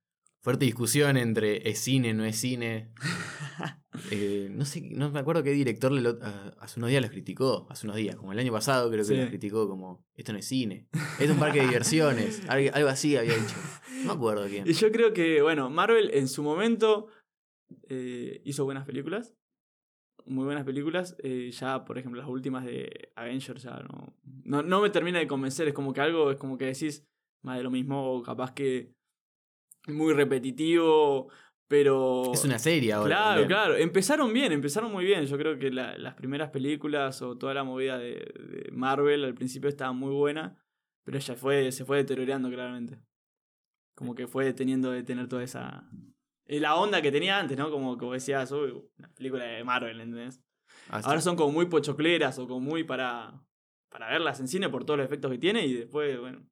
fuerte 0.43 0.65
discusión 0.65 1.17
entre 1.17 1.69
es 1.69 1.80
cine, 1.80 2.13
no 2.13 2.25
es 2.25 2.38
cine. 2.38 2.91
Eh, 4.12 4.49
no 4.51 4.63
sé, 4.63 4.82
no 4.91 5.10
me 5.10 5.19
acuerdo 5.19 5.41
qué 5.41 5.49
director 5.51 5.91
le 5.91 6.01
lo- 6.01 6.19
a- 6.21 6.49
hace 6.60 6.80
unos 6.80 6.91
días 6.91 7.01
los 7.01 7.10
criticó. 7.10 7.65
Hace 7.71 7.88
unos 7.88 7.95
días, 7.97 8.15
como 8.15 8.32
el 8.32 8.38
año 8.38 8.51
pasado 8.51 8.89
creo 8.91 9.01
que 9.03 9.08
Sí. 9.08 9.17
los 9.17 9.27
criticó 9.30 9.67
como 9.67 10.06
esto 10.13 10.34
no 10.34 10.38
es 10.38 10.45
cine. 10.45 10.88
Es 11.19 11.32
un 11.32 11.39
parque 11.39 11.60
de 11.62 11.65
diversiones. 11.65 12.43
Algo, 12.47 12.69
algo 12.75 12.89
así 12.89 13.17
había 13.17 13.34
dicho. 13.36 13.56
No 14.03 14.06
me 14.06 14.12
acuerdo 14.13 14.45
quién. 14.49 14.67
Y 14.67 14.73
yo 14.73 14.91
creo 14.91 15.13
que, 15.13 15.41
bueno, 15.41 15.71
Marvel 15.71 16.12
en 16.13 16.27
su 16.27 16.43
momento 16.43 17.08
eh, 17.89 18.39
hizo 18.45 18.65
buenas 18.65 18.86
películas. 18.86 19.34
Muy 20.28 20.46
buenas 20.46 20.66
películas. 20.66 21.16
Eh, 21.24 21.52
ya, 21.52 21.84
por 21.86 21.98
ejemplo, 21.98 22.22
las 22.22 22.30
últimas 22.30 22.66
de 22.66 23.12
Avengers 23.16 23.63
ya 23.63 23.80
no, 23.80 24.13
no, 24.44 24.62
no 24.62 24.82
me 24.82 24.90
termina 24.90 25.20
de 25.20 25.28
convencer. 25.28 25.68
Es 25.68 25.74
como 25.74 25.94
que 25.94 26.02
algo, 26.02 26.32
es 26.32 26.38
como 26.38 26.58
que 26.58 26.66
decís 26.66 27.06
más 27.44 27.58
de 27.58 27.63
lo 27.63 27.72
mismo, 27.72 28.12
o 28.13 28.22
capaz 28.22 28.54
que 28.54 28.92
muy 29.88 30.13
repetitivo, 30.13 31.30
pero... 31.68 32.32
Es 32.34 32.44
una 32.44 32.60
serie 32.60 32.94
ahora. 32.94 33.08
Claro, 33.16 33.30
también. 33.42 33.48
claro. 33.48 33.76
Empezaron 33.78 34.34
bien, 34.34 34.52
empezaron 34.52 34.92
muy 34.92 35.06
bien. 35.06 35.26
Yo 35.26 35.38
creo 35.38 35.58
que 35.58 35.72
la- 35.72 35.98
las 35.98 36.16
primeras 36.16 36.50
películas 36.50 37.22
o 37.22 37.38
toda 37.38 37.54
la 37.54 37.63
movida 37.63 37.98
de, 37.98 38.16
de 38.16 38.70
Marvel 38.72 39.24
al 39.24 39.34
principio 39.34 39.70
estaba 39.70 39.94
muy 39.94 40.13
buena, 40.13 40.62
pero 41.06 41.20
ya 41.20 41.36
fue, 41.36 41.72
se 41.72 41.86
fue 41.86 41.98
deteriorando 41.98 42.50
claramente. 42.50 43.00
Como 43.96 44.13
que 44.13 44.28
fue 44.28 44.54
teniendo 44.54 44.92
de 44.92 45.04
tener 45.04 45.28
toda 45.28 45.44
esa. 45.44 45.90
La 46.47 46.75
onda 46.75 47.01
que 47.01 47.12
tenía 47.12 47.38
antes, 47.39 47.57
¿no? 47.57 47.69
Como, 47.71 47.97
como 47.97 48.13
decías, 48.13 48.51
uy, 48.51 48.71
una 48.97 49.10
película 49.13 49.43
de 49.43 49.63
Marvel, 49.63 49.99
¿entendés? 49.99 50.41
Así- 50.89 51.07
Ahora 51.07 51.21
son 51.21 51.36
como 51.36 51.51
muy 51.51 51.65
pochocleras 51.65 52.39
o 52.39 52.47
como 52.47 52.60
muy 52.62 52.83
para, 52.83 53.43
para 53.89 54.10
verlas 54.10 54.39
en 54.39 54.47
cine 54.47 54.69
por 54.69 54.86
todos 54.86 54.97
los 54.97 55.05
efectos 55.05 55.29
que 55.31 55.38
tiene 55.38 55.65
y 55.65 55.73
después, 55.73 56.17
bueno. 56.19 56.47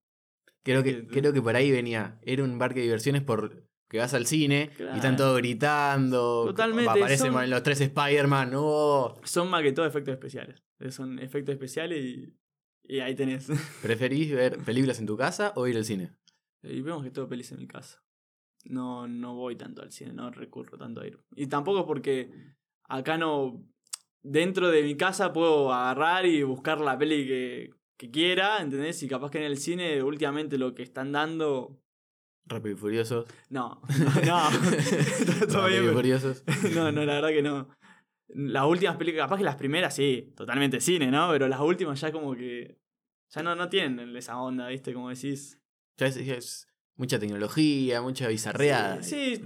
creo, 0.63 0.84
que, 0.84 1.01
sí. 1.01 1.08
creo 1.08 1.31
que 1.31 1.41
por 1.41 1.55
ahí 1.55 1.71
venía. 1.71 2.19
Era 2.23 2.43
un 2.43 2.58
parque 2.58 2.79
de 2.79 2.86
diversiones 2.88 3.21
por 3.23 3.65
que 3.88 3.99
vas 3.99 4.13
al 4.15 4.25
cine 4.25 4.71
y 4.79 4.95
están 4.95 5.15
todos 5.15 5.38
gritando. 5.38 6.45
Totalmente, 6.47 6.89
Aparecen 6.89 7.31
son- 7.31 7.49
los 7.49 7.63
tres 7.63 7.79
Spider-Man. 7.81 8.51
¡oh! 8.55 9.19
Son 9.23 9.50
más 9.50 9.62
que 9.62 9.71
todo 9.71 9.85
efectos 9.85 10.12
especiales. 10.13 10.62
Son 10.89 11.19
efectos 11.19 11.54
especiales 11.54 12.04
y, 12.04 12.35
y 12.83 13.00
ahí 13.00 13.15
tenés. 13.15 13.48
¿Preferís 13.81 14.33
ver 14.33 14.58
películas 14.58 15.00
en 15.00 15.06
tu 15.06 15.15
casa 15.15 15.54
o 15.56 15.67
ir 15.67 15.77
al 15.77 15.85
cine? 15.85 16.12
Y 16.63 16.81
vemos 16.81 17.04
que 17.04 17.12
todo 17.12 17.29
pelis 17.29 17.52
en 17.52 17.60
mi 17.60 17.67
casa. 17.67 18.02
No, 18.66 19.08
no 19.08 19.36
voy 19.36 19.56
tanto 19.56 19.82
al 19.82 19.92
cine, 19.92 20.12
no 20.13 20.32
recurro 20.32 20.78
tanto 20.78 21.02
a 21.02 21.08
ir. 21.08 21.20
Y 21.36 21.48
tampoco 21.48 21.86
porque 21.86 22.32
acá 22.84 23.18
no. 23.18 23.63
Dentro 24.24 24.70
de 24.70 24.82
mi 24.82 24.98
casa 24.98 25.32
puedo 25.32 25.72
agarrar 25.72 26.26
y 26.26 26.42
buscar 26.42 26.82
la 26.82 26.98
peli 26.98 27.28
que, 27.28 27.70
que 27.96 28.10
quiera, 28.10 28.60
¿entendés? 28.60 29.02
Y 29.04 29.08
capaz 29.08 29.30
que 29.30 29.38
en 29.38 29.44
el 29.44 29.58
cine, 29.60 30.02
últimamente 30.02 30.58
lo 30.58 30.74
que 30.74 30.82
están 30.82 31.12
dando. 31.12 31.80
Rápido 32.48 32.76
y 32.76 32.78
Furiosos. 32.78 33.26
No, 33.50 33.82
no. 34.26 34.50
Rápido 35.48 35.92
y 35.92 35.94
Furiosos. 35.94 36.44
no, 36.74 36.92
no, 36.92 37.06
la 37.06 37.13
verdad 37.16 37.30
que 37.30 37.44
no. 37.44 37.70
Las 38.30 38.66
últimas 38.66 38.98
películas, 38.98 39.26
capaz 39.26 39.38
que 39.38 39.44
las 39.44 39.56
primeras 39.58 39.96
sí, 39.96 40.34
totalmente 40.36 40.82
cine, 40.82 41.12
¿no? 41.12 41.30
Pero 41.32 41.48
las 41.48 41.60
últimas 41.60 42.02
ya 42.02 42.12
como 42.12 42.36
que. 42.36 42.80
Ya 43.30 43.44
no, 43.44 43.56
no 43.56 43.70
tienen 43.70 44.16
esa 44.16 44.40
onda, 44.40 44.68
¿viste? 44.70 44.92
Como 44.94 45.10
decís. 45.10 45.60
Ya 45.98 46.08
es, 46.08 46.26
ya 46.26 46.34
es- 46.36 46.68
Mucha 46.98 47.19
tecnología, 47.19 48.02
mucha 48.02 48.27
bizarreada. 48.27 49.04
Sí, 49.04 49.35
sí, 49.35 49.41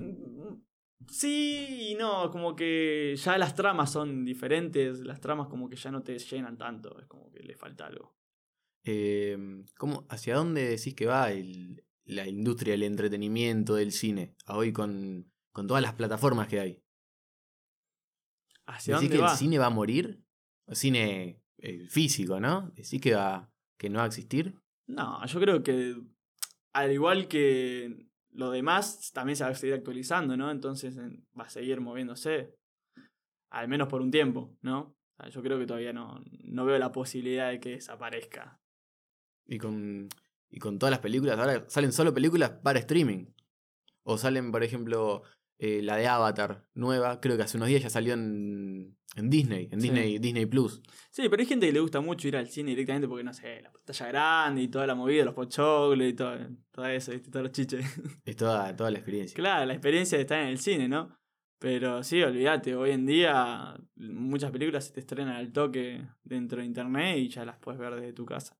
sí 1.09 1.87
y 1.91 1.95
no, 1.95 2.29
como 2.31 2.55
que 2.55 3.15
ya 3.17 3.37
las 3.37 3.55
tramas 3.55 3.91
son 3.91 4.23
diferentes, 4.23 4.99
las 4.99 5.19
tramas 5.19 5.47
como 5.47 5.67
que 5.69 5.75
ya 5.75 5.91
no 5.91 6.03
te 6.03 6.17
llenan 6.19 6.57
tanto, 6.57 6.99
es 6.99 7.07
como 7.07 7.31
que 7.31 7.39
le 7.41 7.55
falta 7.55 7.87
algo. 7.87 8.15
Eh, 8.83 9.37
¿cómo, 9.77 10.05
¿Hacia 10.09 10.35
dónde 10.35 10.63
decís 10.69 10.93
que 10.95 11.05
va 11.05 11.31
el- 11.31 11.83
la 12.05 12.27
industria 12.27 12.73
del 12.73 12.83
entretenimiento, 12.83 13.75
del 13.75 13.91
cine, 13.91 14.35
a 14.45 14.55
hoy 14.57 14.71
con, 14.71 15.31
con 15.51 15.67
todas 15.67 15.81
las 15.83 15.93
plataformas 15.93 16.47
que 16.47 16.59
hay? 16.59 16.83
¿Hacia 18.65 18.95
¿Decís 18.95 19.09
dónde 19.09 19.17
que 19.17 19.23
va? 19.23 19.31
el 19.31 19.37
cine 19.37 19.57
va 19.59 19.65
a 19.67 19.71
morir? 19.71 20.23
El 20.67 20.75
cine 20.75 21.41
eh, 21.57 21.87
físico, 21.89 22.39
¿no? 22.39 22.71
¿Decís 22.75 23.01
que, 23.01 23.13
va, 23.15 23.51
que 23.77 23.89
no 23.89 23.97
va 23.97 24.03
a 24.05 24.07
existir? 24.07 24.55
No, 24.87 25.25
yo 25.25 25.39
creo 25.39 25.61
que 25.63 25.95
al 26.73 26.91
igual 26.91 27.27
que 27.27 28.07
lo 28.31 28.51
demás, 28.51 29.11
también 29.13 29.35
se 29.35 29.43
va 29.43 29.49
a 29.49 29.55
seguir 29.55 29.75
actualizando, 29.75 30.37
¿no? 30.37 30.51
Entonces 30.51 30.97
en- 30.97 31.25
va 31.39 31.45
a 31.45 31.49
seguir 31.49 31.81
moviéndose, 31.81 32.53
al 33.49 33.67
menos 33.67 33.87
por 33.87 34.01
un 34.01 34.11
tiempo, 34.11 34.55
¿no? 34.61 34.95
Yo 35.31 35.41
creo 35.41 35.59
que 35.59 35.65
todavía 35.65 35.91
no, 35.91 36.23
no 36.43 36.65
veo 36.65 36.77
la 36.77 36.91
posibilidad 36.91 37.49
de 37.49 37.59
que 37.59 37.71
desaparezca. 37.71 38.59
Y 39.45 39.57
con, 39.57 40.07
y 40.49 40.59
con 40.59 40.79
todas 40.79 40.91
las 40.91 40.99
películas, 41.01 41.37
ahora 41.37 41.65
salen 41.67 41.91
solo 41.91 42.13
películas 42.13 42.51
para 42.63 42.79
streaming. 42.79 43.25
O 44.03 44.17
salen, 44.17 44.51
por 44.51 44.63
ejemplo, 44.63 45.23
eh, 45.59 45.81
la 45.83 45.97
de 45.97 46.07
Avatar, 46.07 46.65
nueva, 46.73 47.19
creo 47.21 47.37
que 47.37 47.43
hace 47.43 47.57
unos 47.57 47.69
días 47.69 47.83
ya 47.83 47.89
salió 47.89 48.13
en, 48.13 48.97
en 49.15 49.29
Disney, 49.29 49.67
en 49.71 49.79
Sí. 49.81 49.89
Disney, 49.89 50.17
Disney 50.17 50.45
Plus. 50.45 50.81
Sí, 51.11 51.27
pero 51.29 51.41
hay 51.41 51.45
gente 51.45 51.67
que 51.67 51.73
le 51.73 51.79
gusta 51.81 51.99
mucho 52.01 52.27
ir 52.27 52.37
al 52.37 52.47
cine 52.47 52.71
directamente 52.71 53.07
porque, 53.07 53.23
no 53.23 53.33
sé, 53.33 53.61
la 53.61 53.71
pantalla 53.71 54.07
grande 54.07 54.61
y 54.63 54.67
toda 54.69 54.87
la 54.87 54.95
movida, 54.95 55.25
los 55.25 55.33
pochoclos 55.35 56.07
y 56.07 56.13
todo, 56.13 56.37
todo 56.71 56.85
eso, 56.87 57.11
¿viste? 57.11 57.29
todos 57.29 57.43
los 57.43 57.51
chiches. 57.51 57.85
Es 58.25 58.35
toda, 58.35 58.75
toda 58.75 58.89
la 58.89 58.97
experiencia. 58.99 59.35
Claro, 59.35 59.65
la 59.65 59.73
experiencia 59.73 60.17
de 60.17 60.21
estar 60.23 60.39
en 60.41 60.47
el 60.47 60.57
cine, 60.59 60.87
¿no? 60.87 61.15
Pero 61.59 62.03
sí, 62.03 62.23
olvídate, 62.23 62.73
hoy 62.73 62.91
en 62.91 63.05
día 63.05 63.75
muchas 63.97 64.49
películas 64.51 64.85
se 64.85 64.93
te 64.93 65.01
estrenan 65.01 65.35
al 65.35 65.51
toque 65.51 66.07
dentro 66.23 66.59
de 66.61 66.65
internet 66.65 67.17
y 67.17 67.27
ya 67.27 67.43
las 67.43 67.57
puedes 67.59 67.77
ver 67.81 67.95
desde 67.95 68.13
tu 68.13 68.25
casa. 68.25 68.57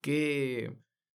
Que 0.00 0.76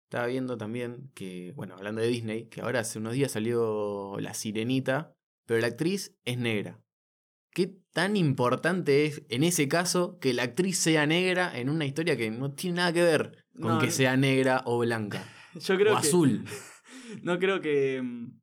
estaba 0.09 0.27
viendo 0.27 0.57
también 0.57 1.11
que, 1.15 1.53
bueno, 1.55 1.75
hablando 1.75 2.01
de 2.01 2.09
Disney, 2.09 2.47
que 2.47 2.63
ahora 2.63 2.81
hace 2.81 2.99
unos 2.99 3.13
días 3.13 3.33
salió 3.33 4.17
La 4.21 4.33
Sirenita, 4.33 5.13
pero 5.47 5.61
la 5.61 5.67
actriz 5.67 6.17
es 6.25 6.39
negra. 6.39 6.81
¿Qué 7.53 7.77
tan 7.93 8.17
importante 8.17 9.05
es 9.05 9.23
en 9.29 9.45
ese 9.45 9.69
caso 9.69 10.19
que 10.19 10.33
la 10.33 10.45
actriz 10.45 10.79
sea 10.79 11.07
negra 11.07 11.59
en 11.59 11.69
una 11.69 11.85
historia 11.85 12.17
que 12.17 12.31
no 12.31 12.53
tiene 12.53 12.77
nada 12.77 12.93
que 12.95 13.03
ver 13.03 13.45
con 13.61 13.73
No, 13.75 13.79
que 13.79 13.91
sea 13.91 14.17
negra 14.17 14.63
o 14.65 14.79
blanca? 14.79 15.23
Yo 15.61 15.77
creo 15.77 15.95
o 15.97 16.01
que. 16.01 16.07
azul. 16.07 16.45
No 17.23 17.39
creo 17.39 17.61
que. 17.61 18.01
mm, 18.03 18.41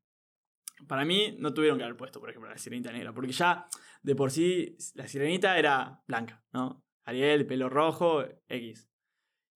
Para 0.88 1.03
mí, 1.03 1.36
no 1.39 1.53
tuvieron 1.53 1.78
que 1.80 1.84
haber 1.84 1.97
puesto, 1.97 2.20
por 2.20 2.30
ejemplo, 2.30 2.49
la 2.49 2.57
sirenita 2.57 2.91
negra. 2.91 3.11
Porque 3.13 3.32
ya 3.32 3.68
de 4.03 4.16
por 4.16 4.30
sí, 4.30 4.76
la 4.93 5.07
sirenita 5.07 5.57
era 5.57 6.03
blanca, 6.07 6.43
¿no? 6.53 6.84
Ariel, 7.05 7.45
pelo 7.47 7.70
rojo, 7.70 8.24
X. 8.49 8.88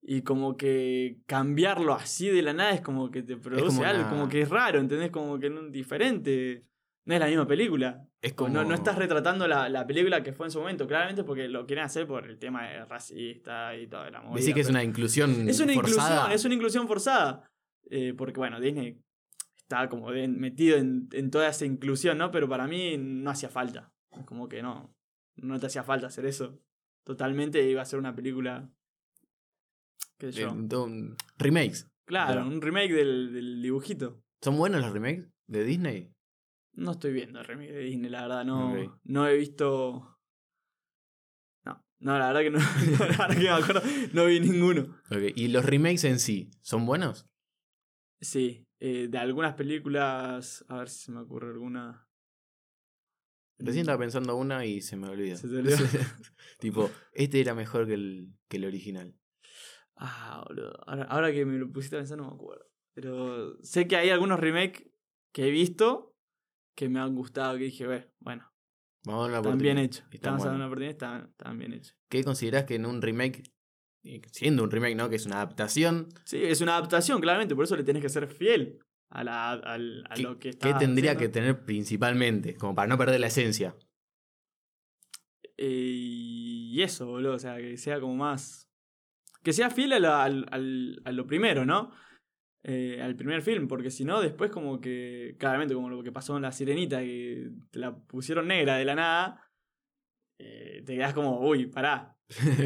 Y 0.02 0.22
como 0.22 0.56
que 0.56 1.18
cambiarlo 1.26 1.94
así 1.94 2.30
de 2.30 2.42
la 2.42 2.54
nada 2.54 2.72
es 2.72 2.82
como 2.82 3.12
que 3.12 3.22
te 3.22 3.36
produce 3.38 3.66
como 3.66 3.84
algo, 3.84 4.02
una- 4.04 4.10
como 4.10 4.30
que 4.30 4.42
es 4.42 4.50
raro, 4.50 4.80
¿entendés? 4.80 5.12
Como 5.12 5.38
que 5.40 5.50
no 5.50 5.66
es 5.66 5.72
diferente. 5.72 6.64
No 7.06 7.14
es 7.16 7.20
la 7.20 7.28
misma 7.28 7.48
película. 7.48 8.06
Es 8.22 8.34
Como... 8.34 8.50
como. 8.50 8.62
No, 8.64 8.70
no 8.70 8.76
estás 8.76 8.98
retratando 8.98 9.48
la, 9.48 9.68
la 9.70 9.86
película 9.88 10.22
que 10.24 10.32
fue 10.34 10.48
en 10.48 10.52
su 10.52 10.60
momento, 10.60 10.86
claramente 10.88 11.24
porque 11.24 11.48
lo 11.48 11.66
quieren 11.66 11.86
hacer 11.86 12.06
por 12.08 12.28
el 12.30 12.38
tema 12.38 12.68
de 12.68 12.86
racista 12.86 13.76
y 13.76 13.88
toda 13.88 14.10
la 14.12 14.22
movida. 14.22 14.40
Decís 14.40 14.54
que 14.54 14.62
es 14.62 14.70
una 14.70 14.84
inclusión 14.84 15.48
es 15.50 15.60
una 15.60 15.74
forzada. 15.74 16.08
inclusión, 16.10 16.32
es 16.34 16.46
una 16.46 16.56
inclusión 16.56 16.88
forzada. 16.88 17.50
Eh, 17.90 18.14
porque 18.16 18.38
bueno, 18.40 18.60
Disney 18.60 19.00
está 19.58 19.90
como 19.90 20.12
de- 20.12 20.28
metido 20.28 20.78
en, 20.78 21.08
en 21.14 21.32
toda 21.32 21.48
esa 21.50 21.66
inclusión, 21.66 22.18
¿no? 22.18 22.30
Pero 22.32 22.48
para 22.48 22.68
mí 22.68 22.98
no 22.98 23.32
hacía 23.32 23.50
falta. 23.50 23.92
Es 24.12 24.26
Como 24.26 24.48
que 24.48 24.62
no, 24.62 24.94
no 25.38 25.60
te 25.60 25.66
hacía 25.68 25.84
falta 25.84 26.08
hacer 26.08 26.26
eso. 26.26 26.60
Totalmente 27.06 27.68
iba 27.68 27.82
a 27.82 27.86
ser 27.86 28.00
una 28.00 28.14
película. 28.16 28.70
¿Qué 30.20 30.32
sé 30.32 30.42
yo? 30.42 30.52
un- 30.52 31.16
remakes. 31.38 31.88
Claro, 32.06 32.46
un 32.46 32.62
remake 32.62 32.92
del, 32.94 33.34
del 33.34 33.62
dibujito. 33.62 34.22
¿Son 34.42 34.58
buenos 34.58 34.82
los 34.82 34.92
remakes 34.92 35.28
de 35.48 35.64
Disney? 35.64 36.12
No 36.74 36.92
estoy 36.92 37.14
viendo 37.14 37.40
el 37.40 37.46
remake 37.46 37.72
de 37.72 37.80
Disney, 37.80 38.10
la 38.10 38.22
verdad, 38.24 38.46
no, 38.46 38.74
Ok. 38.74 39.00
no 39.06 39.28
he 39.28 39.38
visto. 39.38 40.18
No, 41.66 41.84
no, 42.00 42.20
la 42.20 42.32
verdad 42.34 42.42
que 42.42 42.50
no, 42.52 42.60
la 43.00 43.28
verdad 43.28 43.30
que 43.36 43.40
me 43.40 43.50
acuerdo, 43.50 43.82
no 44.14 44.26
vi 44.26 44.40
ninguno. 44.40 44.82
Ok, 45.10 45.34
¿Y 45.36 45.48
los 45.50 45.66
remakes 45.66 46.04
en 46.04 46.20
sí 46.20 46.52
son 46.62 46.86
buenos? 46.86 47.28
Sí, 48.22 48.68
eh, 48.80 49.08
de 49.10 49.18
algunas 49.18 49.54
películas, 49.56 50.66
a 50.68 50.80
ver 50.80 50.90
si 50.90 51.06
se 51.06 51.12
me 51.12 51.22
ocurre 51.22 51.50
alguna. 51.52 52.06
Recién 53.58 53.82
estaba 53.82 54.00
pensando 54.00 54.36
una 54.36 54.66
y 54.66 54.82
se 54.82 54.96
me 54.96 55.08
olvidó. 55.10 55.38
Se 55.38 55.48
te 55.48 55.58
olvidó. 55.58 55.78
tipo, 56.60 56.90
este 57.14 57.40
era 57.42 57.54
mejor 57.54 57.88
que 57.88 57.94
el, 57.94 58.34
que 58.48 58.58
el 58.58 58.66
original. 58.66 59.16
Ah, 60.02 60.44
boludo. 60.48 60.74
Ahora, 60.88 61.04
ahora 61.04 61.32
que 61.32 61.46
me 61.46 61.58
lo 61.60 61.70
pusiste 61.72 61.98
a 61.98 62.00
pensar 62.00 62.18
no 62.18 62.30
me 62.30 62.34
acuerdo. 62.34 62.66
Pero 62.94 63.58
sé 63.62 63.88
que 63.88 63.98
hay 63.98 64.10
algunos 64.10 64.40
remakes 64.40 64.90
que 65.34 65.48
he 65.48 65.52
visto 65.52 66.16
que 66.76 66.88
me 66.90 67.00
han 67.00 67.14
gustado, 67.16 67.58
que 67.58 67.66
dije, 67.66 67.86
"Ve, 67.86 68.10
bueno, 68.20 68.50
Vamos 69.06 69.26
a 69.26 69.28
una 69.30 69.38
están 69.38 69.58
bien 69.58 69.78
hechos. 69.78 70.04
Están 70.06 70.14
Estamos 70.16 70.44
dando 70.44 70.56
una 70.58 70.66
oportunidad, 70.68 70.92
están, 70.92 71.28
están 71.30 71.58
bien 71.60 71.74
hechos. 71.74 71.98
¿Qué 72.10 72.24
considerás 72.24 72.64
que 72.66 72.76
en 72.76 72.86
un 72.86 73.02
remake, 73.02 73.44
eh, 74.04 74.22
siendo 74.32 74.64
un 74.64 74.72
remake, 74.72 74.96
¿no? 74.96 75.10
Que 75.10 75.16
es 75.18 75.26
una 75.26 75.36
adaptación, 75.38 76.08
Sí, 76.26 76.44
es 76.44 76.62
una 76.62 76.78
adaptación, 76.78 77.20
claramente, 77.22 77.56
por 77.56 77.66
eso 77.66 77.76
le 77.76 77.84
tenés 77.84 78.02
que 78.02 78.10
ser 78.10 78.28
fiel 78.28 78.80
a, 79.10 79.24
la, 79.24 79.52
al- 79.52 80.04
a 80.10 80.16
¿qué, 80.16 80.24
lo 80.24 80.36
que 80.36 80.40
qué 80.40 80.50
está 80.50 80.78
tendría 80.78 81.12
haciendo. 81.12 81.20
que 81.34 81.40
tener 81.40 81.66
principalmente? 81.66 82.56
Como 82.56 82.76
para 82.76 82.88
no 82.88 82.98
perder 82.98 83.20
la 83.20 83.28
esencia. 83.28 83.76
Eh, 85.58 85.68
y 86.72 86.82
eso, 86.82 87.06
boludo, 87.08 87.34
o 87.34 87.40
sea, 87.40 87.58
que 87.58 87.78
sea 87.78 88.00
como 88.00 88.16
más... 88.16 88.69
Que 89.44 89.54
sea 89.54 89.70
fiel 89.70 89.94
a, 89.94 90.00
la- 90.00 90.24
al, 90.24 90.46
al- 90.52 91.16
lo 91.16 91.26
primero, 91.28 91.66
¿no? 91.66 91.92
Eh, 92.64 93.02
al 93.02 93.16
primer 93.16 93.42
film, 93.42 93.68
porque 93.68 93.90
si 93.90 94.04
no, 94.04 94.20
después 94.22 94.52
como 94.52 94.82
que, 94.82 95.36
claramente 95.40 95.74
como 95.74 95.90
lo 95.90 96.04
que 96.04 96.12
pasó 96.12 96.36
en 96.36 96.42
La 96.44 96.52
Sirenita, 96.52 97.00
que 97.00 97.50
te 97.72 97.80
la 97.80 97.96
pusieron 97.96 98.48
negra 98.48 98.76
de 98.76 98.86
la 98.86 98.96
nada, 98.96 99.50
eh, 100.40 100.84
te 100.86 100.96
quedas 100.96 101.14
como, 101.14 101.40
uy, 101.40 101.68
pará, 101.68 102.18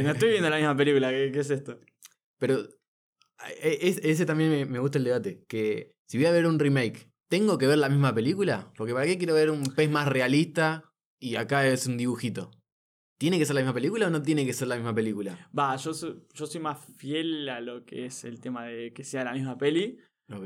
no 0.04 0.12
estoy 0.12 0.30
viendo 0.32 0.50
la 0.50 0.58
misma 0.58 0.76
película, 0.76 1.10
¿qué, 1.10 1.28
es 1.28 1.50
esto? 1.52 1.80
Pero 2.40 2.68
es- 3.62 4.00
ese 4.04 4.26
también 4.26 4.50
me, 4.50 4.66
me 4.66 4.80
gusta 4.80 4.98
el 4.98 5.04
debate. 5.04 5.44
Que 5.48 5.96
si 6.08 6.18
voy 6.18 6.26
a 6.26 6.32
ver 6.32 6.46
un 6.48 6.60
remake, 6.60 7.10
¿tengo 7.30 7.58
que 7.58 7.68
ver 7.68 7.78
la 7.78 7.90
misma 7.90 8.14
película? 8.14 8.72
Porque 8.76 8.94
¿para 8.94 9.06
qué 9.06 9.18
quiero 9.18 9.36
ver 9.36 9.50
un 9.52 9.64
pez 9.76 9.90
más 9.90 10.08
realista 10.08 10.92
y 11.20 11.36
acá 11.36 11.68
es 11.68 11.88
un 11.88 11.98
dibujito? 11.98 12.52
¿Tiene 13.24 13.40
que 13.40 13.46
ser 13.46 13.56
la 13.56 13.62
misma 13.62 13.74
película 13.74 14.08
o 14.08 14.10
no 14.10 14.22
tiene 14.22 14.46
que 14.46 14.52
ser 14.52 14.68
la 14.68 14.76
misma 14.76 14.94
película? 14.94 15.50
Va, 15.58 15.78
yo 15.78 15.94
soy, 15.94 16.28
yo 16.34 16.46
soy 16.46 16.60
más 16.60 16.86
fiel 16.98 17.48
a 17.48 17.62
lo 17.62 17.86
que 17.86 18.08
es 18.08 18.26
el 18.26 18.42
tema 18.42 18.66
de 18.66 18.92
que 18.92 19.06
sea 19.06 19.24
la 19.24 19.32
misma 19.32 19.58
peli. 19.58 19.98
Ok. 20.30 20.46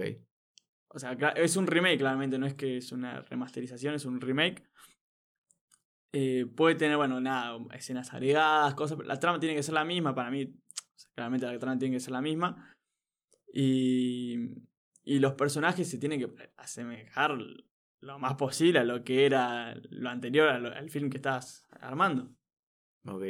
O 0.89 0.99
sea, 0.99 1.13
es 1.13 1.55
un 1.55 1.65
remake, 1.65 1.97
claramente, 1.97 2.37
no 2.37 2.45
es 2.45 2.53
que 2.53 2.77
es 2.77 2.91
una 2.91 3.21
remasterización, 3.21 3.95
es 3.95 4.05
un 4.05 4.21
remake. 4.21 4.61
Eh, 6.13 6.45
puede 6.55 6.75
tener, 6.75 6.97
bueno, 6.97 7.19
nada, 7.19 7.57
escenas 7.73 8.13
agregadas, 8.13 8.75
cosas, 8.75 8.95
pero 8.95 9.09
la 9.09 9.19
trama 9.19 9.39
tiene 9.39 9.55
que 9.55 9.63
ser 9.63 9.73
la 9.73 9.83
misma, 9.83 10.13
para 10.13 10.29
mí, 10.29 10.43
o 10.43 10.99
sea, 10.99 11.09
claramente 11.15 11.47
la 11.47 11.57
trama 11.57 11.79
tiene 11.79 11.95
que 11.95 11.99
ser 11.99 12.11
la 12.11 12.21
misma. 12.21 12.75
Y, 13.51 14.51
y 15.03 15.17
los 15.17 15.33
personajes 15.33 15.89
se 15.89 15.97
tienen 15.97 16.19
que 16.19 16.51
asemejar 16.57 17.35
lo 18.01 18.19
más 18.19 18.35
posible 18.35 18.77
a 18.77 18.83
lo 18.83 19.03
que 19.03 19.25
era 19.25 19.73
lo 19.89 20.11
anterior 20.11 20.49
al, 20.49 20.67
al 20.67 20.91
film 20.91 21.09
que 21.09 21.17
estás 21.17 21.65
armando. 21.71 22.37
Ok. 23.07 23.23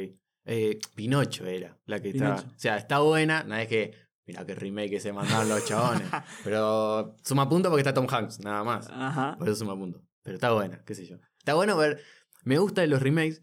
Eh, 0.44 0.78
Pinocho 0.94 1.46
era 1.46 1.78
la 1.86 2.00
que 2.00 2.10
estaba. 2.10 2.36
O 2.36 2.58
sea, 2.58 2.76
está 2.76 3.00
buena. 3.00 3.44
Nada 3.44 3.62
es 3.62 3.68
que. 3.68 4.08
Mira 4.26 4.44
qué 4.44 4.54
remake 4.54 4.90
que 4.90 5.00
se 5.00 5.12
mandaron 5.12 5.48
los 5.48 5.64
chabones. 5.64 6.06
Pero 6.44 7.16
suma 7.24 7.48
punto 7.48 7.70
porque 7.70 7.80
está 7.80 7.94
Tom 7.94 8.06
Hanks, 8.10 8.40
nada 8.40 8.62
más. 8.62 8.90
Ajá. 8.90 9.36
Por 9.38 9.48
eso 9.48 9.56
suma 9.56 9.74
punto. 9.74 10.02
Pero 10.22 10.34
está 10.34 10.52
buena, 10.52 10.84
qué 10.84 10.94
sé 10.94 11.06
yo. 11.06 11.16
Está 11.38 11.54
bueno 11.54 11.78
ver. 11.78 12.02
Me 12.44 12.58
gustan 12.58 12.90
los 12.90 13.00
remakes 13.00 13.42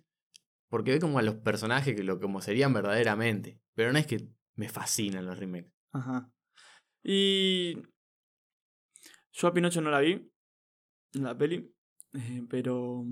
porque 0.69 0.91
ve 0.91 0.99
como 0.99 1.17
a 1.17 1.23
los 1.23 1.35
personajes 1.35 1.95
que 1.95 2.03
lo 2.03 2.19
como 2.19 2.41
serían 2.41 2.71
verdaderamente. 2.71 3.59
Pero 3.73 3.91
no 3.93 3.97
es 3.97 4.05
que 4.05 4.29
me 4.55 4.69
fascinan 4.69 5.25
los 5.25 5.39
remakes. 5.39 5.71
Ajá. 5.91 6.31
Y 7.03 7.77
yo 9.31 9.47
a 9.47 9.53
Pinocho 9.53 9.81
no 9.81 9.89
la 9.89 9.99
vi, 9.99 10.31
la 11.13 11.37
peli, 11.37 11.71
eh, 12.13 12.43
pero 12.49 13.05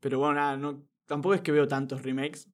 pero 0.00 0.18
bueno, 0.18 0.34
nada, 0.34 0.56
no, 0.56 0.86
tampoco 1.06 1.34
es 1.34 1.40
que 1.40 1.52
veo 1.52 1.66
tantos 1.66 2.02
remakes. 2.02 2.50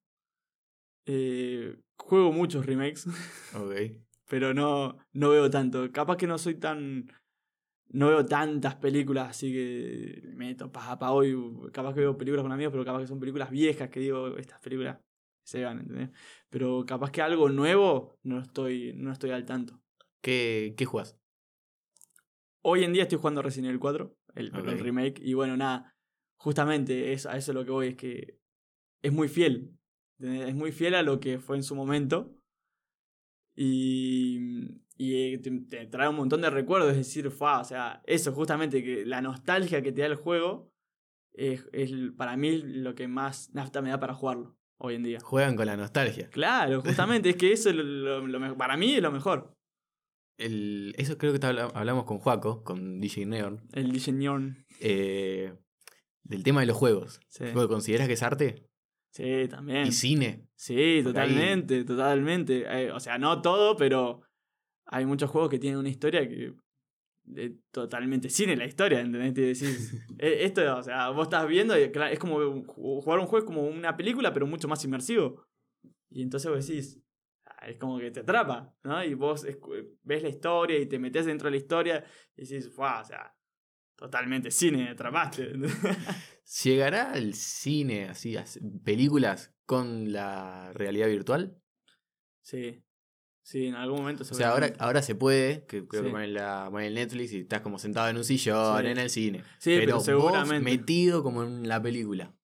Eh, 1.05 1.77
juego 1.97 2.31
muchos 2.31 2.65
remakes, 2.65 3.07
Ok. 3.55 3.73
pero 4.27 4.53
no, 4.53 4.97
no 5.11 5.29
veo 5.29 5.49
tanto. 5.49 5.91
Capaz 5.91 6.17
que 6.17 6.27
no 6.27 6.37
soy 6.37 6.55
tan... 6.55 7.11
No 7.89 8.07
veo 8.07 8.25
tantas 8.25 8.75
películas 8.75 9.29
así 9.29 9.51
que 9.51 10.21
me 10.29 10.47
meto 10.47 10.71
pa, 10.71 10.97
pa 10.97 11.11
hoy. 11.11 11.35
Capaz 11.71 11.93
que 11.93 11.99
veo 11.99 12.17
películas 12.17 12.41
con 12.43 12.51
amigos, 12.51 12.71
pero 12.71 12.85
capaz 12.85 13.01
que 13.01 13.07
son 13.07 13.19
películas 13.19 13.51
viejas 13.51 13.89
que 13.89 13.99
digo, 13.99 14.35
estas 14.37 14.59
películas 14.61 14.97
se 15.43 15.63
van, 15.63 15.79
¿entendés? 15.79 16.09
Pero 16.49 16.85
capaz 16.87 17.11
que 17.11 17.21
algo 17.21 17.49
nuevo 17.49 18.17
no 18.23 18.39
estoy, 18.39 18.93
no 18.95 19.11
estoy 19.11 19.29
al 19.31 19.45
tanto. 19.45 19.79
¿Qué, 20.21 20.73
qué 20.75 20.85
jugás? 20.85 21.19
Hoy 22.61 22.83
en 22.83 22.93
día 22.93 23.03
estoy 23.03 23.17
jugando 23.17 23.41
Resident 23.41 23.67
Evil 23.69 23.79
4, 23.79 24.15
el, 24.35 24.51
remake, 24.79 25.19
y 25.21 25.33
bueno, 25.33 25.57
nada, 25.57 25.93
justamente 26.37 27.11
es, 27.11 27.25
a 27.25 27.35
eso 27.35 27.51
es 27.51 27.55
lo 27.55 27.65
que 27.65 27.71
voy, 27.71 27.87
es 27.89 27.95
que 27.95 28.39
es 29.03 29.11
muy 29.13 29.27
fiel. 29.27 29.77
Es 30.19 30.55
muy 30.55 30.71
fiel 30.71 30.95
a 30.95 31.03
lo 31.03 31.19
que 31.19 31.37
fue 31.39 31.55
en 31.57 31.63
su 31.63 31.75
momento. 31.75 32.35
Y, 33.55 34.81
y 34.97 35.37
te, 35.39 35.51
te 35.69 35.85
trae 35.87 36.09
un 36.09 36.15
montón 36.15 36.41
de 36.41 36.49
recuerdos, 36.49 36.91
es 36.91 36.97
decir, 36.97 37.29
fa, 37.29 37.59
o 37.59 37.63
sea, 37.63 38.01
eso 38.05 38.31
justamente, 38.33 38.83
que 38.83 39.05
la 39.05 39.21
nostalgia 39.21 39.81
que 39.83 39.91
te 39.91 40.01
da 40.01 40.07
el 40.07 40.15
juego 40.15 40.71
es, 41.33 41.67
es 41.71 41.91
para 42.17 42.35
mí 42.35 42.57
lo 42.63 42.95
que 42.95 43.07
más 43.07 43.53
nafta 43.53 43.81
me 43.81 43.89
da 43.89 43.99
para 43.99 44.15
jugarlo 44.15 44.57
hoy 44.77 44.95
en 44.95 45.03
día. 45.03 45.19
Juegan 45.19 45.55
con 45.55 45.67
la 45.67 45.77
nostalgia. 45.77 46.29
Claro, 46.29 46.81
justamente, 46.81 47.29
es 47.29 47.35
que 47.35 47.51
eso 47.51 47.69
es 47.69 47.75
lo, 47.75 47.83
lo- 47.83 48.27
lo 48.27 48.57
para 48.57 48.75
mí 48.77 48.95
es 48.95 49.01
lo 49.01 49.11
mejor. 49.11 49.53
El, 50.37 50.95
eso 50.97 51.17
creo 51.19 51.31
que 51.37 51.45
hablamos 51.45 52.05
con 52.05 52.17
Juaco, 52.17 52.63
con 52.63 52.99
DJ 52.99 53.27
Neon, 53.27 53.61
El 53.73 53.91
diseñón. 53.91 54.65
eh, 54.79 55.53
del 56.23 56.43
tema 56.43 56.61
de 56.61 56.65
los 56.65 56.75
juegos. 56.77 57.19
Sí, 57.27 57.45
¿Vos 57.53 57.67
¿Consideras 57.67 58.07
que 58.07 58.13
es 58.13 58.23
arte? 58.23 58.65
Sí 59.13 59.47
también. 59.47 59.87
¿Y 59.87 59.91
cine? 59.91 60.47
Sí, 60.55 61.01
Por 61.03 61.09
ahí. 61.09 61.13
totalmente, 61.13 61.83
totalmente. 61.83 62.63
Eh, 62.67 62.91
o 62.91 62.99
sea, 62.99 63.17
no 63.17 63.41
todo, 63.41 63.75
pero 63.77 64.21
hay 64.85 65.05
muchos 65.05 65.29
juegos 65.29 65.49
que 65.49 65.59
tienen 65.59 65.79
una 65.79 65.89
historia 65.89 66.27
que 66.27 66.53
eh, 67.35 67.55
totalmente 67.71 68.29
cine 68.29 68.55
la 68.55 68.65
historia, 68.65 68.99
¿entendés? 68.99 69.33
Te 69.33 69.41
decís, 69.41 69.93
eh, 70.19 70.39
esto, 70.41 70.77
o 70.77 70.83
sea, 70.83 71.09
vos 71.09 71.27
estás 71.27 71.47
viendo 71.47 71.79
y 71.79 71.91
claro, 71.91 72.11
es 72.11 72.19
como 72.19 72.63
jugar 72.65 73.19
un 73.19 73.27
juego 73.27 73.37
es 73.39 73.43
como 73.45 73.63
una 73.67 73.95
película, 73.95 74.33
pero 74.33 74.47
mucho 74.47 74.67
más 74.67 74.83
inmersivo. 74.83 75.45
Y 76.09 76.21
entonces 76.21 76.49
vos 76.51 76.65
decís, 76.67 76.99
ah, 77.45 77.67
es 77.67 77.77
como 77.77 77.99
que 77.99 78.11
te 78.11 78.21
atrapa, 78.21 78.75
¿no? 78.83 79.03
Y 79.03 79.13
vos 79.13 79.45
ves 80.03 80.23
la 80.23 80.29
historia 80.29 80.79
y 80.79 80.85
te 80.85 80.99
metes 80.99 81.25
dentro 81.25 81.47
de 81.47 81.51
la 81.51 81.57
historia 81.57 82.03
y 82.35 82.45
decís, 82.45 82.69
"Fua, 82.73 83.01
o 83.01 83.05
sea, 83.05 83.33
totalmente 83.95 84.51
cine, 84.51 84.89
atrapaste. 84.89 85.53
¿Llegará 86.63 87.13
el 87.13 87.33
cine, 87.35 88.09
así, 88.09 88.35
as- 88.37 88.59
películas 88.83 89.53
con 89.65 90.11
la 90.11 90.71
realidad 90.73 91.07
virtual? 91.07 91.57
sí, 92.41 92.83
sí, 93.41 93.67
en 93.67 93.75
algún 93.75 93.99
momento 94.01 94.23
O 94.23 94.25
sea, 94.25 94.49
ahora, 94.49 94.73
ahora 94.79 95.01
se 95.01 95.15
puede, 95.15 95.65
que 95.65 95.87
creo 95.87 96.01
Sí. 96.03 96.07
que 96.07 96.11
ponen 96.11 96.33
la, 96.33 96.67
ponen 96.69 96.87
el 96.87 96.93
Netflix 96.95 97.31
y 97.33 97.39
estás 97.39 97.61
como 97.61 97.79
sentado 97.79 98.09
en 98.09 98.17
un 98.17 98.23
sillón, 98.25 98.81
Sí. 98.81 98.87
en 98.87 98.97
el 98.97 99.09
cine. 99.09 99.39
Sí, 99.59 99.71
pero 99.79 99.85
pero 99.85 99.99
seguramente. 100.01 100.55
vos 100.55 100.63
metido 100.63 101.23
como 101.23 101.43
en 101.43 101.67
la 101.67 101.81
película. 101.81 102.35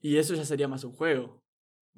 Y 0.00 0.16
eso 0.16 0.34
ya 0.34 0.44
sería 0.44 0.66
más 0.68 0.82
un 0.84 0.92
juego. 0.92 1.42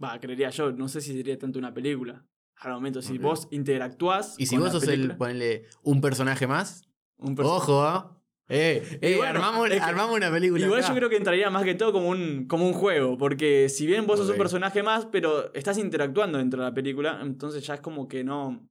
Va, 0.03 0.21
creería 0.21 0.51
yo. 0.51 0.71
No 0.73 0.89
sé 0.89 1.01
si 1.01 1.13
sería 1.15 1.39
tanto 1.39 1.59
una 1.59 1.73
película. 1.75 2.27
Al 2.57 2.73
momento, 2.73 3.01
si 3.03 3.19
vos 3.19 3.49
interactuás. 3.51 4.35
Y 4.39 4.47
si 4.47 4.57
con 4.57 4.65
vos 4.65 4.75
la 4.75 4.81
sos 4.81 4.89
el, 4.89 5.17
ponele, 5.17 5.65
un 5.83 6.01
personaje 6.01 6.47
más, 6.47 6.83
un 7.17 7.35
perso- 7.37 7.57
ojo, 7.57 7.83
¿ah? 7.83 8.16
Eh, 8.49 8.99
eh, 9.01 9.17
bueno, 9.17 9.41
armamos, 9.41 9.67
es 9.71 9.75
que- 9.75 9.81
armamos 9.81 10.17
una 10.17 10.31
película. 10.31 10.65
Igual 10.65 10.81
acá. 10.81 10.89
yo 10.89 10.95
creo 10.95 11.09
que 11.09 11.17
entraría 11.17 11.51
más 11.51 11.65
que 11.65 11.75
todo 11.75 11.93
como 11.93 12.09
un, 12.09 12.47
como 12.47 12.67
un 12.67 12.75
juego. 12.75 13.19
Porque 13.19 13.69
si 13.69 13.87
bien 13.87 14.07
vos 14.07 14.19
sos 14.21 14.31
un 14.31 14.37
personaje 14.37 14.83
más, 14.83 15.07
pero 15.07 15.53
estás 15.53 15.79
interactuando 15.79 16.39
dentro 16.39 16.63
de 16.63 16.69
la 16.69 16.75
película, 16.75 17.19
entonces 17.23 17.67
ya 17.67 17.75
es 17.75 17.81
como 17.81 18.07
que 18.07 18.23
no. 18.25 18.69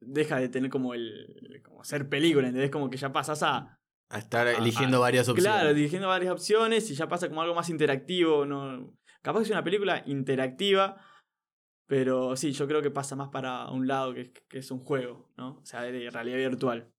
Deja 0.00 0.38
de 0.40 0.48
tener 0.48 0.70
como 0.70 0.94
el. 0.94 1.60
como 1.62 1.84
ser 1.84 2.08
película, 2.08 2.48
¿entendés? 2.48 2.70
Como 2.70 2.90
que 2.90 2.96
ya 2.96 3.12
pasas 3.12 3.42
a. 3.42 3.78
A 4.10 4.18
estar 4.18 4.46
eligiendo 4.46 5.00
varias 5.00 5.28
opciones. 5.28 5.52
Claro, 5.52 5.72
dirigiendo 5.74 6.08
varias 6.08 6.32
opciones 6.32 6.90
y 6.90 6.94
ya 6.94 7.08
pasa 7.08 7.28
como 7.28 7.40
algo 7.40 7.54
más 7.54 7.70
interactivo. 7.70 8.44
No, 8.44 8.94
capaz 9.22 9.38
que 9.40 9.44
es 9.44 9.50
una 9.50 9.64
película 9.64 10.02
interactiva, 10.06 10.96
pero 11.86 12.36
sí, 12.36 12.52
yo 12.52 12.66
creo 12.66 12.82
que 12.82 12.90
pasa 12.90 13.16
más 13.16 13.28
para 13.30 13.70
un 13.70 13.86
lado 13.86 14.12
que, 14.12 14.32
que 14.50 14.58
es 14.58 14.70
un 14.70 14.80
juego, 14.80 15.32
¿no? 15.38 15.58
O 15.62 15.64
sea, 15.64 15.82
de 15.82 16.10
realidad 16.10 16.36
virtual. 16.36 16.92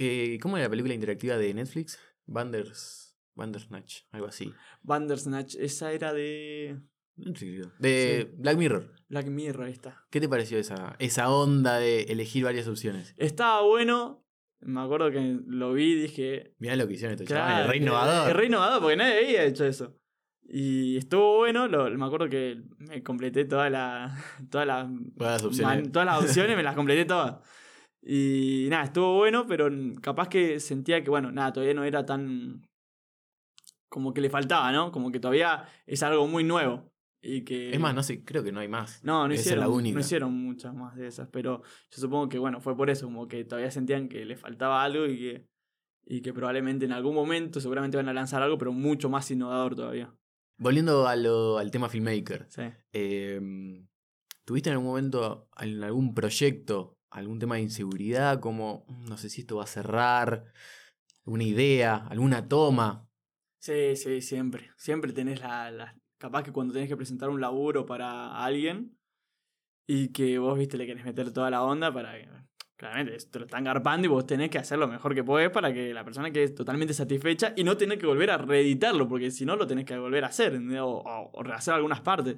Que- 0.00 0.38
¿Cómo 0.40 0.56
era 0.56 0.64
la 0.64 0.70
película 0.70 0.94
interactiva 0.94 1.36
de 1.36 1.52
Netflix? 1.52 1.98
Banders, 2.26 3.18
Bandersnatch, 3.34 4.04
algo 4.12 4.26
así. 4.28 4.50
Bandersnatch, 4.82 5.56
esa 5.56 5.92
era 5.92 6.14
de 6.14 6.80
Netflix. 7.16 7.68
De 7.78 8.32
Black 8.38 8.56
Mirror. 8.56 8.94
Black 9.10 9.26
Mirror, 9.26 9.68
esta. 9.68 10.06
¿Qué 10.10 10.18
te 10.20 10.28
pareció 10.28 10.56
esa, 10.58 10.96
esa 10.98 11.28
onda 11.30 11.78
de 11.78 12.04
elegir 12.04 12.44
varias 12.44 12.66
opciones? 12.66 13.14
Estaba 13.18 13.60
bueno, 13.60 14.24
me 14.60 14.80
acuerdo 14.80 15.10
que 15.10 15.38
lo 15.46 15.74
vi 15.74 15.92
y 15.92 16.02
dije... 16.02 16.54
Mirá 16.58 16.76
lo 16.76 16.86
que 16.88 16.94
hicieron 16.94 17.12
estos 17.12 17.26
Claro, 17.26 17.44
chavales, 17.46 17.68
re 17.68 17.76
Es 17.76 17.82
innovador. 17.82 18.36
re 18.36 18.46
innovador 18.46 18.80
porque 18.80 18.96
nadie 18.96 19.18
había 19.18 19.44
hecho 19.44 19.66
eso. 19.66 19.96
Y 20.48 20.96
estuvo 20.96 21.36
bueno, 21.36 21.68
lo- 21.68 21.90
me 21.90 22.06
acuerdo 22.06 22.28
que 22.30 22.62
me 22.78 23.02
completé 23.02 23.44
toda 23.44 23.68
la, 23.68 24.16
todas 24.50 24.66
las 24.66 24.88
Todas 25.18 25.32
las 25.34 25.44
opciones. 25.44 25.76
Man- 25.82 25.92
todas 25.92 26.06
las 26.06 26.24
opciones 26.24 26.56
me 26.56 26.62
las 26.62 26.74
completé 26.74 27.04
todas. 27.04 27.36
Y 28.02 28.66
nada, 28.70 28.84
estuvo 28.84 29.16
bueno, 29.16 29.46
pero 29.46 29.68
capaz 30.00 30.28
que 30.28 30.58
sentía 30.60 31.02
que, 31.04 31.10
bueno, 31.10 31.30
nada, 31.32 31.52
todavía 31.52 31.74
no 31.74 31.84
era 31.84 32.04
tan. 32.06 32.62
Como 33.88 34.14
que 34.14 34.20
le 34.20 34.30
faltaba, 34.30 34.70
¿no? 34.72 34.92
Como 34.92 35.10
que 35.10 35.18
todavía 35.20 35.64
es 35.86 36.02
algo 36.02 36.26
muy 36.26 36.44
nuevo. 36.44 36.92
Y 37.22 37.42
que. 37.42 37.70
Es 37.74 37.80
más, 37.80 37.94
no 37.94 38.02
sé, 38.02 38.24
creo 38.24 38.42
que 38.42 38.52
no 38.52 38.60
hay 38.60 38.68
más. 38.68 39.02
No, 39.04 39.26
no 39.28 39.34
Esa 39.34 39.40
hicieron, 39.42 39.64
la 39.64 39.68
única. 39.68 39.94
no 39.94 40.00
hicieron 40.00 40.32
muchas 40.32 40.74
más 40.74 40.96
de 40.96 41.08
esas, 41.08 41.28
pero 41.28 41.62
yo 41.90 42.00
supongo 42.00 42.28
que, 42.28 42.38
bueno, 42.38 42.60
fue 42.60 42.76
por 42.76 42.88
eso, 42.88 43.06
como 43.06 43.28
que 43.28 43.44
todavía 43.44 43.70
sentían 43.70 44.08
que 44.08 44.24
le 44.24 44.36
faltaba 44.36 44.82
algo 44.82 45.06
y 45.06 45.18
que, 45.18 45.46
y 46.06 46.22
que 46.22 46.32
probablemente 46.32 46.86
en 46.86 46.92
algún 46.92 47.14
momento 47.14 47.60
seguramente 47.60 47.96
van 47.98 48.08
a 48.08 48.14
lanzar 48.14 48.42
algo, 48.42 48.56
pero 48.56 48.72
mucho 48.72 49.10
más 49.10 49.30
innovador 49.30 49.74
todavía. 49.74 50.14
Volviendo 50.56 51.06
a 51.08 51.16
lo- 51.16 51.58
al 51.58 51.70
tema 51.70 51.88
filmmaker. 51.88 52.46
Sí. 52.48 52.62
eh, 52.92 53.40
¿Tuviste 54.44 54.70
en 54.70 54.74
algún 54.74 54.88
momento 54.88 55.48
en 55.60 55.82
algún 55.84 56.14
proyecto 56.14 56.96
algún 57.10 57.38
tema 57.38 57.56
de 57.56 57.62
inseguridad? 57.62 58.40
Como, 58.40 58.84
"Mm, 58.88 59.06
no 59.06 59.16
sé 59.16 59.28
si 59.28 59.42
esto 59.42 59.56
va 59.56 59.64
a 59.64 59.66
cerrar, 59.66 60.44
alguna 61.26 61.44
idea, 61.44 62.06
alguna 62.08 62.48
toma. 62.48 63.06
Sí, 63.58 63.94
sí, 63.96 64.20
siempre. 64.20 64.70
Siempre 64.76 65.12
tenés 65.12 65.40
la, 65.40 65.70
la- 65.70 65.96
Capaz 66.18 66.42
que 66.42 66.52
cuando 66.52 66.74
tenés 66.74 66.88
que 66.88 66.98
presentar 66.98 67.30
un 67.30 67.40
laburo 67.40 67.86
para 67.86 68.44
alguien 68.44 68.98
y 69.86 70.08
que 70.08 70.38
vos, 70.38 70.58
viste, 70.58 70.76
le 70.76 70.86
querés 70.86 71.04
meter 71.04 71.32
toda 71.32 71.50
la 71.50 71.62
onda 71.62 71.92
para 71.92 72.12
que. 72.14 72.28
Claramente, 72.76 73.16
te 73.30 73.38
lo 73.38 73.44
están 73.44 73.64
garpando 73.64 74.06
y 74.06 74.08
vos 74.08 74.26
tenés 74.26 74.48
que 74.48 74.56
hacer 74.58 74.78
lo 74.78 74.88
mejor 74.88 75.14
que 75.14 75.22
podés 75.22 75.50
para 75.50 75.70
que 75.72 75.92
la 75.92 76.02
persona 76.02 76.30
quede 76.30 76.48
totalmente 76.48 76.94
satisfecha 76.94 77.52
y 77.54 77.62
no 77.62 77.76
tener 77.76 77.98
que 77.98 78.06
volver 78.06 78.30
a 78.30 78.38
reeditarlo, 78.38 79.06
porque 79.06 79.30
si 79.30 79.44
no 79.44 79.54
lo 79.56 79.66
tenés 79.66 79.84
que 79.84 79.98
volver 79.98 80.24
a 80.24 80.28
hacer, 80.28 80.56
o, 80.56 80.86
o, 80.86 81.30
o 81.32 81.42
rehacer 81.42 81.74
algunas 81.74 82.00
partes. 82.00 82.36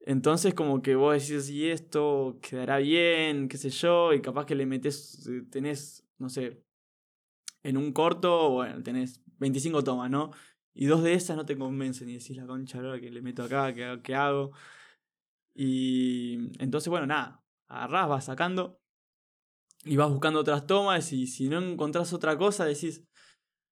Entonces, 0.00 0.54
como 0.54 0.82
que 0.82 0.94
vos 0.96 1.14
decís, 1.14 1.50
y 1.50 1.68
esto 1.68 2.38
quedará 2.42 2.78
bien, 2.78 3.48
qué 3.48 3.58
sé 3.58 3.70
yo, 3.70 4.12
y 4.12 4.22
capaz 4.22 4.46
que 4.46 4.54
le 4.54 4.66
metes, 4.66 5.26
eh, 5.28 5.42
tenés, 5.50 6.06
no 6.18 6.28
sé, 6.28 6.62
en 7.62 7.76
un 7.76 7.92
corto, 7.92 8.50
bueno, 8.50 8.82
tenés 8.82 9.20
25 9.38 9.84
tomas, 9.84 10.10
¿no? 10.10 10.30
Y 10.72 10.86
dos 10.86 11.02
de 11.02 11.14
esas 11.14 11.36
no 11.36 11.44
te 11.44 11.58
convencen 11.58 12.08
y 12.08 12.14
decís 12.14 12.36
la 12.36 12.46
concha 12.46 12.78
ahora 12.78 13.00
que 13.00 13.10
le 13.10 13.20
meto 13.22 13.42
acá, 13.42 13.74
¿qué, 13.74 14.00
qué 14.02 14.14
hago? 14.14 14.52
Y 15.54 16.50
entonces, 16.62 16.88
bueno, 16.88 17.06
nada, 17.06 17.42
agarrás, 17.68 18.08
vas 18.08 18.24
sacando 18.24 18.80
y 19.84 19.96
vas 19.96 20.10
buscando 20.10 20.40
otras 20.40 20.66
tomas 20.66 21.12
y 21.12 21.26
si 21.26 21.48
no 21.48 21.58
encontrás 21.58 22.12
otra 22.12 22.38
cosa 22.38 22.64
decís, 22.64 23.04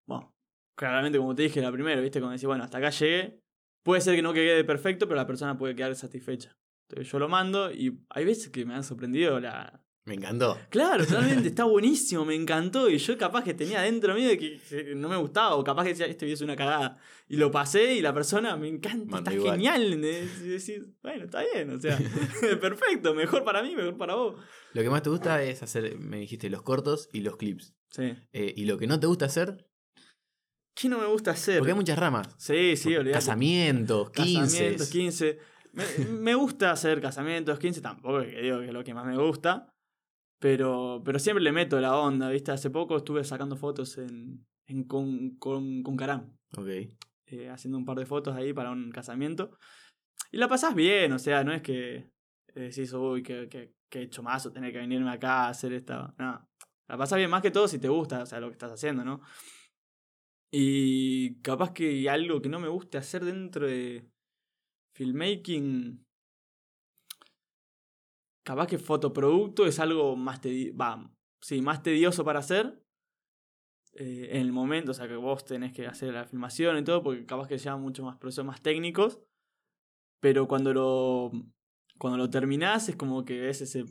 bueno, 0.07 0.35
claramente 0.74 1.18
como 1.18 1.35
te 1.35 1.43
dije 1.43 1.61
la 1.61 1.72
primera, 1.72 2.01
¿viste? 2.01 2.20
Cuando 2.20 2.33
decís, 2.33 2.47
bueno, 2.47 2.64
hasta 2.64 2.79
acá 2.79 2.91
llegué, 2.91 3.41
puede 3.89 4.03
ser 4.03 4.14
que 4.14 4.20
no 4.20 4.34
quede 4.34 4.64
perfecto, 4.64 5.09
pero 5.09 5.16
la 5.16 5.26
persona 5.26 5.57
puede 5.57 5.74
quedar 5.74 5.97
satisfecha. 5.97 6.55
Entonces 6.86 7.11
yo 7.11 7.18
lo 7.18 7.26
mando 7.26 7.72
y 7.72 7.99
hay 8.11 8.26
veces 8.26 8.51
que 8.51 8.66
me 8.66 8.74
han 8.74 8.84
sorprendido 8.84 9.41
la... 9.41 9.82
Me 10.05 10.12
encantó. 10.12 10.59
Claro, 10.68 11.07
realmente 11.07 11.49
está 11.49 11.64
buenísimo, 11.64 12.26
me 12.26 12.34
encantó 12.34 12.91
y 12.91 12.99
yo 12.99 13.16
capaz 13.16 13.45
que 13.45 13.55
tenía 13.55 13.80
dentro 13.80 14.14
mío 14.14 14.28
de 14.28 14.36
que, 14.36 14.61
que 14.68 14.95
no 14.95 15.09
me 15.09 15.16
gustaba 15.16 15.55
o 15.55 15.64
capaz 15.64 15.84
que 15.84 15.89
decía, 15.91 16.05
esto 16.05 16.26
es 16.26 16.43
una 16.43 16.55
cagada. 16.55 16.99
Y 17.28 17.39
lo 17.39 17.51
pasé 17.51 17.95
y 17.95 18.03
la 18.03 18.12
persona 18.12 18.59
me 18.59 18.68
encanta, 18.68 19.16
está 19.18 19.32
igual. 19.32 19.53
genial. 19.53 20.03
decís, 20.03 20.82
bueno, 21.03 21.24
está 21.24 21.43
bien, 21.55 21.70
o 21.70 21.80
sea, 21.80 21.97
perfecto, 22.61 23.14
mejor 23.14 23.43
para 23.43 23.62
mí, 23.62 23.74
mejor 23.74 23.97
para 23.97 24.16
vos. 24.16 24.36
Lo 24.74 24.82
que 24.82 24.91
más 24.91 25.03
te 25.03 25.09
gusta 25.09 25.43
es 25.43 25.62
hacer, 25.62 25.99
me 25.99 26.18
dijiste, 26.18 26.51
los 26.51 26.61
cortos 26.61 27.09
y 27.11 27.20
los 27.20 27.39
clips. 27.39 27.74
Sí. 27.89 28.14
Eh, 28.34 28.53
y 28.55 28.66
lo 28.66 28.76
que 28.76 28.86
no 28.86 29.01
te 29.01 29.07
gusta 29.07 29.24
hacer, 29.24 29.66
¿Qué 30.81 30.89
no 30.89 30.99
me 30.99 31.07
gusta 31.07 31.33
hacer? 31.33 31.59
porque 31.59 31.72
hay 31.72 31.76
muchas 31.79 31.99
ramas. 31.99 32.29
Sí, 32.39 32.76
sí, 32.76 32.95
olvidate. 32.95 33.18
Casamientos, 33.18 34.11
15. 34.11 34.41
Casamientos, 34.41 34.89
15. 34.91 35.39
Me, 35.72 35.85
me 36.07 36.35
gusta 36.35 36.70
hacer 36.70 37.01
casamientos, 37.01 37.59
15 37.59 37.81
tampoco, 37.81 38.20
es 38.20 38.33
que 38.35 38.43
digo 38.43 38.61
que 38.61 38.66
es 38.66 38.72
lo 38.72 38.85
que 38.85 38.95
más 38.95 39.07
me 39.07 39.16
gusta. 39.16 39.68
Pero, 40.41 41.03
pero 41.05 41.18
siempre 41.18 41.43
le 41.43 41.51
meto 41.51 41.81
la 41.81 41.97
onda, 41.97 42.31
¿viste? 42.31 42.53
Hace 42.53 42.70
poco 42.70 42.97
estuve 42.97 43.24
sacando 43.24 43.57
fotos 43.57 43.99
en, 43.99 44.47
en 44.66 44.85
con, 44.85 45.31
con, 45.39 45.83
con 45.83 45.97
Caram, 45.97 46.33
Ok. 46.57 46.68
eh, 47.26 47.49
haciendo 47.51 47.76
un 47.76 47.85
par 47.85 47.99
de 47.99 48.07
fotos 48.07 48.37
ahí 48.37 48.53
para 48.53 48.70
un 48.70 48.91
casamiento. 48.93 49.51
Y 50.31 50.37
la 50.37 50.47
pasás 50.47 50.74
bien, 50.76 51.12
o 51.12 51.18
sea, 51.18 51.43
no 51.43 51.53
es 51.53 51.61
que 51.62 51.97
eh, 51.97 52.11
decís, 52.55 52.93
uy, 52.93 53.22
que, 53.24 53.49
que, 53.49 53.74
que 53.91 53.99
he 53.99 54.03
hecho 54.03 54.22
más 54.22 54.47
o 54.47 54.53
tener 54.53 54.70
que 54.72 54.79
venirme 54.79 55.11
acá 55.11 55.47
a 55.47 55.49
hacer 55.49 55.72
esta. 55.72 56.14
No. 56.18 56.49
La 56.87 56.97
pasás 56.97 57.18
bien 57.18 57.31
más 57.31 57.43
que 57.43 57.51
todo 57.51 57.66
si 57.66 57.79
te 57.81 57.89
gusta, 57.89 58.22
o 58.22 58.26
sea, 58.26 58.39
lo 58.39 58.47
que 58.49 58.53
estás 58.53 58.70
haciendo, 58.70 59.05
¿no? 59.05 59.20
Y 60.51 61.41
capaz 61.43 61.73
que 61.73 62.09
algo 62.09 62.41
que 62.41 62.49
no 62.49 62.61
me 62.61 62.69
guste 62.69 62.99
hacer 62.99 63.25
dentro 63.25 63.67
de 63.67 64.09
filmmaking. 64.95 66.05
Capaz 68.43 68.67
que 68.67 68.79
fotoproducto 68.79 69.67
es 69.67 69.79
algo 69.79 70.17
más 70.17 70.41
tedi- 70.43 70.73
va, 70.79 71.11
sí, 71.41 71.61
más 71.63 71.83
tedioso 71.83 72.25
para 72.25 72.41
hacer. 72.41 72.83
eh, 73.95 74.29
en 74.33 74.43
el 74.43 74.53
momento, 74.53 74.93
o 74.93 74.95
sea, 74.95 75.09
que 75.09 75.17
vos 75.17 75.45
tenés 75.45 75.73
que 75.73 75.87
hacer 75.87 76.13
la 76.15 76.25
filmación 76.25 76.79
y 76.79 76.85
todo, 76.85 77.03
porque 77.03 77.27
capaz 77.27 77.49
que 77.49 77.59
llevan 77.59 77.81
mucho 77.81 78.05
más 78.05 78.17
procesos 78.19 78.45
más 78.45 78.63
técnicos. 78.63 79.21
Pero 80.21 80.49
cuando 80.49 80.73
lo, 80.75 81.31
cuando 81.99 82.19
lo 82.19 82.31
terminás, 82.31 82.89
es 82.89 82.97
como 82.97 83.25
que 83.25 83.41
ves 83.41 83.61
ese 83.63 83.85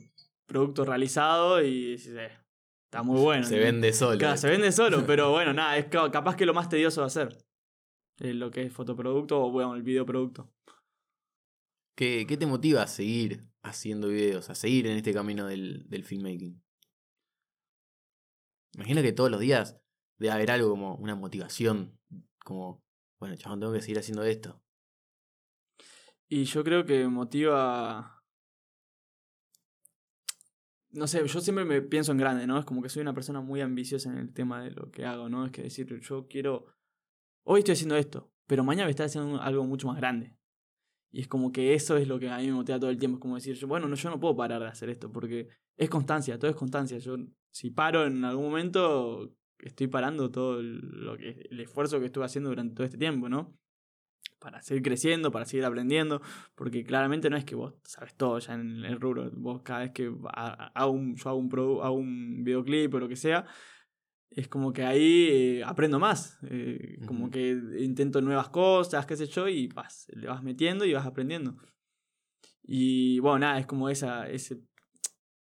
producto 0.46 0.84
realizado 0.84 1.62
y 1.62 1.92
decís, 1.92 2.08
eh, 2.08 2.30
está 2.88 3.02
muy 3.02 3.20
bueno. 3.20 3.44
se 3.46 3.58
vende 3.58 3.92
solo. 3.92 4.18
Claro, 4.18 4.36
se 4.38 4.48
vende 4.48 4.72
solo, 4.72 5.04
pero 5.06 5.30
bueno, 5.30 5.52
nada, 5.52 5.76
es 5.76 5.86
ca- 5.86 6.10
capaz 6.10 6.36
que 6.36 6.46
lo 6.46 6.54
más 6.54 6.68
tedioso 6.68 7.02
de 7.02 7.06
hacer. 7.06 7.36
eh, 8.20 8.34
lo 8.34 8.50
que 8.50 8.62
es 8.62 8.72
fotoproducto 8.72 9.40
o 9.40 9.50
bueno, 9.50 9.74
el 9.74 9.82
videoproducto. 9.82 10.50
¿Qué, 11.94 12.26
qué 12.28 12.36
te 12.36 12.46
motiva 12.46 12.82
a 12.82 12.86
seguir 12.86 13.44
haciendo 13.62 14.08
videos, 14.08 14.50
a 14.50 14.54
seguir 14.54 14.86
en 14.86 14.96
este 14.96 15.12
camino 15.12 15.46
del, 15.46 15.84
del 15.88 16.04
filmmaking? 16.04 16.62
Imagino 18.74 19.02
que 19.02 19.12
todos 19.12 19.30
los 19.30 19.40
días 19.40 19.80
debe 20.18 20.32
haber 20.32 20.50
algo 20.50 20.70
como 20.70 20.94
una 20.96 21.14
motivación, 21.14 21.98
como, 22.44 22.82
bueno, 23.20 23.36
chabón, 23.36 23.60
tengo 23.60 23.72
que 23.72 23.80
seguir 23.80 23.98
haciendo 23.98 24.22
esto. 24.24 24.62
Y 26.28 26.44
yo 26.44 26.62
creo 26.64 26.84
que 26.84 27.06
motiva. 27.08 28.17
No 30.90 31.06
sé, 31.06 31.26
yo 31.26 31.40
siempre 31.40 31.64
me 31.64 31.82
pienso 31.82 32.12
en 32.12 32.18
grande, 32.18 32.46
¿no? 32.46 32.58
Es 32.58 32.64
como 32.64 32.82
que 32.82 32.88
soy 32.88 33.02
una 33.02 33.12
persona 33.12 33.40
muy 33.40 33.60
ambiciosa 33.60 34.10
en 34.10 34.18
el 34.18 34.32
tema 34.32 34.62
de 34.62 34.70
lo 34.70 34.90
que 34.90 35.04
hago, 35.04 35.28
¿no? 35.28 35.44
Es 35.44 35.52
que 35.52 35.62
decir, 35.62 36.00
yo 36.00 36.26
quiero. 36.28 36.66
Hoy 37.44 37.60
estoy 37.60 37.74
haciendo 37.74 37.96
esto, 37.96 38.32
pero 38.46 38.64
mañana 38.64 38.84
voy 38.84 38.90
a 38.90 38.92
estar 38.92 39.06
haciendo 39.06 39.40
algo 39.40 39.64
mucho 39.64 39.88
más 39.88 39.96
grande. 39.96 40.34
Y 41.10 41.20
es 41.20 41.28
como 41.28 41.52
que 41.52 41.74
eso 41.74 41.96
es 41.96 42.08
lo 42.08 42.18
que 42.18 42.28
a 42.28 42.38
mí 42.38 42.46
me 42.46 42.52
motiva 42.52 42.78
todo 42.78 42.90
el 42.90 42.98
tiempo. 42.98 43.16
Es 43.16 43.20
como 43.20 43.34
decir, 43.36 43.64
bueno, 43.66 43.88
no, 43.88 43.96
yo 43.96 44.10
no 44.10 44.20
puedo 44.20 44.36
parar 44.36 44.60
de 44.60 44.68
hacer 44.68 44.90
esto 44.90 45.10
porque 45.10 45.48
es 45.76 45.88
constancia, 45.90 46.38
todo 46.38 46.50
es 46.50 46.56
constancia. 46.56 46.98
Yo, 46.98 47.16
si 47.50 47.70
paro 47.70 48.06
en 48.06 48.24
algún 48.24 48.44
momento, 48.44 49.34
estoy 49.58 49.86
parando 49.88 50.30
todo 50.30 50.62
lo 50.62 51.16
que, 51.16 51.46
el 51.50 51.60
esfuerzo 51.60 52.00
que 52.00 52.06
estuve 52.06 52.24
haciendo 52.24 52.50
durante 52.50 52.74
todo 52.74 52.84
este 52.84 52.98
tiempo, 52.98 53.28
¿no? 53.28 53.56
Para 54.38 54.62
seguir 54.62 54.82
creciendo, 54.82 55.30
para 55.32 55.44
seguir 55.44 55.64
aprendiendo. 55.64 56.20
Porque 56.54 56.84
claramente 56.84 57.28
no 57.30 57.36
es 57.36 57.44
que 57.44 57.54
vos 57.54 57.74
sabes 57.84 58.14
todo 58.14 58.38
ya 58.38 58.54
en 58.54 58.84
el 58.84 59.00
rubro. 59.00 59.30
Vos 59.34 59.62
cada 59.62 59.80
vez 59.80 59.90
que 59.92 60.12
ha- 60.32 60.70
hago 60.74 60.92
un, 60.92 61.16
yo 61.16 61.28
hago 61.30 61.38
un, 61.38 61.50
produ- 61.50 61.82
hago 61.82 61.94
un 61.96 62.44
videoclip 62.44 62.94
o 62.94 62.98
lo 63.00 63.08
que 63.08 63.16
sea, 63.16 63.44
es 64.30 64.46
como 64.48 64.72
que 64.72 64.84
ahí 64.84 65.28
eh, 65.30 65.64
aprendo 65.64 65.98
más. 65.98 66.38
eh, 66.50 66.98
Como 67.06 67.30
que 67.30 67.50
intento 67.78 68.20
nuevas 68.20 68.48
cosas, 68.50 69.06
qué 69.06 69.16
sé 69.16 69.26
yo, 69.26 69.48
y 69.48 69.66
vas, 69.68 70.06
le 70.14 70.28
vas 70.28 70.42
metiendo 70.42 70.84
y 70.84 70.92
vas 70.92 71.06
aprendiendo. 71.06 71.56
Y 72.62 73.18
bueno, 73.20 73.40
nada, 73.40 73.58
es 73.58 73.66
como 73.66 73.88
esa, 73.88 74.28
esa 74.28 74.54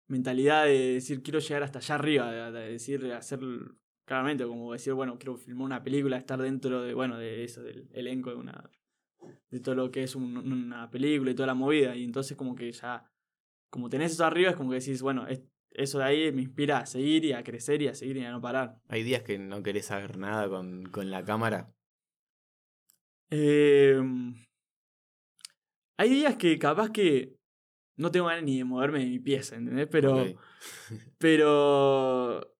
mentalidad 0.08 0.64
de 0.66 0.94
decir 0.94 1.22
quiero 1.22 1.38
llegar 1.38 1.62
hasta 1.62 1.78
allá 1.78 1.94
arriba, 1.94 2.30
de, 2.32 2.52
de 2.52 2.72
decir, 2.72 3.12
hacer 3.12 3.40
claramente, 4.04 4.44
como 4.44 4.72
decir, 4.72 4.92
bueno, 4.94 5.16
quiero 5.18 5.36
filmar 5.36 5.64
una 5.66 5.82
película, 5.82 6.16
estar 6.16 6.40
dentro 6.42 6.82
de, 6.82 6.94
bueno, 6.94 7.16
de 7.18 7.44
eso, 7.44 7.62
del 7.62 7.88
elenco 7.92 8.30
de 8.30 8.36
una 8.36 8.70
de 9.50 9.60
todo 9.60 9.74
lo 9.74 9.90
que 9.90 10.02
es 10.02 10.14
un- 10.16 10.36
una 10.36 10.90
película 10.90 11.30
y 11.30 11.34
toda 11.34 11.46
la 11.48 11.54
movida. 11.54 11.94
Y 11.96 12.04
entonces 12.04 12.36
como 12.36 12.54
que 12.54 12.70
ya, 12.72 13.10
como 13.70 13.88
tenés 13.88 14.12
eso 14.12 14.24
arriba, 14.24 14.50
es 14.50 14.56
como 14.56 14.70
que 14.70 14.78
decís, 14.80 15.02
bueno, 15.02 15.26
es- 15.26 15.42
eso 15.70 15.98
de 15.98 16.04
ahí 16.04 16.32
me 16.32 16.42
inspira 16.42 16.78
a 16.78 16.86
seguir 16.86 17.24
y 17.24 17.32
a 17.32 17.42
crecer 17.42 17.80
y 17.82 17.88
a 17.88 17.94
seguir 17.94 18.18
y 18.18 18.24
a 18.24 18.30
no 18.30 18.40
parar. 18.40 18.78
Hay 18.88 19.02
días 19.02 19.22
que 19.22 19.38
no 19.38 19.62
querés 19.62 19.86
saber 19.86 20.18
nada 20.18 20.48
con, 20.48 20.84
con 20.86 21.10
la 21.10 21.24
cámara. 21.24 21.72
Eh, 23.30 23.98
hay 25.98 26.10
días 26.10 26.36
que 26.36 26.58
capaz 26.58 26.90
que 26.90 27.36
no 27.96 28.10
tengo 28.10 28.26
ganas 28.26 28.44
ni 28.44 28.58
de 28.58 28.64
moverme 28.64 29.00
de 29.00 29.06
mi 29.06 29.18
pieza, 29.18 29.56
¿entendés? 29.56 29.88
Pero, 29.90 30.14
pero 31.18 32.54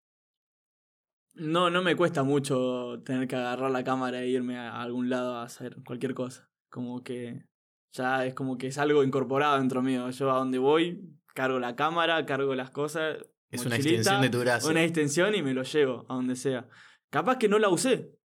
no, 1.35 1.69
no 1.69 1.81
me 1.83 1.95
cuesta 1.95 2.23
mucho 2.23 3.01
tener 3.03 3.27
que 3.27 3.35
agarrar 3.35 3.71
la 3.71 3.83
cámara 3.83 4.21
e 4.21 4.29
irme 4.29 4.57
a 4.57 4.81
algún 4.81 5.09
lado 5.09 5.35
a 5.35 5.43
hacer 5.43 5.77
cualquier 5.85 6.13
cosa. 6.13 6.49
Como 6.73 7.03
que 7.03 7.45
ya 7.91 8.25
es 8.25 8.33
como 8.33 8.57
que 8.57 8.65
es 8.65 8.79
algo 8.79 9.03
incorporado 9.03 9.59
dentro 9.59 9.83
mío. 9.83 10.09
Yo 10.09 10.31
a 10.31 10.39
donde 10.39 10.57
voy, 10.57 11.07
cargo 11.35 11.59
la 11.59 11.75
cámara, 11.75 12.25
cargo 12.25 12.55
las 12.55 12.71
cosas. 12.71 13.17
Es 13.51 13.63
una 13.63 13.75
extensión 13.75 14.23
de 14.23 14.29
tu 14.31 14.39
brazo. 14.39 14.71
Una 14.71 14.83
extensión 14.83 15.35
y 15.35 15.43
me 15.43 15.53
lo 15.53 15.61
llevo 15.61 16.03
a 16.09 16.15
donde 16.15 16.35
sea. 16.35 16.67
Capaz 17.11 17.37
que 17.37 17.47
no 17.47 17.59
la 17.59 17.69
usé, 17.69 18.17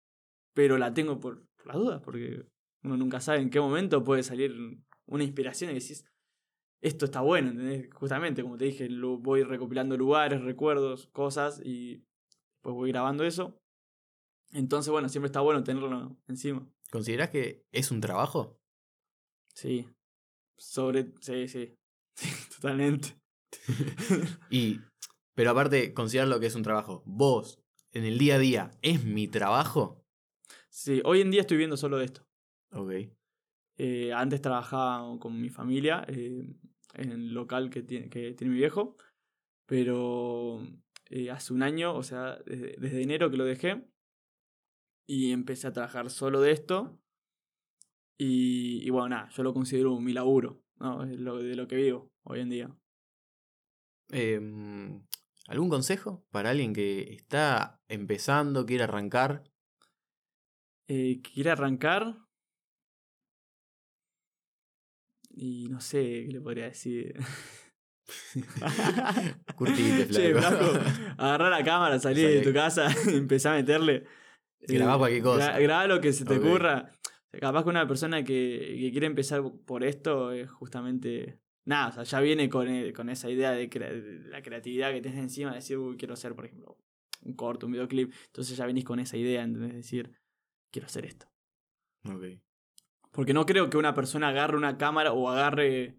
pero 0.55 0.79
la 0.79 0.95
tengo 0.95 1.21
por, 1.21 1.47
por 1.57 1.67
las 1.67 1.77
dudas, 1.77 2.01
porque 2.03 2.47
uno 2.83 2.97
nunca 2.97 3.21
sabe 3.21 3.41
en 3.41 3.51
qué 3.51 3.61
momento 3.61 4.03
puede 4.03 4.23
salir 4.23 4.57
una 5.05 5.25
inspiración 5.25 5.73
y 5.73 5.75
decís, 5.75 6.07
esto 6.81 7.05
está 7.05 7.21
bueno, 7.21 7.51
¿entendés? 7.51 7.93
Justamente, 7.93 8.43
como 8.43 8.57
te 8.57 8.65
dije, 8.65 8.89
lo 8.89 9.19
voy 9.19 9.43
recopilando 9.43 9.99
lugares, 9.99 10.41
recuerdos, 10.41 11.09
cosas 11.09 11.61
y 11.63 12.03
pues 12.63 12.75
voy 12.75 12.93
grabando 12.93 13.25
eso. 13.25 13.61
Entonces, 14.53 14.91
bueno, 14.91 15.11
siempre 15.11 15.27
está 15.27 15.41
bueno 15.41 15.63
tenerlo 15.63 16.17
encima. 16.29 16.67
¿Considerás 16.91 17.31
que 17.31 17.67
es 17.73 17.91
un 17.91 18.01
trabajo? 18.01 18.59
Sí. 19.55 19.89
Sobre. 20.57 21.13
Sí, 21.21 21.49
sí. 21.49 21.75
Sí, 22.15 22.29
totalmente. 22.57 23.17
Y, 24.51 24.81
pero 25.35 25.51
aparte, 25.51 25.95
considerar 25.95 26.29
lo 26.29 26.41
que 26.41 26.47
es 26.47 26.55
un 26.57 26.65
trabajo. 26.65 27.03
Vos, 27.07 27.61
en 27.93 28.05
el 28.05 28.19
día 28.19 28.35
a 28.35 28.39
día, 28.39 28.71
¿es 28.83 29.05
mi 29.05 29.29
trabajo? 29.29 30.05
Sí, 30.69 31.01
hoy 31.05 31.21
en 31.21 31.31
día 31.31 31.43
estoy 31.43 31.57
viendo 31.57 31.77
solo 31.77 31.99
de 31.99 32.07
esto. 32.07 32.27
Ok. 32.73 32.93
Eh, 33.77 34.13
antes 34.13 34.43
trabajaba 34.43 35.19
con 35.21 35.41
mi 35.41 35.49
familia 35.49 36.05
eh, 36.09 36.45
en 36.95 37.13
el 37.13 37.33
local 37.33 37.71
que 37.71 37.83
tiene, 37.83 38.11
que 38.11 38.33
tiene 38.35 38.53
mi 38.53 38.59
viejo, 38.59 38.97
pero 39.67 40.61
eh, 41.11 41.31
hace 41.31 41.53
un 41.53 41.63
año, 41.63 41.95
o 41.95 42.03
sea, 42.03 42.39
desde, 42.45 42.75
desde 42.79 43.03
enero 43.03 43.31
que 43.31 43.37
lo 43.37 43.45
dejé, 43.45 43.85
y 45.09 45.33
empecé 45.33 45.67
a 45.67 45.73
trabajar 45.73 46.11
solo 46.11 46.41
de 46.43 46.53
esto. 46.53 47.01
Y, 48.19 48.87
y 48.87 48.91
bueno, 48.91 49.09
nada, 49.09 49.29
yo 49.31 49.43
lo 49.43 49.55
considero 49.55 49.99
mi 49.99 50.13
laburo, 50.13 50.63
¿no? 50.79 51.03
Es 51.05 51.19
lo, 51.19 51.39
de 51.39 51.57
lo 51.57 51.67
que 51.67 51.77
vivo 51.77 52.13
hoy 52.25 52.41
en 52.41 52.51
día. 52.51 52.77
Em, 54.11 55.03
¿Algún 55.47 55.71
consejo 55.71 56.27
para 56.31 56.51
alguien 56.51 56.75
que 56.75 57.15
está 57.15 57.81
empezando, 57.89 58.67
quiere 58.67 58.85
arrancar? 58.85 59.45
Eh, 60.89 61.23
¿Quiere 61.23 61.51
arrancar? 61.51 62.17
Y 65.31 65.69
no 65.71 65.81
sé 65.81 66.27
qué 66.27 66.33
le 66.33 66.41
podría 66.41 66.65
decir. 66.67 67.15
Curtite, 69.57 70.09
Che, 70.13 70.35
flaco. 70.35 70.67
flaco, 70.67 71.15
agarrá 71.19 71.51
la 71.51 71.65
cámara, 71.65 71.99
salí 71.99 72.23
de 72.23 72.43
tu 72.43 72.53
casa, 72.53 72.89
empezá 73.09 73.53
a 73.53 73.57
meterle. 73.57 74.05
Grabá 74.61 74.95
Eh, 74.95 74.99
cualquier 74.99 75.23
cosa. 75.23 75.53
gra- 75.59 75.63
grabá 75.63 75.87
lo 75.87 76.01
que 76.01 76.13
se 76.13 76.25
te 76.25 76.37
ocurra. 76.39 76.93
Capaz 77.41 77.63
que 77.65 77.69
una 77.71 77.87
persona 77.87 78.25
que, 78.25 78.77
que 78.81 78.91
quiere 78.91 79.07
empezar 79.07 79.43
por 79.67 79.85
esto 79.85 80.33
es 80.33 80.51
justamente. 80.51 81.41
Nada, 81.67 81.89
o 81.89 81.93
sea, 81.93 82.03
ya 82.05 82.21
viene 82.21 82.49
con, 82.49 82.67
eh, 82.69 82.93
con 82.95 83.11
esa 83.11 83.29
idea 83.29 83.51
de, 83.53 83.69
crea- 83.69 83.93
de 83.93 84.21
la 84.31 84.41
creatividad 84.43 84.91
que 84.93 85.03
tenés 85.03 85.19
encima, 85.19 85.51
de 85.51 85.57
decir, 85.57 85.77
uy, 85.77 85.97
quiero 85.99 86.15
hacer, 86.15 86.35
por 86.35 86.47
ejemplo, 86.47 86.79
un 87.23 87.35
corto, 87.35 87.67
un 87.67 87.73
videoclip. 87.73 88.13
Entonces 88.27 88.57
ya 88.57 88.65
venís 88.65 88.85
con 88.85 88.99
esa 89.01 89.19
idea, 89.19 89.43
¿entendés? 89.43 89.75
decir, 89.75 90.11
quiero 90.73 90.87
hacer 90.87 91.05
esto. 91.05 91.27
Ok. 92.11 92.25
Porque 93.13 93.35
no 93.35 93.45
creo 93.45 93.69
que 93.69 93.77
una 93.77 93.93
persona 93.95 94.29
agarre 94.29 94.57
una 94.57 94.79
cámara 94.79 95.13
o 95.13 95.29
agarre 95.29 95.99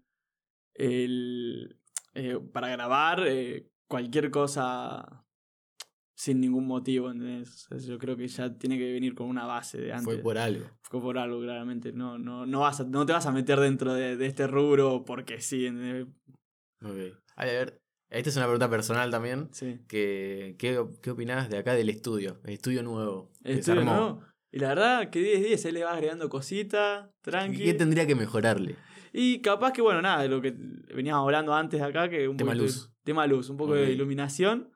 el, 0.74 1.78
eh, 2.14 2.38
para 2.52 2.68
grabar 2.68 3.22
eh, 3.26 3.68
cualquier 3.86 4.30
cosa 4.30 5.24
sin 6.22 6.38
ningún 6.38 6.66
motivo, 6.66 7.10
¿entendés? 7.10 7.48
O 7.72 7.78
sea, 7.78 7.78
yo 7.78 7.98
creo 7.98 8.14
que 8.14 8.28
ya 8.28 8.52
tiene 8.58 8.76
que 8.76 8.92
venir 8.92 9.14
con 9.14 9.26
una 9.26 9.46
base 9.46 9.78
de 9.80 9.90
antes. 9.92 10.04
Fue 10.04 10.18
por 10.18 10.36
algo. 10.36 10.66
Fue 10.82 11.00
por 11.00 11.16
algo, 11.16 11.40
claramente. 11.40 11.92
No, 11.92 12.18
no, 12.18 12.44
no, 12.44 12.60
vas 12.60 12.80
a- 12.80 12.84
no 12.84 13.06
te 13.06 13.14
vas 13.14 13.24
a 13.24 13.32
meter 13.32 13.58
dentro 13.58 13.94
de, 13.94 14.18
de 14.18 14.26
este 14.26 14.46
rubro 14.46 15.02
porque 15.06 15.40
sí. 15.40 15.64
¿entendés? 15.64 16.06
Ok. 16.84 17.18
A 17.36 17.44
ver, 17.46 17.80
esta 18.10 18.28
es 18.28 18.36
una 18.36 18.44
pregunta 18.44 18.68
personal 18.68 19.10
también. 19.10 19.48
Sí. 19.52 19.78
Que, 19.88 20.56
¿qué, 20.58 20.84
¿Qué 21.02 21.10
opinás 21.10 21.48
de 21.48 21.56
acá 21.56 21.72
del 21.72 21.88
estudio? 21.88 22.38
El 22.44 22.52
estudio 22.52 22.82
nuevo. 22.82 23.30
que 23.42 23.54
se 23.54 23.58
Estudio, 23.60 23.80
armó. 23.80 23.94
¿no? 23.94 24.20
Y 24.52 24.58
la 24.58 24.68
verdad 24.68 25.08
que 25.08 25.20
10 25.20 25.40
10 25.42 25.64
él 25.64 25.74
le 25.74 25.84
va 25.84 25.92
agregando 25.94 26.28
cositas, 26.28 27.06
¿Qué, 27.22 27.30
tranqui. 27.30 27.64
qué 27.64 27.72
tendría 27.72 28.06
que 28.06 28.14
mejorarle? 28.14 28.76
Y 29.14 29.40
capaz 29.40 29.72
que, 29.72 29.80
bueno, 29.80 30.02
nada, 30.02 30.20
de 30.22 30.28
lo 30.28 30.42
que 30.42 30.50
veníamos 30.94 31.24
hablando 31.24 31.54
antes 31.54 31.80
acá, 31.80 32.10
que 32.10 32.28
un 32.28 32.36
Tema 32.36 32.50
poco 32.52 32.62
de- 32.64 32.66
luz. 32.68 32.92
tema 33.04 33.26
luz, 33.26 33.48
un 33.48 33.56
poco 33.56 33.72
de 33.74 33.90
iluminación. 33.90 34.70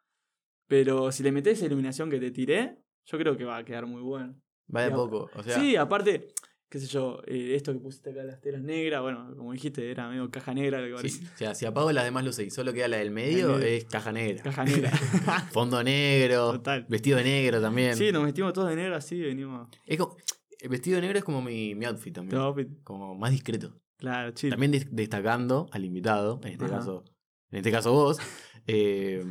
Pero 0.66 1.12
si 1.12 1.22
le 1.22 1.32
metes 1.32 1.58
esa 1.58 1.66
iluminación 1.66 2.10
que 2.10 2.18
te 2.18 2.30
tiré, 2.30 2.78
yo 3.06 3.18
creo 3.18 3.36
que 3.36 3.44
va 3.44 3.58
a 3.58 3.64
quedar 3.64 3.86
muy 3.86 4.02
bueno. 4.02 4.34
Va 4.74 4.82
de 4.82 4.88
Y 4.88 4.92
a- 4.92 4.94
poco. 4.94 5.30
O 5.34 5.42
sea, 5.42 5.58
sí, 5.60 5.76
aparte, 5.76 6.28
qué 6.70 6.78
sé 6.80 6.86
yo, 6.86 7.20
eh, 7.26 7.54
esto 7.54 7.72
que 7.72 7.78
pusiste 7.80 8.10
acá, 8.10 8.24
las 8.24 8.40
telas 8.40 8.62
negras, 8.62 9.02
bueno, 9.02 9.34
como 9.36 9.52
dijiste, 9.52 9.90
era 9.90 10.08
medio 10.08 10.30
caja 10.30 10.54
negra 10.54 10.80
lo 10.80 10.96
que 10.96 11.08
sí, 11.08 11.24
o 11.32 11.36
sea, 11.36 11.54
si 11.54 11.66
apago 11.66 11.92
las 11.92 12.04
demás 12.04 12.24
luces 12.24 12.46
y 12.46 12.50
solo 12.50 12.72
queda 12.72 12.88
la 12.88 12.96
del 12.96 13.10
medio, 13.10 13.58
es 13.58 13.84
caja 13.84 14.10
negra. 14.10 14.42
Caja 14.42 14.64
negra. 14.64 14.90
Fondo 15.52 15.82
negro. 15.84 16.52
Total. 16.52 16.86
Vestido 16.88 17.18
de 17.18 17.24
negro 17.24 17.60
también. 17.60 17.94
sí, 17.96 18.10
nos 18.10 18.24
vestimos 18.24 18.52
todos 18.54 18.70
de 18.70 18.76
negro 18.76 18.96
así, 18.96 19.20
venimos. 19.20 19.68
Es 19.86 19.98
como- 19.98 20.16
el 20.60 20.70
vestido 20.70 20.96
de 20.96 21.02
negro 21.02 21.18
es 21.18 21.24
como 21.24 21.42
mi, 21.42 21.74
mi 21.74 21.84
outfit 21.84 22.14
también. 22.14 22.40
Outfit. 22.40 22.68
Como 22.82 23.14
más 23.16 23.30
discreto. 23.32 23.78
Claro, 23.98 24.30
chill. 24.32 24.48
También 24.50 24.72
des- 24.72 24.88
destacando 24.90 25.68
al 25.72 25.84
invitado, 25.84 26.40
en 26.42 26.52
este 26.52 26.64
Ajá. 26.64 26.76
caso, 26.78 27.04
en 27.50 27.58
este 27.58 27.70
caso 27.70 27.92
vos. 27.92 28.18
eh, 28.66 29.22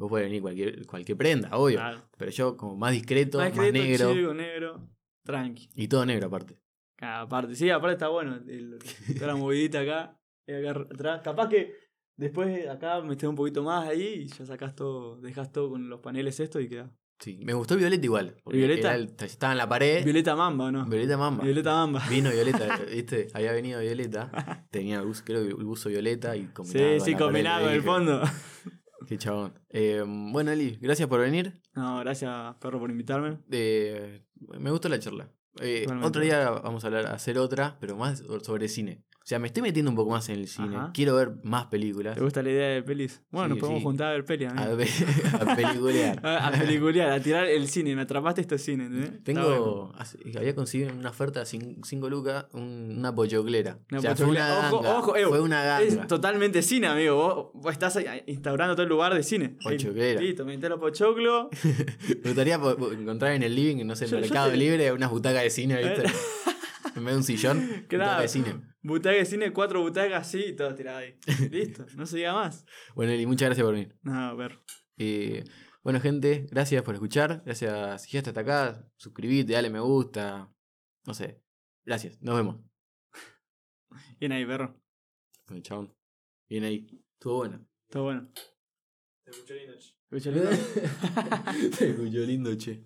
Vos 0.00 0.08
podés 0.08 0.24
venir 0.24 0.40
cualquier, 0.40 0.86
cualquier 0.86 1.18
prenda, 1.18 1.50
obvio. 1.56 1.76
Claro. 1.76 2.02
Pero 2.16 2.30
yo 2.30 2.56
como 2.56 2.74
más 2.74 2.92
discreto, 2.92 3.36
Más 3.38 3.54
más, 3.54 3.70
discreto, 3.72 4.08
negro. 4.08 4.14
chico, 4.14 4.34
negro, 4.34 4.88
tranqui. 5.24 5.68
Y 5.74 5.88
todo 5.88 6.06
negro 6.06 6.28
aparte. 6.28 6.58
Ah, 7.02 7.20
aparte, 7.20 7.54
sí, 7.54 7.68
aparte 7.68 7.92
está 7.94 8.08
bueno. 8.08 8.36
el- 8.48 8.78
toda 9.14 9.26
la 9.26 9.36
movidita 9.36 9.80
acá, 9.80 10.18
y 10.46 10.52
acá 10.54 10.80
atrás. 10.80 11.20
Capaz 11.22 11.48
que 11.50 11.74
después 12.16 12.66
acá 12.68 13.02
metés 13.02 13.28
un 13.28 13.34
poquito 13.36 13.62
más 13.62 13.86
ahí 13.88 14.22
y 14.24 14.26
ya 14.28 14.46
sacás 14.46 14.74
todo, 14.74 15.20
dejás 15.20 15.52
todo 15.52 15.68
con 15.70 15.88
los 15.90 16.00
paneles 16.00 16.40
estos 16.40 16.62
y 16.62 16.68
queda. 16.68 16.90
Sí. 17.18 17.38
Me 17.44 17.52
gustó 17.52 17.76
Violeta 17.76 18.02
igual. 18.06 18.34
porque 18.42 18.56
¿Violeta? 18.58 18.94
el- 18.94 19.14
estaba 19.20 19.52
en 19.52 19.58
la 19.58 19.68
pared. 19.68 20.02
Violeta 20.02 20.34
Mamba, 20.34 20.64
¿o 20.64 20.72
no? 20.72 20.86
Violeta 20.86 21.18
Mamba. 21.18 21.44
Violeta 21.44 21.74
Mamba. 21.74 22.02
Vino 22.08 22.30
Violeta, 22.30 22.78
¿viste? 22.90 23.28
Había 23.34 23.52
venido 23.52 23.78
Violeta. 23.80 24.66
Tenía 24.70 25.00
el 25.00 25.06
buzo, 25.06 25.22
creo 25.26 25.42
el 25.42 25.54
buzo 25.56 25.90
Violeta 25.90 26.34
y 26.36 26.46
combinaba 26.46 26.94
Sí, 26.94 27.00
sí, 27.04 27.10
le 27.12 27.16
con 27.18 27.36
el 27.36 27.82
fondo. 27.82 28.22
Qué 29.06 29.18
chabón. 29.18 29.54
Eh, 29.70 30.04
bueno, 30.06 30.50
Eli, 30.50 30.78
gracias 30.80 31.08
por 31.08 31.20
venir. 31.20 31.60
No, 31.74 31.98
gracias, 32.00 32.56
perro, 32.60 32.78
por 32.78 32.90
invitarme. 32.90 33.38
Eh, 33.50 34.22
me 34.58 34.70
gustó 34.70 34.88
la 34.88 34.98
charla. 34.98 35.32
Eh, 35.60 35.86
otro 36.02 36.22
día 36.22 36.50
vamos 36.50 36.84
a 36.84 36.86
hablar, 36.86 37.06
a 37.06 37.14
hacer 37.14 37.38
otra, 37.38 37.76
pero 37.80 37.96
más 37.96 38.22
sobre 38.42 38.68
cine. 38.68 39.04
O 39.30 39.32
sea, 39.32 39.38
me 39.38 39.46
estoy 39.46 39.62
metiendo 39.62 39.92
un 39.92 39.96
poco 39.96 40.10
más 40.10 40.28
en 40.28 40.40
el 40.40 40.48
cine. 40.48 40.76
Ajá. 40.76 40.90
Quiero 40.92 41.14
ver 41.14 41.30
más 41.44 41.66
películas. 41.66 42.16
¿Te 42.16 42.20
gusta 42.20 42.42
la 42.42 42.50
idea 42.50 42.66
de 42.70 42.82
pelis? 42.82 43.22
Bueno, 43.30 43.46
Sí, 43.46 43.50
nos 43.50 43.58
podemos 43.60 43.78
sí. 43.78 43.84
juntar 43.84 44.08
a 44.08 44.10
ver 44.14 44.24
pelis, 44.24 44.48
A, 44.56 44.66
ver- 44.74 44.88
a 45.40 45.54
peliculear. 45.54 46.20
A, 46.26 46.48
a 46.48 46.50
peliculear, 46.50 47.12
a 47.12 47.20
tirar 47.22 47.46
el 47.46 47.68
cine. 47.68 47.94
Me 47.94 48.02
atrapaste 48.02 48.40
esto 48.40 48.58
cine, 48.58 48.88
bueno. 48.88 49.06
Tengo. 49.22 49.92
había 50.36 50.52
conseguido 50.56 50.90
en 50.90 50.98
una 50.98 51.10
oferta 51.10 51.44
5 51.46 52.08
lucas 52.10 52.46
un- 52.54 52.96
una 52.98 53.14
pochoclera. 53.14 53.78
Una 53.92 53.98
o 54.00 54.02
sea, 54.02 54.14
pochoclera. 54.16 54.46
fue 54.46 54.56
una 54.56 54.68
Ojo, 54.68 54.82
ganga. 54.82 54.98
ojo, 54.98 55.16
eh, 55.16 55.26
fue 55.28 55.40
una 55.40 55.62
ganga. 55.62 55.82
Es 55.86 56.06
totalmente 56.08 56.60
cine, 56.62 56.88
amigo. 56.88 57.14
Vos, 57.14 57.62
vos 57.62 57.72
estás 57.72 57.96
instaurando 58.26 58.74
todo 58.74 58.82
el 58.82 58.88
lugar 58.88 59.14
de 59.14 59.22
cine. 59.22 59.50
Pochoclera. 59.62 60.20
Listo, 60.20 60.44
metés 60.44 60.68
los 60.70 60.80
pochoclos. 60.80 61.46
Me 62.24 62.30
gustaría 62.32 62.56
encontrar 62.56 63.30
en 63.34 63.44
el 63.44 63.54
living, 63.54 63.86
no 63.86 63.94
sé, 63.94 64.06
en 64.06 64.10
yo 64.10 64.18
Mercado 64.18 64.50
te- 64.50 64.56
Libre, 64.56 64.90
unas 64.90 65.08
butacas 65.08 65.44
de 65.44 65.50
cine, 65.50 65.76
¿viste? 65.76 66.02
en 66.96 67.04
vez 67.04 67.12
de 67.14 67.16
un 67.18 67.22
sillón, 67.22 67.58
butaca 67.60 67.86
Claro. 67.86 68.22
de 68.22 68.28
cine. 68.28 68.69
Butaca 68.82 69.16
de 69.16 69.26
cine, 69.26 69.52
cuatro 69.52 69.82
butacas 69.82 70.26
así 70.26 70.42
y 70.48 70.56
todo 70.56 70.74
tirado 70.74 70.98
ahí. 70.98 71.18
Listo, 71.50 71.84
no 71.96 72.06
se 72.06 72.16
diga 72.18 72.32
más. 72.32 72.64
Bueno, 72.94 73.12
Eli, 73.12 73.26
muchas 73.26 73.48
gracias 73.48 73.64
por 73.64 73.74
venir. 73.74 73.96
No, 74.02 74.14
a 74.14 74.34
ver. 74.34 74.58
Eh, 74.96 75.44
bueno, 75.82 76.00
gente, 76.00 76.46
gracias 76.50 76.82
por 76.82 76.94
escuchar. 76.94 77.42
Gracias. 77.44 78.02
Si 78.02 78.10
llegaste 78.10 78.30
hasta 78.30 78.40
acá, 78.40 78.90
suscribite, 78.96 79.52
dale 79.52 79.68
me 79.68 79.80
gusta. 79.80 80.50
No 81.06 81.14
sé. 81.14 81.42
Gracias. 81.84 82.20
Nos 82.22 82.36
vemos. 82.36 82.56
Bien 84.18 84.32
ahí, 84.32 84.46
perro. 84.46 84.80
Bueno, 85.46 85.62
chabón. 85.62 85.94
Bien 86.48 86.64
ahí. 86.64 86.86
Estuvo 87.14 87.38
bueno. 87.38 87.66
Todo 87.88 88.04
bueno. 88.04 88.30
Te 89.24 89.30
escuché 89.30 89.54
lindo, 89.54 89.78
che. 89.78 89.94
Escucha 90.10 90.30
lindo. 90.30 90.50
Se 91.76 91.90
escuchó 91.90 92.18
lindo, 92.20 92.56
che. 92.56 92.72